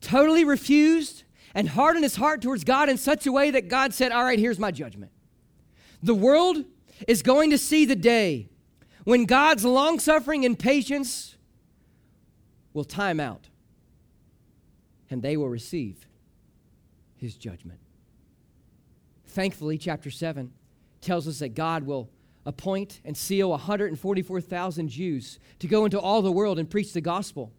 totally 0.00 0.44
refused 0.44 1.24
and 1.54 1.68
hardened 1.68 2.04
his 2.04 2.16
heart 2.16 2.42
towards 2.42 2.64
God 2.64 2.88
in 2.88 2.98
such 2.98 3.26
a 3.26 3.32
way 3.32 3.50
that 3.50 3.68
God 3.68 3.94
said, 3.94 4.12
All 4.12 4.24
right, 4.24 4.38
here's 4.38 4.58
my 4.58 4.70
judgment. 4.70 5.12
The 6.02 6.14
world 6.14 6.64
is 7.08 7.22
going 7.22 7.50
to 7.50 7.58
see 7.58 7.84
the 7.84 7.96
day 7.96 8.48
when 9.04 9.24
God's 9.24 9.64
long 9.64 9.98
suffering 9.98 10.44
and 10.44 10.58
patience 10.58 11.36
will 12.72 12.84
time 12.84 13.20
out 13.20 13.48
and 15.08 15.22
they 15.22 15.36
will 15.36 15.48
receive 15.48 16.06
his 17.16 17.36
judgment. 17.36 17.78
Thankfully, 19.34 19.78
chapter 19.78 20.12
7 20.12 20.52
tells 21.00 21.26
us 21.26 21.40
that 21.40 21.56
God 21.56 21.82
will 21.82 22.08
appoint 22.46 23.00
and 23.04 23.16
seal 23.16 23.50
144,000 23.50 24.88
Jews 24.88 25.40
to 25.58 25.66
go 25.66 25.84
into 25.84 25.98
all 25.98 26.22
the 26.22 26.30
world 26.30 26.56
and 26.60 26.70
preach 26.70 26.92
the 26.92 27.00
gospel. 27.00 27.52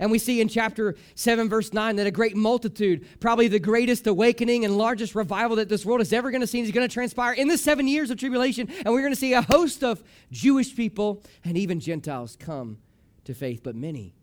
And 0.00 0.10
we 0.10 0.18
see 0.18 0.40
in 0.40 0.48
chapter 0.48 0.96
7, 1.16 1.50
verse 1.50 1.74
9, 1.74 1.96
that 1.96 2.06
a 2.06 2.10
great 2.10 2.34
multitude, 2.34 3.06
probably 3.20 3.46
the 3.46 3.58
greatest 3.58 4.06
awakening 4.06 4.64
and 4.64 4.78
largest 4.78 5.14
revival 5.14 5.56
that 5.56 5.68
this 5.68 5.84
world 5.84 6.00
is 6.00 6.14
ever 6.14 6.30
going 6.30 6.40
to 6.40 6.46
see, 6.46 6.62
is 6.62 6.70
going 6.70 6.88
to 6.88 6.92
transpire 6.92 7.34
in 7.34 7.48
the 7.48 7.58
seven 7.58 7.86
years 7.86 8.10
of 8.10 8.16
tribulation. 8.16 8.66
And 8.86 8.94
we're 8.94 9.02
going 9.02 9.12
to 9.12 9.20
see 9.20 9.34
a 9.34 9.42
host 9.42 9.84
of 9.84 10.02
Jewish 10.32 10.74
people 10.74 11.22
and 11.44 11.58
even 11.58 11.78
Gentiles 11.78 12.38
come 12.40 12.78
to 13.24 13.34
faith. 13.34 13.60
But 13.62 13.76
many 13.76 14.14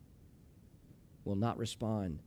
will 1.24 1.36
not 1.36 1.60
respond 1.60 2.24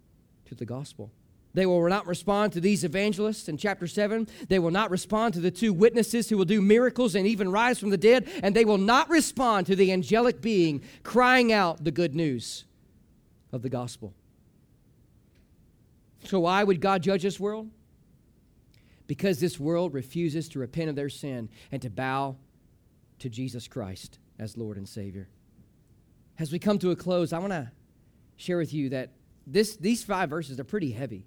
to 0.47 0.55
the 0.55 0.64
gospel. 0.64 1.11
They 1.55 1.67
will 1.67 1.89
not 1.89 2.07
respond 2.07 2.53
to 2.53 2.61
these 2.61 2.85
evangelists 2.85 3.49
in 3.49 3.57
chapter 3.57 3.87
7. 3.87 4.29
They 4.49 4.59
will 4.59 4.71
not 4.71 4.91
respond 4.91 5.35
to 5.35 5.41
the 5.41 5.51
two 5.51 5.73
witnesses 5.73 6.29
who 6.29 6.37
will 6.37 6.45
do 6.45 6.61
miracles 6.61 7.15
and 7.15 7.27
even 7.27 7.51
rise 7.51 7.79
from 7.79 7.91
the 7.91 7.97
dead. 7.97 8.29
And 8.43 8.55
they 8.55 8.65
will 8.65 8.79
not 8.79 9.09
respond 9.09 9.67
to 9.67 9.77
the 9.77 9.91
angelic 9.93 10.41
being 10.41 10.83
crying 11.03 11.53
out 11.53 11.83
the 11.83 11.91
good 11.91 12.15
news 12.15 12.65
of 13.53 13.63
the 13.63 13.69
gospel. 13.69 14.13
So, 16.25 16.41
why 16.41 16.63
would 16.65 16.81
God 16.81 17.03
judge 17.03 17.23
this 17.23 17.41
world? 17.41 17.71
Because 19.07 19.41
this 19.41 19.59
world 19.59 19.95
refuses 19.95 20.49
to 20.51 20.59
repent 20.59 20.91
of 20.91 20.97
their 20.97 21.09
sin 21.09 21.49
and 21.73 21.81
to 21.81 21.89
bow 21.89 22.37
to 23.21 23.29
Jesus 23.29 23.67
Christ 23.67 24.19
as 24.39 24.57
Lord 24.57 24.77
and 24.77 24.89
Savior. 24.89 25.29
As 26.39 26.53
we 26.53 26.59
come 26.59 26.79
to 26.81 26.91
a 26.91 26.97
close, 26.97 27.33
I 27.33 27.39
want 27.39 27.53
to 27.53 27.71
share 28.37 28.59
with 28.59 28.73
you 28.73 28.91
that 28.91 29.11
this, 29.47 29.77
these 29.77 30.05
five 30.05 30.29
verses 30.29 30.61
are 30.61 30.65
pretty 30.65 30.93
heavy. 30.93 31.25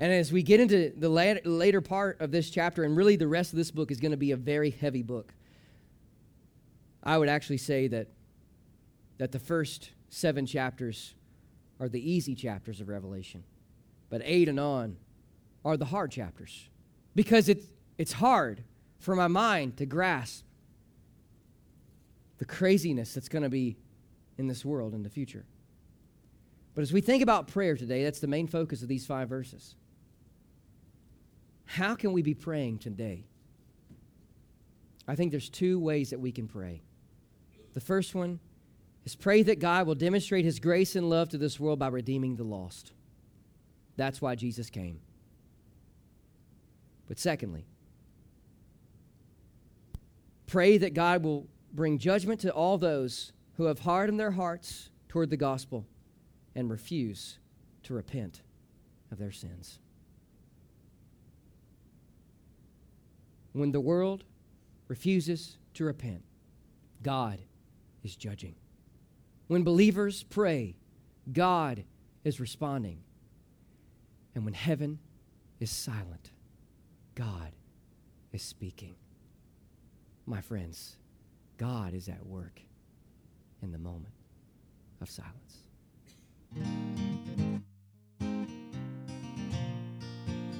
And 0.00 0.10
as 0.14 0.32
we 0.32 0.42
get 0.42 0.60
into 0.60 0.94
the 0.96 1.10
later 1.10 1.82
part 1.82 2.22
of 2.22 2.30
this 2.30 2.48
chapter, 2.48 2.84
and 2.84 2.96
really 2.96 3.16
the 3.16 3.28
rest 3.28 3.52
of 3.52 3.58
this 3.58 3.70
book 3.70 3.90
is 3.90 4.00
going 4.00 4.12
to 4.12 4.16
be 4.16 4.32
a 4.32 4.36
very 4.36 4.70
heavy 4.70 5.02
book, 5.02 5.34
I 7.04 7.18
would 7.18 7.28
actually 7.28 7.58
say 7.58 7.86
that, 7.88 8.08
that 9.18 9.30
the 9.30 9.38
first 9.38 9.90
seven 10.08 10.46
chapters 10.46 11.14
are 11.78 11.88
the 11.88 12.10
easy 12.10 12.34
chapters 12.34 12.80
of 12.80 12.88
Revelation, 12.88 13.44
but 14.08 14.22
eight 14.24 14.48
and 14.48 14.58
on 14.58 14.96
are 15.66 15.76
the 15.76 15.84
hard 15.84 16.10
chapters 16.10 16.70
because 17.14 17.50
it's, 17.50 17.66
it's 17.98 18.12
hard 18.12 18.64
for 18.98 19.14
my 19.14 19.28
mind 19.28 19.76
to 19.76 19.86
grasp 19.86 20.44
the 22.38 22.46
craziness 22.46 23.12
that's 23.12 23.28
going 23.28 23.42
to 23.42 23.50
be 23.50 23.76
in 24.38 24.46
this 24.46 24.64
world 24.64 24.94
in 24.94 25.02
the 25.02 25.10
future. 25.10 25.44
But 26.74 26.80
as 26.80 26.92
we 26.92 27.02
think 27.02 27.22
about 27.22 27.48
prayer 27.48 27.76
today, 27.76 28.02
that's 28.02 28.20
the 28.20 28.26
main 28.26 28.46
focus 28.46 28.80
of 28.80 28.88
these 28.88 29.04
five 29.04 29.28
verses. 29.28 29.74
How 31.70 31.94
can 31.94 32.12
we 32.12 32.22
be 32.22 32.34
praying 32.34 32.78
today? 32.78 33.26
I 35.06 35.14
think 35.14 35.30
there's 35.30 35.48
two 35.48 35.78
ways 35.78 36.10
that 36.10 36.18
we 36.18 36.32
can 36.32 36.48
pray. 36.48 36.82
The 37.74 37.80
first 37.80 38.12
one 38.12 38.40
is 39.04 39.14
pray 39.14 39.44
that 39.44 39.60
God 39.60 39.86
will 39.86 39.94
demonstrate 39.94 40.44
his 40.44 40.58
grace 40.58 40.96
and 40.96 41.08
love 41.08 41.28
to 41.28 41.38
this 41.38 41.60
world 41.60 41.78
by 41.78 41.86
redeeming 41.86 42.34
the 42.34 42.42
lost. 42.42 42.90
That's 43.96 44.20
why 44.20 44.34
Jesus 44.34 44.68
came. 44.68 44.98
But 47.06 47.20
secondly, 47.20 47.66
pray 50.48 50.76
that 50.76 50.92
God 50.92 51.22
will 51.22 51.46
bring 51.72 51.98
judgment 51.98 52.40
to 52.40 52.50
all 52.52 52.78
those 52.78 53.32
who 53.58 53.66
have 53.66 53.78
hardened 53.78 54.18
their 54.18 54.32
hearts 54.32 54.90
toward 55.08 55.30
the 55.30 55.36
gospel 55.36 55.86
and 56.56 56.68
refuse 56.68 57.38
to 57.84 57.94
repent 57.94 58.42
of 59.12 59.18
their 59.18 59.30
sins. 59.30 59.78
When 63.52 63.72
the 63.72 63.80
world 63.80 64.24
refuses 64.88 65.58
to 65.74 65.84
repent, 65.84 66.22
God 67.02 67.38
is 68.02 68.16
judging. 68.16 68.54
When 69.48 69.64
believers 69.64 70.22
pray, 70.22 70.76
God 71.32 71.84
is 72.24 72.40
responding. 72.40 73.02
And 74.34 74.44
when 74.44 74.54
heaven 74.54 75.00
is 75.58 75.70
silent, 75.70 76.30
God 77.14 77.52
is 78.32 78.42
speaking. 78.42 78.94
My 80.26 80.40
friends, 80.40 80.96
God 81.58 81.94
is 81.94 82.08
at 82.08 82.24
work 82.24 82.60
in 83.62 83.72
the 83.72 83.78
moment 83.78 84.14
of 85.00 85.10
silence. 85.10 85.64